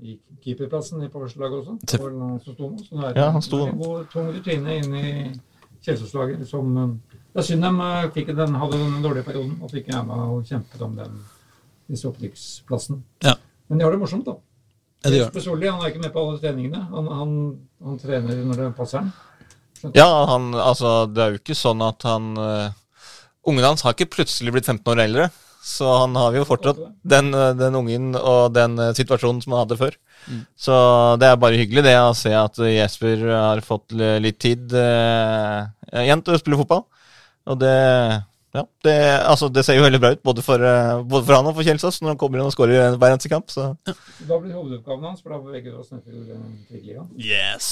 i 0.00 0.16
keeperplassen 0.44 1.02
i 1.04 1.10
på 1.12 1.20
førstelaget 1.20 1.58
også. 1.58 1.74
Det 1.84 2.00
var 2.00 2.14
han 2.16 2.38
som 2.40 2.54
sto 2.56 2.68
nå. 2.70 2.84
Så 2.86 2.96
nå 2.96 3.02
er 3.04 3.12
det 3.12 3.20
Ja, 3.20 3.26
han 3.34 3.44
sto. 3.44 3.58
det 3.60 3.72
en 3.72 3.82
god, 3.82 4.06
tung 4.12 4.30
rutine 4.32 4.76
inn 4.80 4.94
i 4.96 5.12
Kjelsåslaget. 5.84 6.46
Som 6.48 6.72
eh, 6.78 7.18
Det 7.32 7.42
er 7.42 7.48
synd 7.50 7.66
de 7.66 7.72
eh, 7.88 8.08
fikk 8.16 8.32
den, 8.38 8.56
hadde 8.62 8.80
den 8.80 9.04
dårlige 9.04 9.28
perioden, 9.28 9.58
at 9.64 9.74
de 9.74 9.82
ikke 9.82 9.96
er 9.98 10.06
med 10.08 10.24
og 10.24 10.48
kjempet 10.48 10.86
om 10.88 10.96
den, 10.96 11.20
disse 11.92 12.08
opprykksplassene. 12.08 13.02
Ja. 13.28 13.36
Men 13.68 13.78
de 13.78 13.84
har 13.84 13.92
det 13.92 14.00
morsomt, 14.00 14.26
da. 14.26 14.38
Ja. 15.04 15.10
Jesper 15.18 15.42
Solli 15.42 15.68
han 15.68 15.82
er 15.82 15.90
ikke 15.90 16.04
med 16.04 16.12
på 16.14 16.22
alle 16.22 16.40
treningene. 16.40 16.80
Han, 16.94 17.12
han, 17.18 17.36
han 17.82 18.00
trener 18.00 18.42
når 18.46 18.60
det 18.60 18.72
passer 18.78 19.02
han. 19.02 19.12
Ja, 19.98 20.08
han, 20.30 20.52
altså, 20.54 21.06
det 21.10 21.22
er 21.22 21.32
jo 21.34 21.40
ikke 21.40 21.58
sånn 21.58 21.80
at 21.82 22.04
han 22.06 22.36
uh, 22.38 22.68
Ungene 23.50 23.72
hans 23.72 23.82
har 23.82 23.96
ikke 23.96 24.12
plutselig 24.12 24.52
blitt 24.54 24.68
15 24.70 24.86
år 24.92 25.00
eldre. 25.02 25.24
Så 25.62 25.86
han 25.86 26.16
har 26.18 26.34
jo 26.34 26.46
fortsatt 26.48 26.80
den, 27.06 27.30
den 27.58 27.76
ungen 27.78 28.16
og 28.18 28.50
den 28.56 28.74
situasjonen 28.98 29.38
som 29.44 29.54
han 29.54 29.62
hadde 29.62 29.78
før. 29.78 29.94
Så 30.58 30.74
det 31.22 31.28
er 31.28 31.38
bare 31.38 31.60
hyggelig 31.60 31.84
det 31.86 31.94
å 32.00 32.10
se 32.18 32.32
at 32.34 32.58
Jesper 32.66 33.22
har 33.30 33.62
fått 33.66 33.94
litt 33.94 34.40
tid 34.42 34.74
eh, 34.74 35.62
igjen 36.02 36.22
til 36.26 36.34
å 36.34 36.42
spille 36.42 36.58
fotball. 36.64 36.82
Og 37.50 37.58
det 37.62 37.76
ja, 38.52 38.66
det, 38.84 38.96
altså, 39.24 39.48
det 39.48 39.62
ser 39.64 39.78
jo 39.78 39.84
veldig 39.86 39.98
bra 40.00 40.10
ut, 40.12 40.20
både 40.28 40.42
for, 40.44 40.60
eh, 40.60 40.98
både 41.08 41.24
for 41.24 41.38
han 41.38 41.46
og 41.48 41.54
for 41.56 41.64
Kjelsås, 41.64 42.02
når 42.02 42.12
han 42.12 42.18
kommer 42.20 42.40
inn 42.40 42.50
og 42.50 42.52
skårer 42.52 42.98
hver 43.00 43.14
eneste 43.14 43.30
kamp. 43.32 43.48
Så 43.48 43.70
Da 43.88 44.36
blir 44.36 44.52
hovedoppgaven 44.52 45.06
hans, 45.08 45.22
for 45.24 45.32
da 45.32 45.40
beveger 45.40 45.70
vi 45.70 45.78
oss 45.80 45.92
ned 45.94 46.02
til 46.04 46.26
eh, 46.26 46.42
Tryggligaen. 46.68 47.08
Yes. 47.16 47.70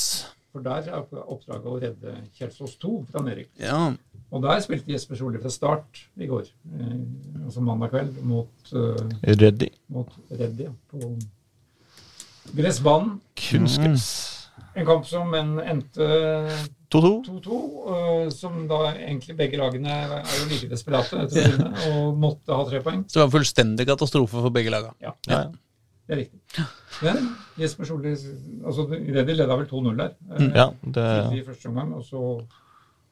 For 0.51 0.65
der 0.67 0.89
er 0.91 1.05
oppdraget 1.31 1.67
å 1.71 1.77
redde 1.79 2.15
Kjelsås 2.35 2.73
2 2.83 2.93
fra 3.11 3.23
nedrykk. 3.23 3.51
Ja. 3.63 3.93
Og 4.31 4.43
der 4.43 4.61
spilte 4.65 4.91
Jesper 4.91 5.19
Solli 5.19 5.39
fra 5.43 5.51
start 5.51 6.01
i 6.19 6.27
går, 6.31 6.49
eh, 6.75 6.97
altså 7.45 7.63
mandag 7.63 7.93
kveld, 7.95 8.19
mot, 8.27 8.73
eh, 8.75 9.37
Reddy. 9.39 9.71
mot 9.95 10.11
Reddy 10.31 10.67
ja, 10.69 10.75
på 10.91 11.15
gressbanen. 12.57 13.17
Kunstgress. 13.39 14.11
En 14.77 14.87
kamp 14.87 15.07
som 15.09 15.33
en 15.35 15.57
endte 15.63 16.07
2-2. 16.91 17.13
2-2, 17.27 17.61
eh, 17.95 18.29
som 18.35 18.61
da 18.71 18.83
egentlig 18.93 19.37
begge 19.39 19.59
lagene 19.59 19.91
er 19.91 20.19
er 20.21 20.37
jo 20.37 20.47
like 20.51 20.69
desperate 20.71 21.25
etter 21.25 21.41
å 21.41 21.49
vinne, 21.55 21.73
og 21.91 22.21
måtte 22.27 22.55
ha 22.55 22.67
tre 22.69 22.83
poeng. 22.85 23.05
Så 23.07 23.19
det 23.19 23.23
var 23.25 23.31
en 23.31 23.37
fullstendig 23.39 23.87
katastrofe 23.89 24.43
for 24.43 24.55
begge 24.55 24.71
lagene. 24.75 24.95
Ja, 25.03 25.15
Ja, 25.29 25.43
ja. 25.47 25.51
Det 26.11 26.17
er 26.17 26.21
riktig. 26.25 26.65
Men 27.07 27.29
Jesper 27.61 27.87
Solli 27.87 28.11
altså 28.67 28.85
Reddy 28.91 29.37
leda 29.39 29.57
vel 29.57 29.69
2-0 29.71 29.97
der. 30.01 30.15
eh, 30.31 30.41
Mm, 30.43 30.55
Ja, 30.57 30.65
det, 30.83 31.05
i 31.39 31.45
første 31.47 31.69
omgang, 31.71 31.93
og 31.95 32.03
så 32.05 32.23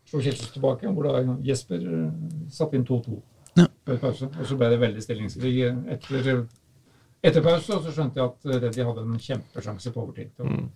slo 0.09 0.20
Kjelsås 0.24 0.51
tilbake, 0.53 0.90
hvor 0.90 1.07
da 1.07 1.36
Jesper 1.46 1.76
eh, 1.84 2.11
satte 2.51 2.74
inn 2.76 2.84
2-2 2.88 3.20
Ja. 3.59 3.66
før 3.86 3.96
pause. 4.03 4.28
Og 4.40 4.46
så 4.46 4.57
ble 4.59 4.70
det 4.70 4.80
veldig 4.80 5.03
stillingskrig 5.03 5.55
etter, 5.94 6.44
etter 7.22 7.42
pause, 7.42 7.72
og 7.76 7.82
så 7.86 7.92
skjønte 7.94 8.18
jeg 8.20 8.24
at 8.26 8.62
Reddy 8.64 8.84
hadde 8.84 9.07
en 9.07 9.18
kjempesjanse 9.18 9.92
på 9.94 10.03
overtid 10.03 10.34
til 10.36 10.44
å 10.46 10.68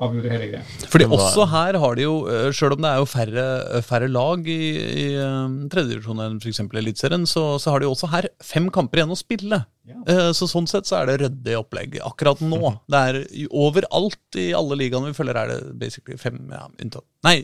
avgjøre 0.00 0.32
hele 0.32 0.46
greia. 0.54 0.62
Fordi 0.88 1.06
også 1.12 1.44
her 1.50 1.76
har 1.82 1.98
de 1.98 2.06
jo, 2.06 2.14
sjøl 2.56 2.70
selv 2.70 2.76
om 2.78 2.84
det 2.84 2.90
er 2.92 3.00
jo 3.00 3.08
færre, 3.10 3.44
færre 3.86 4.08
lag 4.10 4.46
i, 4.48 4.58
i 4.78 5.06
eh, 5.18 5.56
tredjedivisjon 5.72 6.22
enn 6.24 6.38
f.eks. 6.38 6.60
Eliteserien, 6.80 7.26
så, 7.26 7.44
så 7.62 7.74
har 7.74 7.82
de 7.82 7.88
jo 7.88 7.94
også 7.96 8.10
her 8.12 8.28
fem 8.44 8.68
kamper 8.74 9.02
igjen 9.02 9.14
å 9.14 9.18
spille. 9.18 9.58
Ja. 9.90 9.98
Eh, 10.06 10.28
Så 10.36 10.46
sånn 10.50 10.68
sett 10.70 10.86
så 10.86 11.00
er 11.00 11.10
det 11.10 11.18
ryddig 11.24 11.56
opplegg 11.58 11.98
akkurat 12.06 12.42
nå. 12.44 12.60
Det 12.90 13.02
er 13.10 13.20
overalt 13.50 14.38
i 14.38 14.50
alle 14.56 14.78
ligaene 14.78 15.10
vi 15.10 15.18
følger, 15.18 15.40
er 15.42 15.52
det 15.54 15.74
basically 15.80 16.18
fem 16.20 16.38
ja, 16.52 16.66
unntatt. 16.78 17.06
Nei, 17.26 17.40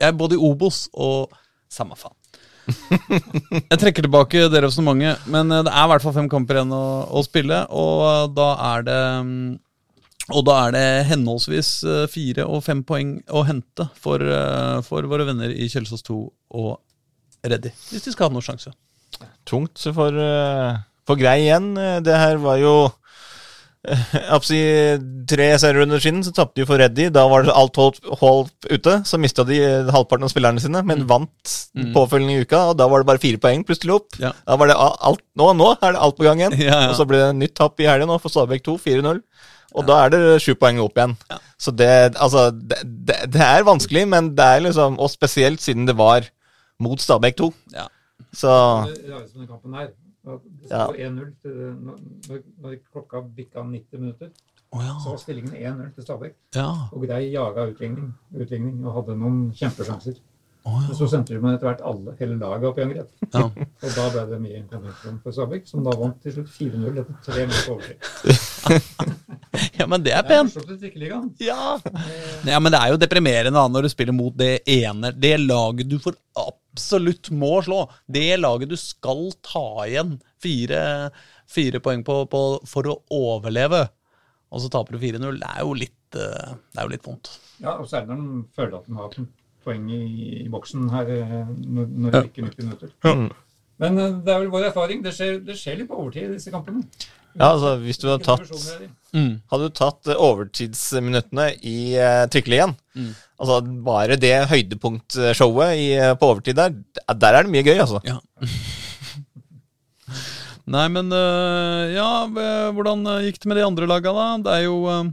jeg 0.00 0.10
er 0.10 0.18
både 0.18 0.36
i 0.38 0.42
Obos 0.42 0.88
og 0.92 1.34
samme 1.72 1.96
faen. 1.98 2.16
Jeg 3.70 3.76
trekker 3.76 4.06
tilbake 4.06 4.46
det 4.48 4.62
resonnementet, 4.64 5.26
men 5.30 5.52
eh, 5.52 5.62
det 5.66 5.72
er 5.72 5.84
i 5.84 5.90
hvert 5.92 6.04
fall 6.04 6.16
fem 6.16 6.30
kamper 6.32 6.60
igjen 6.62 6.72
å, 6.72 6.84
å 7.12 7.22
spille, 7.26 7.58
og 7.68 8.04
eh, 8.08 8.22
da 8.36 8.46
er 8.72 8.86
det 8.88 9.00
mm, 9.28 9.42
Og 10.32 10.44
da 10.48 10.54
er 10.68 10.72
det 10.72 10.84
henholdsvis 11.10 11.70
eh, 11.84 12.06
fire 12.08 12.46
og 12.48 12.62
fem 12.64 12.80
poeng 12.86 13.18
å 13.28 13.42
hente 13.44 13.90
for, 14.00 14.22
eh, 14.24 14.78
for 14.86 15.04
våre 15.10 15.26
venner 15.28 15.50
i 15.52 15.66
Kjelsås 15.68 16.00
2 16.06 16.16
og 16.56 16.78
Reddy, 17.44 17.68
hvis 17.90 18.06
de 18.06 18.12
skal 18.14 18.30
ha 18.30 18.32
noen 18.32 18.46
sjanse. 18.46 18.72
Tungt 19.44 19.82
for, 19.92 20.16
eh, 20.16 20.78
for 21.04 21.20
Grei 21.20 21.42
igjen. 21.44 21.74
Det 22.02 22.16
her 22.16 22.38
var 22.40 22.56
jo 22.62 22.76
Apsi, 24.32 24.56
tre 25.28 25.50
serierunder 25.60 26.00
siden 26.00 26.22
så 26.24 26.30
tapte 26.32 26.62
de 26.62 26.64
for 26.64 26.80
Reddy. 26.80 27.10
Da 27.12 27.26
var 27.28 27.44
det 27.44 27.52
alt 27.52 27.76
holdt, 27.76 27.98
holdt 28.22 28.68
ute. 28.72 28.94
Så 29.04 29.18
mista 29.20 29.44
de 29.44 29.58
halvparten 29.92 30.24
av 30.24 30.32
spillerne 30.32 30.62
sine, 30.62 30.80
men 30.88 31.02
vant 31.10 31.52
Mm. 31.76 31.92
påfølgende 31.92 32.32
i 32.38 32.44
uka. 32.46 32.70
Og 32.70 32.76
da 32.78 32.86
var 32.88 33.02
det 33.02 33.06
bare 33.10 33.18
fire 33.20 33.36
poeng 33.36 33.64
plutselig 33.66 33.92
opp. 33.98 34.16
Ja. 34.18 34.32
Da 34.46 34.56
var 34.56 34.68
det 34.68 34.76
alt, 34.78 35.20
nå, 35.36 35.50
nå 35.58 35.68
er 35.82 35.92
det 35.92 36.00
alt 36.00 36.16
på 36.16 36.24
gang 36.24 36.40
igjen. 36.40 36.56
Ja, 36.64 36.80
ja. 36.80 36.88
Og 36.88 36.96
så 36.96 37.04
ble 37.06 37.18
det 37.20 37.36
nytt 37.36 37.54
tap 37.54 37.78
i 37.80 37.84
helga 37.84 38.06
nå 38.08 38.16
for 38.22 38.30
Stabæk 38.32 38.62
2, 38.64 38.78
4-0. 38.80 39.20
Og 39.74 39.86
da 39.88 39.96
er 40.04 40.12
det 40.14 40.20
sju 40.44 40.52
poeng 40.54 40.78
opp 40.82 40.96
igjen. 40.98 41.16
Ja. 41.30 41.38
Så 41.58 41.72
det, 41.74 41.90
altså, 42.22 42.50
det, 42.54 42.78
det, 42.84 43.16
det 43.34 43.40
er 43.42 43.66
vanskelig, 43.66 44.04
men 44.08 44.30
det 44.38 44.44
er 44.44 44.60
liksom 44.68 44.98
Og 45.02 45.10
spesielt 45.10 45.60
siden 45.64 45.86
det 45.88 45.96
var 45.98 46.28
mot 46.80 47.00
Stabæk 47.00 47.36
2. 47.40 47.50
Ja. 47.74 47.86
Så 48.34 48.48
Det 48.86 49.10
rareste 49.12 49.32
som 49.32 49.40
den 49.40 49.48
kampen 49.48 49.74
her, 49.74 49.88
det 50.24 50.70
Ja. 50.70 50.86
1-0 50.88 51.32
når, 51.84 52.38
når 52.62 52.76
klokka 52.92 53.20
bikka 53.36 53.62
90 53.62 53.98
minutter. 54.00 54.28
Oh, 54.74 54.80
ja. 54.82 54.94
Så 55.04 55.10
var 55.10 55.18
stillingen 55.22 55.52
1-0 55.54 55.94
til 55.94 56.02
Stabæk. 56.06 56.32
ja. 56.54 56.68
Og 56.92 57.02
Grei 57.06 57.30
jaga 57.32 57.66
utligning, 57.70 58.14
utligning 58.34 58.86
og 58.86 58.94
hadde 59.00 59.18
noen 59.20 59.52
kjempesjanser. 59.54 60.16
Men 60.64 60.86
ja. 60.88 60.94
så 60.96 61.06
sendte 61.12 61.36
man 61.42 61.58
etter 61.58 61.68
hvert 61.68 61.82
alle, 61.84 62.14
hele 62.16 62.38
laget 62.40 62.64
opp 62.70 62.78
i 62.80 62.84
angrep. 62.86 63.10
Ja. 63.34 63.42
Og 63.84 63.90
da 63.98 64.04
ble 64.14 64.22
det 64.30 64.38
mye 64.40 64.62
konfliktrom 64.70 65.18
for 65.20 65.36
Stabæk, 65.36 65.66
som 65.68 65.82
da 65.84 65.92
vant 66.00 66.22
til 66.24 66.38
slutt 66.38 66.54
4-0 66.54 67.00
etter 67.02 67.18
tre 67.26 67.44
minutter 67.50 67.74
overtid. 67.74 67.98
ja, 69.78 69.88
men 69.92 70.06
det 70.06 70.14
er 70.16 70.24
pent. 70.24 70.56
Ja. 71.44 71.76
ja, 72.48 72.62
men 72.64 72.72
det 72.72 72.80
er 72.80 72.94
jo 72.94 73.02
deprimerende 73.02 73.52
da 73.58 73.66
når 73.68 73.84
du 73.84 73.90
spiller 73.92 74.16
mot 74.16 74.32
det 74.40 74.62
ene 74.70 75.10
Det 75.12 75.34
laget 75.42 75.90
du 75.90 75.98
for 76.00 76.16
absolutt 76.40 77.28
må 77.36 77.58
slå. 77.66 77.84
Det 78.08 78.30
laget 78.40 78.72
du 78.72 78.78
skal 78.80 79.26
ta 79.44 79.84
igjen 79.84 80.16
fire, 80.40 80.80
fire 81.44 81.84
poeng 81.84 82.08
på, 82.08 82.22
på 82.32 82.42
for 82.72 82.88
å 82.88 82.98
overleve. 83.12 83.84
Og 84.48 84.64
så 84.64 84.72
taper 84.72 84.96
du 84.96 85.04
4-0. 85.04 85.42
Det 85.44 85.52
er 85.52 85.60
jo 85.60 85.76
litt 85.76 86.16
eh, 86.16 86.52
Det 86.56 86.80
er 86.80 86.86
jo 86.86 86.96
litt 86.96 87.06
vondt. 87.06 87.36
Ja, 87.60 87.76
og 87.76 87.88
særlig 87.90 88.14
når 88.14 88.22
de 88.24 88.44
føler 88.56 88.78
at 88.80 88.88
de 88.88 89.02
har 89.02 89.16
poeng 89.64 89.88
i, 89.92 90.04
i 90.44 90.50
boksen 90.52 90.86
her 90.92 91.10
eh, 91.14 91.34
når, 91.48 91.90
når 91.90 92.14
det 92.14 92.22
ikke 92.30 92.46
90 92.46 92.68
minutter. 92.68 92.94
Ja. 93.04 93.14
Men 93.82 93.98
eh, 93.98 94.16
det 94.24 94.34
er 94.34 94.40
vel 94.44 94.52
vår 94.52 94.68
erfaring. 94.70 95.02
Det 95.04 95.14
skjer, 95.16 95.40
det 95.44 95.58
skjer 95.58 95.80
litt 95.80 95.90
på 95.90 95.98
overtid 95.98 96.28
i 96.28 96.36
disse 96.36 96.52
kampene. 96.54 96.84
Ja, 97.34 97.50
altså, 97.50 97.74
hvis 97.82 97.98
du 97.98 98.06
hadde 98.06 98.22
tatt? 98.22 98.46
Mm. 99.14 99.40
Hadde 99.50 99.66
du 99.66 99.74
tatt 99.74 100.10
eh, 100.10 100.20
overtidsminuttene 100.28 101.50
i 101.66 101.78
uh, 101.98 102.24
Trikkeligaen 102.30 102.78
Mm. 102.94 103.08
Altså 103.42 103.56
bare 103.82 104.14
det 104.22 104.44
høydepunktshowet 104.46 105.72
i, 105.74 105.88
på 106.14 106.28
overtid 106.30 106.54
der, 106.54 106.76
der 107.10 107.34
er 107.34 107.42
det 107.42 107.50
mye 107.50 107.64
gøy, 107.66 107.80
altså. 107.82 107.98
Ja. 108.06 108.20
Nei, 110.76 110.84
men 110.94 111.10
uh, 111.10 111.90
ja, 111.90 112.06
hvordan 112.70 113.02
gikk 113.26 113.40
det 113.42 113.50
med 113.50 113.58
de 113.58 113.64
andre 113.66 113.88
laga, 113.90 114.14
da? 114.14 114.28
Det 114.46 114.54
er 114.54 114.62
jo 114.68 114.76
øh, 114.86 115.10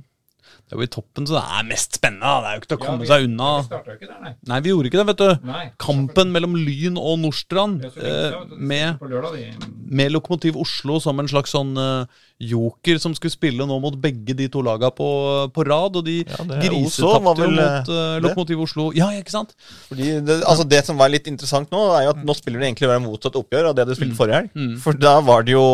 Det 0.71 0.77
er 0.77 0.79
jo 0.79 0.85
i 0.87 0.91
toppen, 0.93 1.25
så 1.27 1.35
det 1.35 1.41
er 1.51 1.63
mest 1.67 1.97
spennende. 1.99 2.29
Det 2.31 2.47
er 2.47 2.53
jo 2.55 2.59
ikke 2.61 2.69
til 2.71 2.77
å 2.77 2.81
komme 2.81 2.93
Ja, 2.93 3.01
vi- 3.01 3.07
seg 3.11 3.25
unna. 3.27 3.47
Vi 3.67 3.75
jo 3.75 3.95
ikke 3.97 4.07
der, 4.07 4.19
nei. 4.23 4.29
Nei, 4.47 4.59
vi 4.63 4.69
gjorde 4.71 4.87
ikke 4.87 4.99
det, 5.01 5.07
vet 5.09 5.17
du. 5.19 5.47
nei. 5.49 5.63
Kampen 5.83 6.31
mellom 6.31 6.53
Lyn 6.55 6.95
og 6.97 7.17
Nordstrand 7.19 7.81
du. 7.81 8.55
med, 8.55 8.99
lørdag, 9.03 9.33
de. 9.35 9.67
med 9.91 10.11
Lokomotiv 10.13 10.55
Oslo 10.55 11.01
som 11.03 11.19
en 11.19 11.27
slags 11.27 11.51
sånn 11.51 11.75
øh, 11.75 12.05
joker 12.39 13.01
som 13.03 13.13
skulle 13.13 13.35
spille 13.35 13.67
nå 13.67 13.81
mot 13.83 13.99
begge 13.99 14.33
de 14.33 14.47
to 14.47 14.61
laga 14.63 14.89
på, 14.95 15.51
på 15.51 15.67
rad. 15.67 15.99
Og 15.99 16.05
de 16.07 16.21
Ja, 16.23 16.39
grisetapte 16.47 17.43
jo 17.43 17.51
vel, 17.51 17.59
mot 17.59 17.91
øh. 17.91 18.21
Lokomotiv 18.23 18.63
Oslo. 18.63 18.87
Ja, 18.95 19.11
ikke 19.11 19.35
sant? 19.35 19.51
Fordi 19.91 20.21
det, 20.23 20.39
altså 20.47 20.63
det 20.71 20.85
som 20.87 20.95
var 20.97 21.11
litt 21.11 21.27
interessant 21.27 21.69
nå, 21.75 21.83
er 21.99 22.07
jo 22.07 22.15
at 22.15 22.23
nå 22.23 22.33
spiller 22.39 22.63
det 22.63 22.71
egentlig 22.71 22.87
være 22.95 23.03
motsatt 23.03 23.35
oppgjør 23.35 23.73
av 23.73 23.75
det 23.75 23.89
du 23.91 23.95
spilte 23.99 24.15
forrige 24.15 24.39
helg. 24.39 24.55
Mm. 24.55 24.77
For 24.79 24.93
da 24.95 25.19
var 25.19 25.43
det 25.43 25.51
jo 25.59 25.67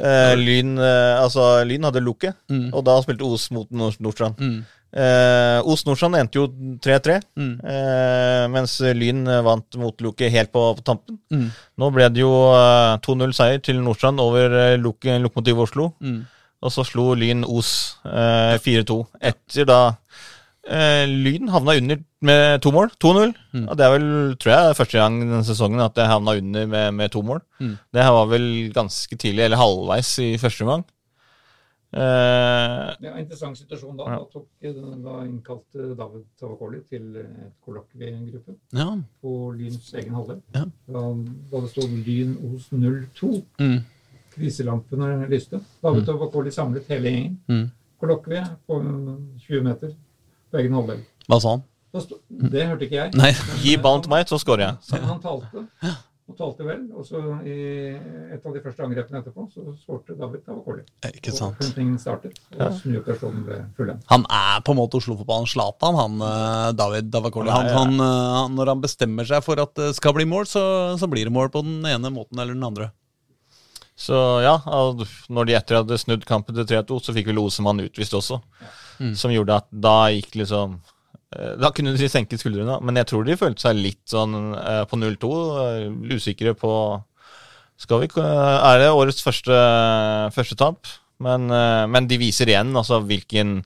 eh, 0.00 0.34
Lyn 0.38 0.78
eh, 0.78 1.18
Altså, 1.22 1.64
Lyn 1.68 1.84
hadde 1.88 2.02
Luke, 2.04 2.32
Mm. 2.50 2.70
og 2.74 2.84
da 2.84 3.00
spilte 3.02 3.24
Os 3.26 3.50
mot 3.50 3.70
Nord 3.70 3.96
Nordstrand. 4.00 4.36
Mm. 4.38 4.64
Eh, 4.96 5.60
Os 5.68 5.82
Nordstrand 5.84 6.16
endte 6.16 6.38
jo 6.40 6.46
3-3, 6.80 7.18
Mm. 7.36 7.60
eh, 7.64 8.46
mens 8.48 8.78
Lyn 8.80 9.26
eh, 9.28 9.42
vant 9.44 9.76
mot 9.76 10.00
Luke 10.00 10.30
helt 10.30 10.50
på, 10.52 10.62
på 10.78 10.84
tampen. 10.86 11.18
Mm. 11.30 11.50
Nå 11.78 11.90
ble 11.92 12.08
det 12.08 12.22
jo 12.24 12.32
eh, 12.54 12.96
2-0-seier 13.04 13.60
til 13.62 13.82
Nordstrand 13.84 14.20
over 14.20 14.54
eh, 14.72 14.76
Luke, 14.80 15.18
Lokomotiv 15.20 15.58
Oslo. 15.66 15.92
Mm. 16.00 16.22
Og 16.62 16.72
så 16.74 16.82
slo 16.88 17.12
Lyn 17.14 17.44
Os 17.46 17.98
eh, 18.06 18.56
4-2. 18.58 19.02
Etter 19.22 19.64
da 19.68 19.80
eh, 20.68 21.04
Lyn 21.06 21.48
havna 21.52 21.76
under 21.78 22.00
med 22.22 22.60
to 22.64 22.72
mål. 22.74 22.90
2-0. 23.00 23.32
Mm. 23.54 23.64
Ja, 23.68 23.74
det 23.78 23.84
er 23.86 23.92
vel, 23.94 24.06
tror 24.42 24.52
jeg, 24.54 24.76
første 24.76 24.98
gang 24.98 25.20
denne 25.22 25.44
sesongen 25.46 25.80
at 25.84 25.96
jeg 26.00 26.10
havna 26.10 26.34
under 26.40 26.66
med, 26.66 26.94
med 26.94 27.10
to 27.14 27.22
mål. 27.22 27.40
Mm. 27.60 27.76
Det 27.94 28.02
her 28.04 28.10
var 28.16 28.26
vel 28.32 28.46
ganske 28.74 29.16
tidlig, 29.18 29.44
eller 29.46 29.60
halvveis 29.60 30.14
i 30.24 30.32
første 30.40 30.64
omgang. 30.66 30.84
Eh, 31.88 32.96
Det 33.00 33.08
var 33.08 33.14
en 33.16 33.22
interessant 33.22 33.56
situasjon 33.56 33.96
da. 33.96 34.04
Ja. 34.12 34.16
Da, 34.18 34.26
tok, 34.32 34.48
da 35.06 35.14
innkalte 35.24 35.86
David 35.96 36.26
Tavakoli 36.40 36.82
til 36.90 37.14
et 37.16 37.54
kollokviegruppe 37.64 38.56
Ja. 38.76 38.90
på 39.22 39.32
Lyns 39.56 39.94
egen 39.94 40.12
halvdel. 40.18 40.42
Ja. 40.54 40.66
Da, 40.92 41.04
da 41.52 41.62
det 41.64 41.70
stod 41.72 41.94
Lyn 42.04 42.34
Os 42.50 42.68
02. 42.68 43.30
Mm. 43.62 43.78
Kriselampene 44.34 45.26
lyste. 45.30 45.62
David 45.82 46.04
Tavakoli 46.06 46.50
samlet 46.52 46.84
hele 46.92 47.08
gjengen. 47.14 47.38
Mm. 47.48 47.70
Kollokvie 47.98 48.44
på 48.68 48.82
20 49.48 49.62
meter 49.64 49.94
på 50.52 50.60
egen 50.60 50.76
halvdel. 50.76 51.00
Hva 51.28 51.40
sa 51.40 51.56
han? 51.56 51.64
Det 51.92 52.66
hørte 52.68 52.84
ikke 52.84 52.98
jeg. 53.00 53.14
Nei. 53.16 53.32
gi 53.64 53.78
ballen 53.80 54.04
til 54.04 54.12
meg, 54.12 54.28
så 54.28 54.38
scorer 54.40 54.66
jeg. 54.66 54.76
Så 54.84 55.00
han 55.00 55.20
talte, 55.24 55.62
og 56.28 56.36
talte 56.36 56.66
vel. 56.66 56.82
Og 56.92 57.06
så 57.08 57.22
i 57.48 57.54
et 58.34 58.44
av 58.44 58.52
de 58.52 58.60
første 58.60 58.84
angrepene 58.84 59.22
etterpå, 59.22 59.46
så 59.54 59.64
skårte 59.80 60.16
David 60.18 60.42
Davakoli 60.44 60.82
Ikke 61.08 61.32
sant. 61.32 61.56
Og 61.56 61.64
Huntingen 61.64 61.96
startet, 62.02 62.36
og 62.52 62.60
Ja. 62.60 62.68
snuoperasjonen 62.76 63.46
ble 63.46 63.62
fullendt. 63.78 64.04
Han 64.12 64.26
er 64.28 64.60
på 64.66 64.74
en 64.76 64.80
måte 64.82 65.00
Oslo-fotballens 65.00 65.54
Zlatan, 65.56 65.96
han 65.96 66.20
eh, 66.28 66.72
David 66.76 67.08
Davakoli. 67.14 67.48
Han, 67.50 67.70
han, 67.72 67.94
eh, 67.96 68.36
han, 68.36 68.54
når 68.58 68.74
han 68.74 68.84
bestemmer 68.84 69.24
seg 69.24 69.42
for 69.46 69.64
at 69.64 69.72
det 69.80 69.94
skal 69.96 70.12
bli 70.18 70.28
mål, 70.28 70.44
så, 70.50 70.62
så 71.00 71.08
blir 71.08 71.24
det 71.24 71.32
mål 71.32 71.48
på 71.54 71.64
den 71.64 71.80
ene 71.88 72.12
måten 72.12 72.38
eller 72.38 72.52
den 72.52 72.68
andre. 72.68 72.90
Så 73.98 74.14
ja, 74.44 74.60
når 75.34 75.48
de 75.48 75.56
etter 75.58 75.80
hadde 75.80 75.96
snudd 75.98 76.22
kampen 76.28 76.54
til 76.54 76.68
3-2, 76.68 77.00
så 77.02 77.14
fikk 77.16 77.32
vel 77.32 77.40
Osemann 77.42 77.80
utvist 77.82 78.14
også. 78.14 78.38
Mm. 79.00 79.16
Som 79.18 79.32
gjorde 79.34 79.56
at 79.58 79.66
da 79.74 79.96
gikk 80.14 80.36
liksom 80.38 80.76
Da 81.60 81.68
kunne 81.76 81.92
de 81.92 82.08
senke 82.08 82.38
skuldrene, 82.40 82.78
men 82.80 82.96
jeg 82.96 83.08
tror 83.10 83.26
de 83.26 83.34
følte 83.36 83.60
seg 83.66 83.76
litt 83.76 84.00
sånn 84.08 84.32
eh, 84.56 84.84
på 84.88 84.96
0-2. 84.96 85.28
eh, 85.60 86.14
Usikre 86.16 86.54
på 86.56 86.70
Skal 87.78 88.00
vi 88.00 88.08
eh, 88.16 88.56
Er 88.70 88.80
det 88.80 88.88
årets 88.96 89.20
første, 89.22 89.58
første 90.34 90.56
tap? 90.56 90.88
Men, 91.20 91.50
eh, 91.52 91.84
men 91.90 92.06
de 92.08 92.16
viser 92.22 92.48
igjen 92.48 92.72
altså 92.78 93.02
hvilken 93.04 93.58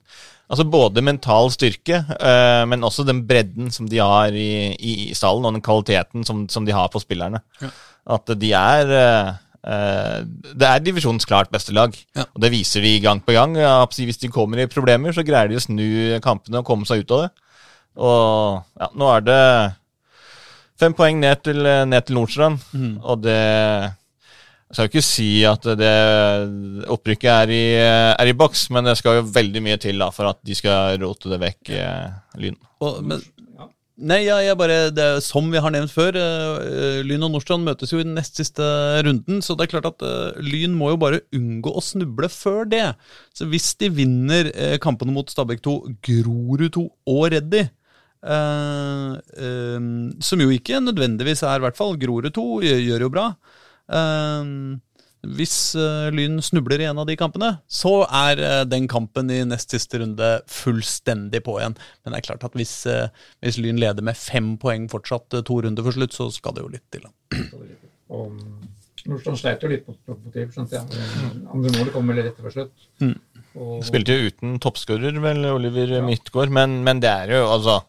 Altså 0.52 0.66
både 0.68 1.00
mental 1.06 1.48
styrke, 1.54 2.02
eh, 2.18 2.64
men 2.68 2.82
også 2.84 3.06
den 3.08 3.22
bredden 3.24 3.70
som 3.72 3.86
de 3.88 4.02
har 4.02 4.34
i, 4.36 4.74
i, 4.76 4.90
i 5.08 5.14
stallen, 5.16 5.46
og 5.48 5.54
den 5.54 5.62
kvaliteten 5.64 6.26
som, 6.28 6.42
som 6.52 6.66
de 6.66 6.74
har 6.76 6.90
på 6.92 7.00
spillerne. 7.00 7.40
Ja. 7.62 7.70
At 8.18 8.28
de 8.36 8.50
er 8.58 8.90
eh, 8.98 9.30
eh, 9.64 10.18
Det 10.52 10.68
er 10.68 10.82
divisjonens 10.84 11.24
klart 11.30 11.48
beste 11.54 11.72
lag, 11.72 11.96
Ja. 12.18 12.26
og 12.34 12.42
det 12.44 12.50
viser 12.52 12.84
de 12.84 12.98
gang 13.00 13.22
på 13.24 13.32
gang. 13.32 13.54
Hvis 13.96 14.20
de 14.20 14.28
kommer 14.34 14.60
i 14.60 14.68
problemer, 14.68 15.14
så 15.16 15.24
greier 15.24 15.48
de 15.48 15.56
å 15.56 15.64
snu 15.64 15.86
kampene 16.20 16.60
og 16.60 16.68
komme 16.68 16.84
seg 16.90 17.06
ut 17.06 17.16
av 17.16 17.24
det. 17.24 17.30
Og 17.96 18.62
ja, 18.80 18.88
nå 18.96 19.08
er 19.16 19.24
det 19.26 19.40
fem 20.80 20.94
poeng 20.98 21.20
ned 21.22 21.42
til, 21.44 21.60
ned 21.62 22.06
til 22.08 22.16
Nordstrand, 22.18 22.62
Mm. 22.72 22.94
og 23.02 23.20
det 23.22 23.38
jeg 24.72 24.76
skal 24.78 24.86
jo 24.86 24.90
ikke 24.92 25.04
si 25.04 25.26
at 25.44 25.66
det 25.76 26.86
opprykket 26.88 27.28
er 27.28 27.50
i, 27.52 27.64
er 28.16 28.30
i 28.30 28.32
boks, 28.32 28.70
men 28.72 28.86
det 28.88 28.94
skal 28.96 29.18
jo 29.18 29.26
veldig 29.34 29.60
mye 29.66 29.76
til 29.76 30.00
da, 30.00 30.08
for 30.14 30.30
at 30.30 30.38
de 30.48 30.56
skal 30.56 30.96
rote 31.02 31.28
det 31.28 31.38
vekk, 31.42 31.72
eh, 31.76 32.14
Lyn. 32.40 32.56
Og, 32.80 33.02
men, 33.04 33.20
nei, 34.00 34.22
ja, 34.24 34.38
jeg 34.40 34.56
bare, 34.56 34.78
det 34.96 35.04
er, 35.04 35.20
Som 35.20 35.50
vi 35.52 35.60
har 35.60 35.74
nevnt 35.74 35.92
før, 35.92 36.16
eh, 36.16 37.02
Lyn 37.04 37.28
og 37.28 37.34
Nordstrand 37.34 37.68
møtes 37.68 37.92
jo 37.92 38.00
i 38.00 38.06
den 38.08 38.16
nest 38.16 38.40
siste 38.40 38.64
runden. 39.04 39.42
Så 39.44 39.58
det 39.60 39.66
er 39.68 39.74
klart 39.74 39.90
at 39.92 40.06
eh, 40.08 40.40
Lyn 40.40 40.72
må 40.72 40.88
jo 40.94 41.02
bare 41.04 41.20
unngå 41.36 41.76
å 41.76 41.84
snuble 41.84 42.32
før 42.32 42.64
det. 42.72 42.94
Så 43.36 43.44
hvis 43.52 43.74
de 43.76 43.92
vinner 43.92 44.48
eh, 44.56 44.78
kampene 44.80 45.12
mot 45.12 45.28
Stabæk 45.28 45.60
2, 45.68 45.76
Grorud 46.00 46.70
2 46.80 46.88
og 47.12 47.22
Reddy 47.36 47.66
eh, 48.22 49.10
um, 49.76 49.90
Som 50.22 50.42
jo 50.44 50.52
ikke 50.54 50.80
nødvendigvis 50.82 51.42
er, 51.42 51.58
i 51.58 51.66
hvert 51.66 51.78
fall 51.78 51.98
Grorud 52.00 52.32
2 52.34 52.46
gjør, 52.66 52.80
gjør 52.86 53.06
jo 53.06 53.12
bra. 53.12 53.26
Uh, 53.92 54.78
hvis 55.22 55.76
uh, 55.78 56.08
Lyn 56.10 56.40
snubler 56.42 56.82
i 56.82 56.88
en 56.90 56.98
av 56.98 57.06
de 57.06 57.14
kampene, 57.18 57.52
så 57.70 58.00
er 58.08 58.42
uh, 58.42 58.62
den 58.66 58.88
kampen 58.90 59.30
i 59.30 59.44
nest 59.46 59.70
siste 59.70 60.00
runde 60.02 60.30
fullstendig 60.50 61.44
på 61.46 61.60
igjen. 61.60 61.76
Men 62.02 62.14
det 62.14 62.18
er 62.22 62.26
klart 62.32 62.46
at 62.48 62.58
hvis, 62.58 62.74
uh, 62.90 63.06
hvis 63.44 63.60
Lyn 63.62 63.78
leder 63.78 64.02
med 64.02 64.18
fem 64.18 64.56
poeng 64.62 64.88
fortsatt 64.90 65.38
to 65.46 65.60
runder 65.62 65.86
for 65.86 65.94
slutt, 65.94 66.16
så 66.16 66.26
skal 66.34 66.56
det 66.56 66.66
jo 66.66 66.72
litt 66.74 66.88
til. 66.94 67.06
Nordstrand 69.02 69.38
sleit 69.38 69.62
jo 69.62 69.70
litt 69.70 69.86
på 69.86 69.94
lokomotiv, 70.06 70.50
skjønte 70.54 70.78
jeg. 70.78 71.06
Andre 71.50 71.72
målet 71.74 71.94
kom 71.94 72.10
vel 72.10 72.22
rett 72.22 72.42
før 72.42 72.54
slutt. 72.54 72.84
Mm. 73.02 73.16
Og, 73.52 73.82
Spilte 73.84 74.16
jo 74.16 74.30
uten 74.32 74.58
toppskårer, 74.62 75.16
vel, 75.20 75.46
Oliver 75.52 75.98
Midtgaard, 76.06 76.52
men, 76.54 76.80
men 76.86 77.02
det 77.02 77.10
er 77.12 77.34
jo 77.36 77.46
altså 77.52 77.82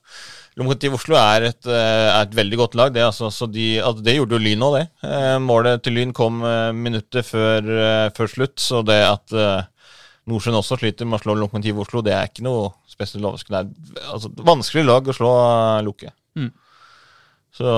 Lokomotiv 0.54 0.94
Oslo 1.00 1.16
er 1.18 1.48
et, 1.48 1.66
eh, 1.66 2.08
er 2.12 2.28
et 2.28 2.36
veldig 2.38 2.58
godt 2.60 2.76
lag. 2.78 2.92
Det, 2.94 3.02
altså, 3.02 3.32
så 3.34 3.48
de, 3.50 3.80
altså, 3.82 4.04
det 4.06 4.14
gjorde 4.20 4.38
jo 4.38 4.44
Lyn 4.44 4.66
òg, 4.68 4.76
det. 4.78 5.10
Eh, 5.10 5.38
målet 5.42 5.82
til 5.82 5.98
Lyn 5.98 6.14
kom 6.14 6.44
eh, 6.46 6.70
minuttet 6.78 7.26
før, 7.26 7.70
før 8.14 8.30
slutt, 8.30 8.60
så 8.62 8.84
det 8.86 9.00
at 9.08 9.34
Nordsjøen 10.30 10.60
også 10.60 10.78
sliter 10.80 11.10
med 11.10 11.18
å 11.18 11.24
slå 11.24 11.36
Lokomotiv 11.40 11.82
Oslo, 11.84 12.04
det 12.06 12.14
er 12.16 12.30
ikke 12.30 12.46
noe 12.46 12.70
spesielt 12.88 13.26
overraskende. 13.26 13.64
Det 13.74 14.04
er 14.04 14.14
altså, 14.14 14.30
et 14.30 14.46
vanskelig 14.52 14.86
lag 14.86 15.10
å 15.10 15.18
slå 15.18 15.34
Loke. 15.90 16.14
Mm. 16.38 16.52
Så 17.58 17.74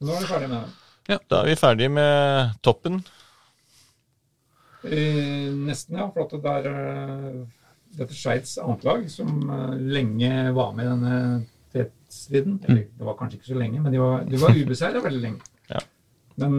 Nå 0.00 0.16
er 0.16 0.24
vi 0.24 0.30
ferdige 0.30 0.54
med 0.54 0.64
det. 0.64 1.20
da 1.28 1.42
er 1.42 1.50
vi 1.50 1.60
ferdige 1.60 1.92
med 1.92 2.56
toppen. 2.64 3.02
Eh, 4.84 5.48
nesten, 5.54 5.98
ja. 5.98 6.08
For 6.14 6.24
at 6.24 6.34
det 6.34 6.52
er 6.52 6.68
eh, 6.70 7.40
dette 7.98 8.16
Skeids 8.16 8.56
annet 8.62 8.86
lag, 8.86 9.04
som 9.12 9.30
eh, 9.44 9.74
lenge 9.96 10.30
var 10.56 10.72
med 10.76 10.86
i 10.86 10.92
denne 10.92 11.18
tetstriden. 11.74 12.60
Eller 12.66 12.86
det 12.88 13.08
var 13.08 13.18
kanskje 13.18 13.40
ikke 13.40 13.52
så 13.52 13.60
lenge, 13.60 13.82
men 13.84 13.94
de 13.94 14.02
var, 14.02 14.24
de 14.28 14.40
var 14.40 14.56
ubeseira 14.56 15.04
veldig 15.04 15.22
lenge. 15.26 15.52
Ja. 15.70 15.84
Men 16.40 16.56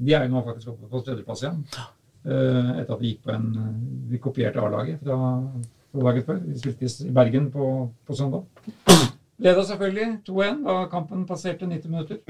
de 0.00 0.14
er 0.16 0.24
jo 0.24 0.32
nå 0.32 0.42
faktisk 0.46 0.72
oppe 0.72 0.88
på 0.88 1.02
tredjeplass 1.04 1.44
igjen. 1.44 1.60
Etter 2.24 2.94
at 2.94 3.00
de 3.02 3.10
gikk 3.10 3.26
på 3.26 3.34
en 3.34 3.50
Vi 4.08 4.16
kopierte 4.22 4.62
A-laget 4.62 5.02
fra, 5.04 5.18
fra 5.92 6.04
dagen 6.06 6.24
før. 6.24 6.38
De 6.40 6.56
spilte 6.62 6.88
i 7.04 7.12
Bergen 7.12 7.50
på, 7.52 7.66
på 8.06 8.16
søndag. 8.16 8.46
Leda 9.42 9.64
selvfølgelig 9.66 10.04
2-1 10.28 10.60
da 10.62 10.74
kampen 10.92 11.24
passerte 11.26 11.66
90 11.66 11.90
minutter. 11.90 12.20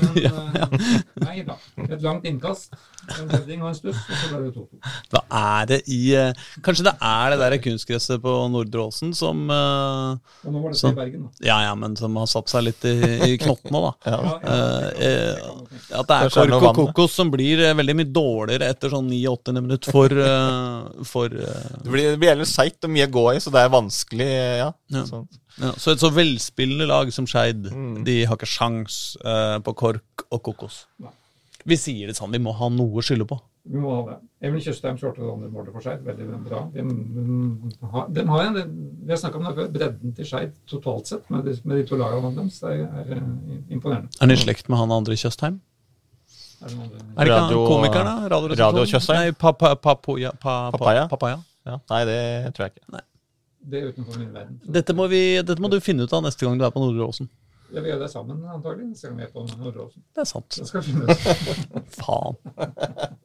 Men 0.00 0.14
eh, 0.70 0.94
nei 1.20 1.42
da. 1.44 1.58
Et 1.84 2.00
langt 2.00 2.24
innkast, 2.24 2.72
en 3.18 3.28
heading 3.34 3.60
og 3.60 3.68
en 3.68 3.76
stuss, 3.76 3.98
og 4.08 4.16
så 4.22 4.30
ble 4.30 4.38
det 4.46 4.54
2-2. 4.56 4.78
Da 5.12 5.20
er 5.40 5.68
det 5.68 5.78
i 5.92 5.98
eh, 6.16 6.40
Kanskje 6.64 6.86
det 6.88 6.94
er 7.04 7.34
det 7.34 7.38
der 7.42 7.56
kunstgresset 7.66 8.22
på 8.24 8.32
Nordre 8.54 8.86
Åsen 8.86 9.12
som 9.18 9.44
eh, 9.52 10.32
Og 10.48 10.56
nå 10.56 10.62
var 10.64 10.72
det 10.72 10.80
Så- 10.80 10.94
i 10.94 10.98
Bergen, 11.02 11.26
da. 11.28 11.44
Ja, 11.50 11.58
ja, 11.66 11.74
men 11.76 11.98
som 12.00 12.16
har 12.16 12.30
satt 12.32 12.48
seg 12.54 12.64
litt 12.70 12.88
i, 12.88 12.94
i 13.28 13.36
knottene, 13.44 13.84
da. 13.84 13.92
Ja. 14.08 14.18
Ja, 14.24 14.64
ja, 15.04 15.52
At 16.00 16.08
det 16.08 16.16
er 16.16 16.34
kork 16.38 16.56
og 16.72 16.80
kokos 16.80 17.12
som 17.20 17.28
blir 17.34 17.60
veldig 17.76 17.98
mye 18.00 18.08
dårligere 18.16 18.72
etter 18.72 18.94
sånn 18.96 19.12
9-8 19.12 19.58
minutt 19.60 19.92
for, 19.92 20.08
for 21.12 21.28
Det 21.28 21.92
blir, 21.92 22.14
det 22.16 22.18
blir 22.24 22.44
seigt 22.48 22.88
og 22.88 22.96
mye 22.96 23.10
å 23.12 23.14
gå 23.20 23.28
i, 23.36 23.40
så 23.44 23.52
det 23.52 23.66
er 23.68 23.72
vanskelig. 23.76 24.32
Ja. 24.64 24.72
Ja. 24.96 25.04
Sånn. 25.12 25.28
Ja, 25.60 25.72
Så 25.78 25.92
et 25.94 26.00
så 26.02 26.10
velspillende 26.12 26.86
lag 26.90 27.12
som 27.12 27.26
Skeid, 27.26 27.66
Mm. 27.72 28.04
de 28.04 28.24
har 28.24 28.36
ikke 28.36 28.46
sjans 28.50 29.16
eh, 29.24 29.58
på 29.60 29.74
kork 29.74 30.24
og 30.30 30.42
kokos. 30.42 30.86
Nei. 31.00 31.10
Vi 31.66 31.76
sier 31.80 32.06
det 32.10 32.16
sånn, 32.16 32.30
vi 32.32 32.38
må 32.44 32.52
ha 32.52 32.68
noe 32.68 33.00
å 33.00 33.02
skylde 33.04 33.24
på. 33.26 33.38
Vi 33.64 33.80
må 33.80 33.88
ha 33.94 34.00
det. 34.10 34.16
Emil 34.44 34.60
Tjøstheim 34.60 34.98
skårte 35.00 35.22
det 35.24 35.30
andre 35.32 35.48
målet 35.48 35.72
for 35.72 35.80
Skeid. 35.80 36.02
Veldig 36.04 36.26
bra. 36.44 36.58
De, 36.74 36.82
de, 36.84 37.86
har, 37.94 38.08
de 38.12 38.24
har 38.28 38.42
en, 38.50 38.58
vi 39.06 39.08
har 39.14 39.16
snakka 39.22 39.38
om 39.40 39.46
det 39.48 39.54
før, 39.56 39.70
bredden 39.72 40.12
til 40.18 40.26
Skeid 40.28 40.52
totalt 40.68 41.08
sett 41.08 41.30
med 41.32 41.46
de, 41.48 41.54
med 41.64 41.78
de 41.80 41.86
to 41.88 41.96
lagene 41.96 42.34
deres. 42.36 42.58
Det 42.60 42.74
er, 42.74 43.14
er 43.16 43.22
imponerende. 43.72 44.12
Er 44.18 44.26
han 44.26 44.34
i 44.34 44.36
slekt 44.36 44.68
med 44.68 44.82
han 44.82 44.92
andre 44.92 45.16
Tjøstheim? 45.16 45.56
Er 46.64 46.68
det 46.68 46.76
noe 46.76 46.84
Er 46.92 47.24
det 47.24 47.32
ikke 47.32 47.40
han 47.40 47.66
komikeren, 47.72 48.06
da? 48.12 48.28
Radioresepsjonen? 48.34 48.60
Radio 48.60 48.84
Tjøstheim? 48.92 49.22
Nei, 49.22 49.32
pa, 49.32 49.52
pa, 49.56 49.72
pa, 49.80 49.94
pa, 49.96 50.54
Papaya? 50.76 51.08
papaya. 51.08 51.40
Ja. 51.64 51.78
Nei, 51.88 52.04
det 52.04 52.20
tror 52.52 52.66
jeg 52.68 52.76
ikke. 52.76 53.00
Det 53.64 53.80
er 53.80 53.92
utenfor 53.92 54.18
min 54.20 54.34
verden. 54.34 54.60
Dette 54.76 54.94
må, 54.96 55.06
vi, 55.08 55.22
dette 55.40 55.62
må 55.62 55.70
du 55.72 55.78
finne 55.80 56.04
ut 56.04 56.12
av 56.12 56.24
neste 56.26 56.44
gang 56.44 56.58
du 56.60 56.66
er 56.66 56.72
på 56.74 56.82
Nordre 56.82 57.06
Åsen. 57.08 57.30
Ja, 57.74 57.80
vi 57.80 57.90
gjør 57.90 58.02
det 58.04 58.10
sammen, 58.12 58.42
antagelig. 58.46 58.86
Neste 58.92 59.08
gang 59.08 59.18
vi 59.18 59.24
er 59.24 59.30
på 59.34 59.44
Nordåsen. 59.58 60.02
Det 60.14 60.22
er 60.22 60.28
sant. 60.30 60.58
Det 60.60 60.66
skal 60.68 60.84
finne 60.86 61.06
ut. 61.08 61.94
Faen. 62.00 62.40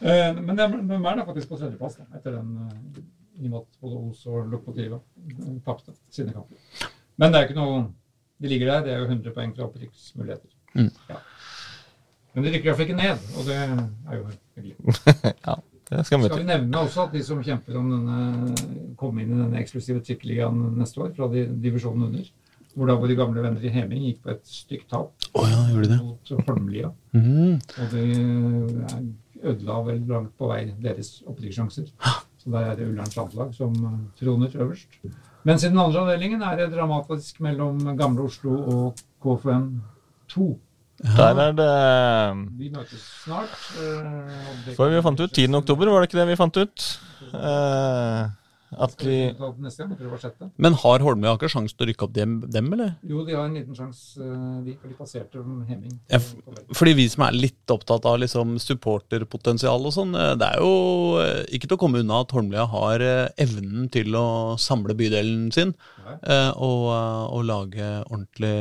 Eh, 0.00 0.32
Men 0.32 0.56
de 0.56 0.64
er 0.64 1.26
faktisk 1.26 1.50
på 1.50 1.58
tredjeplass 1.60 1.98
da, 1.98 2.06
etter 2.16 2.38
den 2.38 2.54
eh, 2.62 3.00
i 3.44 3.50
og 3.52 3.66
både 3.82 3.98
Os 3.98 4.22
og 4.32 4.46
Lokomotiva 4.48 4.96
eh, 4.96 5.58
tapte 5.66 5.92
sine 6.08 6.32
kamper. 6.32 6.56
Men 7.20 7.34
det 7.34 7.36
er 7.36 7.48
ikke 7.50 7.58
noe 7.58 7.82
De 8.40 8.48
ligger 8.48 8.70
der. 8.70 8.86
Det 8.86 8.94
er 8.94 9.02
jo 9.02 9.10
100 9.10 9.34
poeng 9.36 9.52
fra 9.52 9.66
opprykksmuligheter. 9.66 10.54
Mm. 10.72 10.88
Ja. 11.10 11.18
Men 12.32 12.46
de 12.46 12.54
rykker 12.54 12.70
iallfall 12.70 12.86
ikke 12.86 12.96
ned, 12.96 13.26
og 13.36 13.50
det 13.50 13.58
er 13.60 14.16
jo 14.16 14.24
hyggelig. 14.56 14.76
ja, 15.46 15.58
skal 16.04 16.20
vi 16.22 16.28
Skal 16.30 16.42
vi 16.42 16.48
nevne 16.48 16.82
også 16.84 17.06
at 17.08 17.12
de 17.16 17.22
som 17.26 17.40
kjemper 17.42 17.78
om 17.80 17.88
denne 17.90 18.54
komme 19.00 19.22
inn 19.24 19.32
i 19.34 19.40
denne 19.40 19.58
eksklusive 19.62 20.02
trikkeligaen 20.06 20.60
neste 20.78 21.02
år, 21.02 21.14
fra 21.16 21.28
divisjonen 21.34 22.06
under, 22.10 22.28
hvor 22.76 22.86
da 22.86 22.94
våre 23.00 23.16
gamle 23.18 23.42
venner 23.42 23.64
i 23.66 23.72
Heming 23.74 24.04
gikk 24.06 24.20
på 24.22 24.30
et 24.36 24.44
stygt 24.46 24.86
tap 24.92 25.10
oh, 25.34 25.48
ja, 25.50 25.64
gjorde 25.72 25.88
de 25.88 25.96
det? 25.96 26.02
mot 26.04 26.46
Holmlia. 26.46 26.92
Mhm. 27.16 27.58
Og 27.82 27.96
det 27.96 28.04
er- 28.14 29.10
ødela 29.40 29.78
vel 29.86 30.02
langt 30.08 30.34
på 30.38 30.48
vei 30.50 30.66
deres 30.82 31.22
opprykkssjanser. 31.26 31.86
Så 32.40 32.50
der 32.52 32.70
er 32.70 32.76
det 32.76 32.88
Ullerns 32.88 33.16
landslag 33.16 33.54
som 33.56 33.72
eh, 33.72 33.98
troner 34.20 34.52
øverst. 34.56 34.98
Mens 35.48 35.64
i 35.64 35.68
den 35.68 35.78
andre 35.80 36.00
avdelingen 36.02 36.42
er 36.44 36.56
det 36.56 36.66
dramatisk 36.74 37.40
mellom 37.40 37.78
Gamle 37.96 38.26
Oslo 38.28 38.52
og 38.52 39.00
KFM 39.24 39.80
2. 40.28 40.48
Der 41.00 41.38
er 41.40 41.54
det 41.56 41.70
Vi 42.58 42.68
møtes 42.72 43.04
snart. 43.24 43.54
eh, 43.80 44.74
For 44.76 44.92
vi 44.92 45.00
fant 45.02 45.20
ut 45.20 45.32
10. 45.32 45.54
oktober, 45.62 45.88
var 45.88 46.02
det 46.02 46.10
ikke 46.10 46.20
det 46.20 46.28
vi 46.28 46.36
fant 46.36 46.60
ut? 46.60 46.86
Eh, 47.32 48.28
at 48.78 49.02
vi. 49.02 49.16
Men 50.62 50.76
har 50.78 51.02
Holmlia 51.02 51.32
Aker 51.34 51.50
sjanse 51.50 51.74
til 51.74 51.86
å 51.86 51.90
rykke 51.90 52.06
opp 52.06 52.12
dem, 52.14 52.36
dem, 52.46 52.68
eller? 52.76 52.92
Jo, 53.02 53.24
de 53.26 53.34
har 53.34 53.48
en 53.48 53.56
liten 53.58 53.74
sjanse, 53.74 54.20
Vi 54.20 54.66
de, 54.66 54.76
litt 54.76 54.84
de 54.92 54.94
passerte 54.98 55.42
Heming. 55.66 55.96
Ja. 56.10 56.20
Fordi 56.76 56.94
vi 57.00 57.08
som 57.10 57.24
er 57.26 57.34
litt 57.34 57.74
opptatt 57.74 58.06
av 58.06 58.20
liksom 58.22 58.58
supporterpotensial 58.62 59.90
og 59.90 59.94
sånn, 59.96 60.14
eh, 60.14 60.36
det 60.38 60.52
er 60.52 60.62
jo 60.62 61.18
eh, 61.22 61.42
ikke 61.56 61.66
til 61.66 61.78
å 61.78 61.82
komme 61.82 62.04
unna 62.04 62.22
at 62.22 62.36
Holmlia 62.36 62.68
har 62.70 63.02
eh, 63.02 63.26
evnen 63.42 63.90
til 63.90 64.14
å 64.18 64.28
samle 64.60 64.94
bydelen 64.98 65.50
sin 65.54 65.74
Eh, 66.22 66.50
og, 66.56 66.84
eh, 66.94 67.24
og 67.36 67.44
lage 67.48 67.88
ordentlig, 68.10 68.54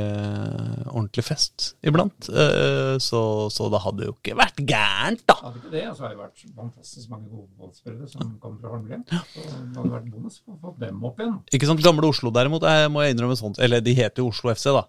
ordentlig 0.92 1.26
fest 1.26 1.74
iblant. 1.84 2.30
Uh, 2.30 2.98
Så, 3.00 3.22
så 3.54 3.70
det 3.72 3.80
hadde 3.84 4.08
jo 4.10 4.14
ikke 4.18 4.36
vært 4.38 4.60
gærent, 4.68 5.22
da. 5.30 5.36
Hadde 5.44 5.62
ikke 5.62 5.72
det, 5.74 5.84
så 5.96 6.04
har 6.06 6.14
det 6.14 6.20
vært 6.20 6.44
fantastisk 6.56 7.10
mange 7.12 7.30
gode 7.32 7.48
fotballspillere 7.56 8.10
som 8.12 8.34
kommer 8.44 8.60
fra 8.62 8.74
Holmlia. 8.76 9.00
Så 9.08 9.44
det 9.46 9.78
hadde 9.80 9.94
vært 9.94 10.10
bonus 10.14 10.40
å 10.46 10.58
få 10.62 10.74
dem 10.82 11.04
opp 11.08 11.22
igjen. 11.24 11.38
Ikke 11.56 11.70
sant, 11.70 11.84
Gamle 11.86 12.10
Oslo 12.12 12.32
derimot, 12.36 12.66
jeg 12.68 12.92
må 12.92 13.06
jeg 13.06 13.16
innrømme 13.16 13.38
sånt. 13.40 13.60
Eller 13.64 13.84
de 13.86 13.96
heter 13.98 14.24
jo 14.24 14.30
Oslo 14.34 14.52
FC, 14.54 14.70
da. 14.76 14.84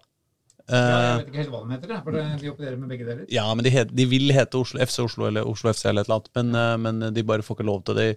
Ja, 0.71 0.77
jeg 0.81 1.09
Eh, 1.11 1.17
vet 1.19 1.31
ikke 1.31 1.41
helt 1.41 1.51
hva 1.51 1.61
de 1.65 1.75
heter, 1.75 1.95
for 2.05 2.15
de 2.15 2.51
opererer 2.51 2.77
med 2.79 2.93
begge 2.93 3.07
deler. 3.09 3.25
Ja, 3.31 3.43
men 3.53 3.65
de, 3.67 3.73
het, 3.73 3.91
de 3.95 4.05
vil 4.07 4.31
hete 4.31 4.61
Oslo, 4.61 4.79
FC 4.79 5.01
Oslo 5.03 5.27
eller 5.27 5.47
Oslo 5.47 5.73
FC 5.73 5.89
eller 5.91 6.05
et 6.05 6.09
eller 6.09 6.21
annet, 6.21 6.31
men, 6.39 6.55
eh, 6.55 6.77
men 6.85 7.13
de 7.13 7.25
bare 7.27 7.43
får 7.45 7.59
ikke 7.59 7.67
lov 7.67 7.83
til 7.87 7.99
det 7.99 8.07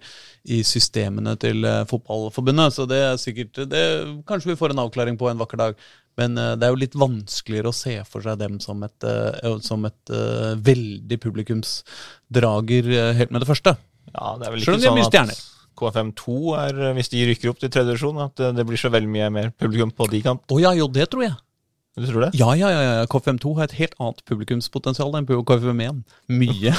i 0.55 0.61
systemene 0.63 1.35
til 1.41 1.67
eh, 1.67 1.83
fotballforbundet. 1.89 2.77
Så 2.77 2.87
det 2.89 3.01
er 3.03 3.21
sikkert 3.21 3.59
det, 3.69 3.83
Kanskje 4.29 4.53
vi 4.53 4.59
får 4.59 4.71
en 4.73 4.83
avklaring 4.85 5.19
på 5.19 5.29
en 5.29 5.43
vakker 5.43 5.61
dag. 5.61 5.79
Men 6.19 6.37
eh, 6.39 6.53
det 6.55 6.67
er 6.67 6.73
jo 6.73 6.79
litt 6.79 6.95
vanskeligere 6.95 7.71
å 7.71 7.75
se 7.75 7.97
for 8.07 8.23
seg 8.25 8.39
dem 8.39 8.59
som 8.63 8.83
et, 8.87 9.07
eh, 9.09 9.57
som 9.65 9.83
et 9.87 10.13
eh, 10.15 10.53
veldig 10.69 11.19
publikumsdrager 11.25 12.93
eh, 12.93 13.11
helt 13.19 13.35
med 13.35 13.43
det 13.43 13.49
første. 13.49 13.75
Ja, 14.13 14.35
det 14.39 14.47
er 14.47 14.55
vel 14.55 14.63
Selv 14.63 14.77
om 14.77 14.81
de 14.81 14.87
er 14.87 14.91
sånn 14.93 14.99
mye 15.01 15.09
stjerner. 15.11 15.41
KFM2 15.75 16.35
er, 16.61 16.77
eh, 16.87 16.93
hvis 16.95 17.11
de 17.11 17.25
rykker 17.31 17.51
opp 17.51 17.59
til 17.59 17.73
tredje 17.73 17.91
divisjon, 17.91 18.21
at 18.23 18.45
det, 18.55 18.67
blir 18.67 18.79
så 18.79 18.91
veldig 18.93 19.11
mye 19.11 19.31
mer 19.41 19.51
publikum 19.59 19.91
på 19.91 20.07
de 20.13 20.23
kamp. 20.23 20.45
Å 20.47 20.61
ja, 20.63 20.71
jo, 20.77 20.87
det 20.87 21.09
tror 21.11 21.27
jeg. 21.27 21.35
Du 21.95 22.03
tror 22.07 22.25
det? 22.25 22.31
Ja, 22.35 22.49
ja, 22.59 22.69
ja, 22.73 22.81
ja. 22.83 23.03
KFM2 23.07 23.53
har 23.55 23.69
et 23.69 23.77
helt 23.77 23.93
annet 24.03 24.17
publikumspotensial 24.27 25.13
enn 25.15 25.27
på 25.29 25.37
KFM1. 25.47 26.01
Mye. 26.27 26.73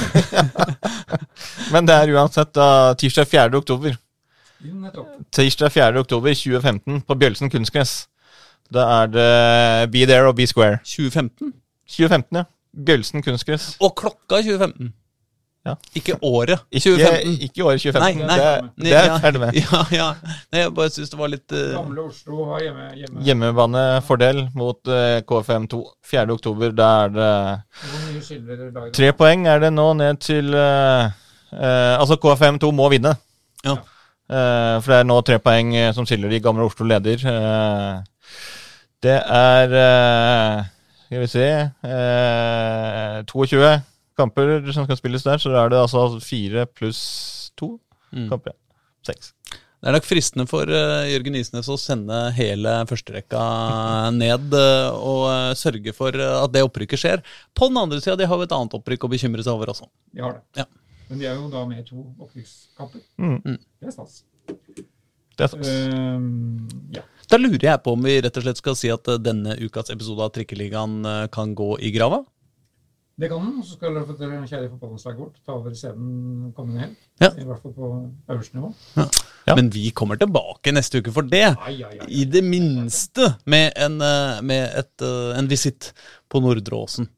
Men 1.72 1.88
det 1.88 1.96
er 1.96 2.12
uansett 2.12 2.52
da, 2.56 2.66
tirsdag 3.00 3.30
4. 3.30 3.48
oktober. 3.56 3.96
Tirsdag 5.32 5.72
4. 5.72 6.02
oktober 6.04 6.36
2015 6.36 7.00
på 7.08 7.16
Bjølsen 7.16 7.52
kunstgress. 7.52 7.94
Da 8.72 8.84
er 8.98 9.10
det 9.14 9.30
Be 9.94 10.04
There 10.04 10.28
og 10.28 10.36
Be 10.36 10.46
Square. 10.50 10.82
2015? 10.84 11.54
2015, 11.88 12.36
ja. 12.36 12.44
Bjølsen 12.86 13.24
kunstgress. 13.24 13.72
Og 13.80 13.96
klokka 13.96 14.42
2015. 14.44 14.92
Ja. 15.66 15.74
Ikke 15.98 16.14
året. 16.22 16.62
2015. 16.70 17.32
ikke 17.42 17.64
året 17.66 17.82
2015. 17.82 18.20
Nei, 18.20 18.26
nei. 18.28 18.36
Det, 18.38 18.84
det 18.84 18.92
er 18.94 19.08
Ja, 19.08 19.16
ferdig 19.22 19.40
med. 19.42 19.56
Ja, 19.64 19.80
ja. 19.90 20.06
Nei, 20.52 20.60
jeg 20.60 20.74
bare 20.76 20.92
syns 20.94 21.10
det 21.10 21.18
var 21.18 21.32
litt 21.32 21.54
eh, 21.56 21.72
Gamle 21.74 22.04
Oslo 22.06 22.46
har 22.52 22.62
hjemme, 22.62 22.86
hjemme. 23.00 23.24
Hjemmebanefordel 23.26 24.42
mot 24.54 24.92
uh, 24.92 25.18
KFM2. 25.26 25.80
4. 26.06 26.26
oktober, 26.36 26.70
da 26.76 26.90
er 27.06 27.16
det? 27.16 27.32
Tre 28.94 29.10
poeng 29.18 29.48
er 29.50 29.64
det 29.64 29.72
nå 29.74 29.88
ned 29.98 30.22
til 30.22 30.54
uh, 30.54 31.10
eh, 31.50 31.94
Altså, 31.96 32.20
KFM2 32.22 32.70
må 32.76 32.86
vinne. 32.94 33.16
Ja. 33.66 33.74
Eh, 34.26 34.76
for 34.82 34.92
det 34.92 35.00
er 35.00 35.06
nå 35.06 35.18
tre 35.26 35.40
poeng 35.42 35.74
som 35.94 36.06
skiller 36.06 36.30
de 36.30 36.40
gamle 36.42 36.66
Oslo 36.66 36.86
leder. 36.86 37.22
Det 39.02 39.18
er 39.18 39.74
Skal 41.06 41.20
vi 41.22 41.28
se 41.30 41.46
eh, 41.86 43.20
22 43.30 43.76
kamper 44.18 44.58
som 44.72 44.86
skal 44.86 44.98
spilles 44.98 45.26
der, 45.26 45.40
så 45.42 45.52
er 45.56 45.72
det 45.72 45.80
altså 45.80 46.08
fire 46.24 46.66
pluss 46.70 47.02
to 47.58 47.76
mm. 48.12 48.28
kamper. 48.32 48.56
Seks. 49.06 49.34
Det 49.76 49.90
er 49.90 49.94
nok 49.94 50.06
fristende 50.08 50.46
for 50.50 50.70
eh, 50.72 51.10
Jørgen 51.12 51.36
Isnes 51.38 51.68
å 51.70 51.76
sende 51.78 52.16
hele 52.34 52.72
førsterekka 52.88 53.42
ned 54.16 54.56
eh, 54.56 54.88
og 54.96 55.26
eh, 55.30 55.52
sørge 55.58 55.92
for 55.94 56.16
at 56.16 56.54
det 56.54 56.64
opprykket 56.66 57.02
skjer. 57.02 57.22
På 57.54 57.68
den 57.70 57.78
andre 57.78 58.00
sida, 58.00 58.16
de 58.18 58.26
har 58.26 58.40
jo 58.40 58.46
et 58.48 58.54
annet 58.56 58.74
opprykk 58.80 59.06
å 59.06 59.12
bekymre 59.12 59.44
seg 59.44 59.52
over 59.52 59.70
også. 59.74 59.86
De 60.16 60.24
har 60.24 60.38
det. 60.38 60.64
Ja. 60.64 60.66
Men 61.06 61.20
de 61.20 61.28
er 61.28 61.36
jo 61.38 61.50
da 61.52 61.62
med 61.68 61.84
i 61.84 61.86
to 61.86 62.00
opprykkskamper. 62.16 63.04
Mm. 63.20 63.36
Mm. 63.44 63.60
Det 63.60 63.92
er 63.92 63.94
stas. 63.94 64.16
Det 65.36 65.46
er 65.46 65.52
stas. 65.52 65.70
Ehm, 65.70 66.64
ja. 66.96 67.04
Da 67.30 67.38
lurer 67.38 67.68
jeg 67.68 67.82
på 67.84 67.94
om 67.94 68.08
vi 68.08 68.16
rett 68.24 68.40
og 68.40 68.46
slett 68.46 68.62
skal 68.62 68.78
si 68.80 68.90
at 68.90 69.12
denne 69.22 69.54
ukas 69.60 69.92
episode 69.94 70.24
av 70.24 70.32
Trikkeligaen 70.34 70.98
kan 71.34 71.54
gå 71.58 71.76
i 71.84 71.92
grava? 71.94 72.24
Det 73.16 73.30
kan 73.32 73.40
den. 73.40 73.58
Og 73.60 73.64
så 73.64 73.76
skal 73.78 73.94
dere 73.96 74.04
få 74.06 74.16
dere 74.18 74.42
kjære 74.44 74.68
fotballandslaget 74.74 75.20
vårt 75.22 75.36
ta 75.46 75.54
over 75.56 75.72
scenen 75.76 76.50
kommende 76.56 76.82
helg. 76.84 76.96
Ja. 77.22 77.30
I 77.32 77.46
hvert 77.48 77.62
fall 77.62 77.72
på 77.72 77.90
øverste 78.28 78.58
nivå. 78.58 78.72
Ja. 79.46 79.54
Men 79.56 79.70
vi 79.72 79.86
kommer 79.96 80.18
tilbake 80.20 80.72
neste 80.74 81.00
uke 81.00 81.12
for 81.16 81.22
det. 81.30 81.46
Ai, 81.64 81.78
ai, 81.86 81.96
ai. 82.02 82.08
I 82.12 82.24
det 82.28 82.42
minste 82.44 83.30
med 83.46 83.72
en, 83.76 84.00
eh, 84.04 84.42
med 84.42 84.68
et, 84.82 84.92
eh, 85.06 85.38
en 85.38 85.48
visitt 85.48 85.92
på 86.28 86.40
Nordre 86.44 86.76
Åsen. 86.76 87.08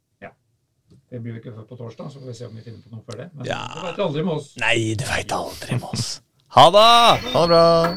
Det 1.09 1.23
blir 1.25 1.33
jo 1.33 1.39
ikke 1.41 1.55
før 1.57 1.65
på 1.65 1.77
torsdag, 1.79 2.11
så 2.13 2.21
får 2.21 2.27
vi 2.29 2.33
se 2.37 2.45
om 2.45 2.57
vi 2.59 2.61
finner 2.67 2.83
på 2.85 2.91
noe 2.93 3.01
før 3.07 3.17
det. 3.17 3.31
Men 3.35 3.47
Ja. 3.47 3.63
det 3.75 3.83
vet 3.87 3.97
du 3.97 4.03
aldri 4.03 4.25
med 4.27 4.35
oss. 4.35 4.51
Nei, 4.61 4.95
du 4.95 5.05
veit 5.09 5.33
aldri 5.33 5.73
med 5.81 5.89
oss. 5.89 6.21
Ha 6.49 6.71
det! 6.71 7.33
Ha 7.33 7.47
det 7.47 7.49
bra. 7.49 7.97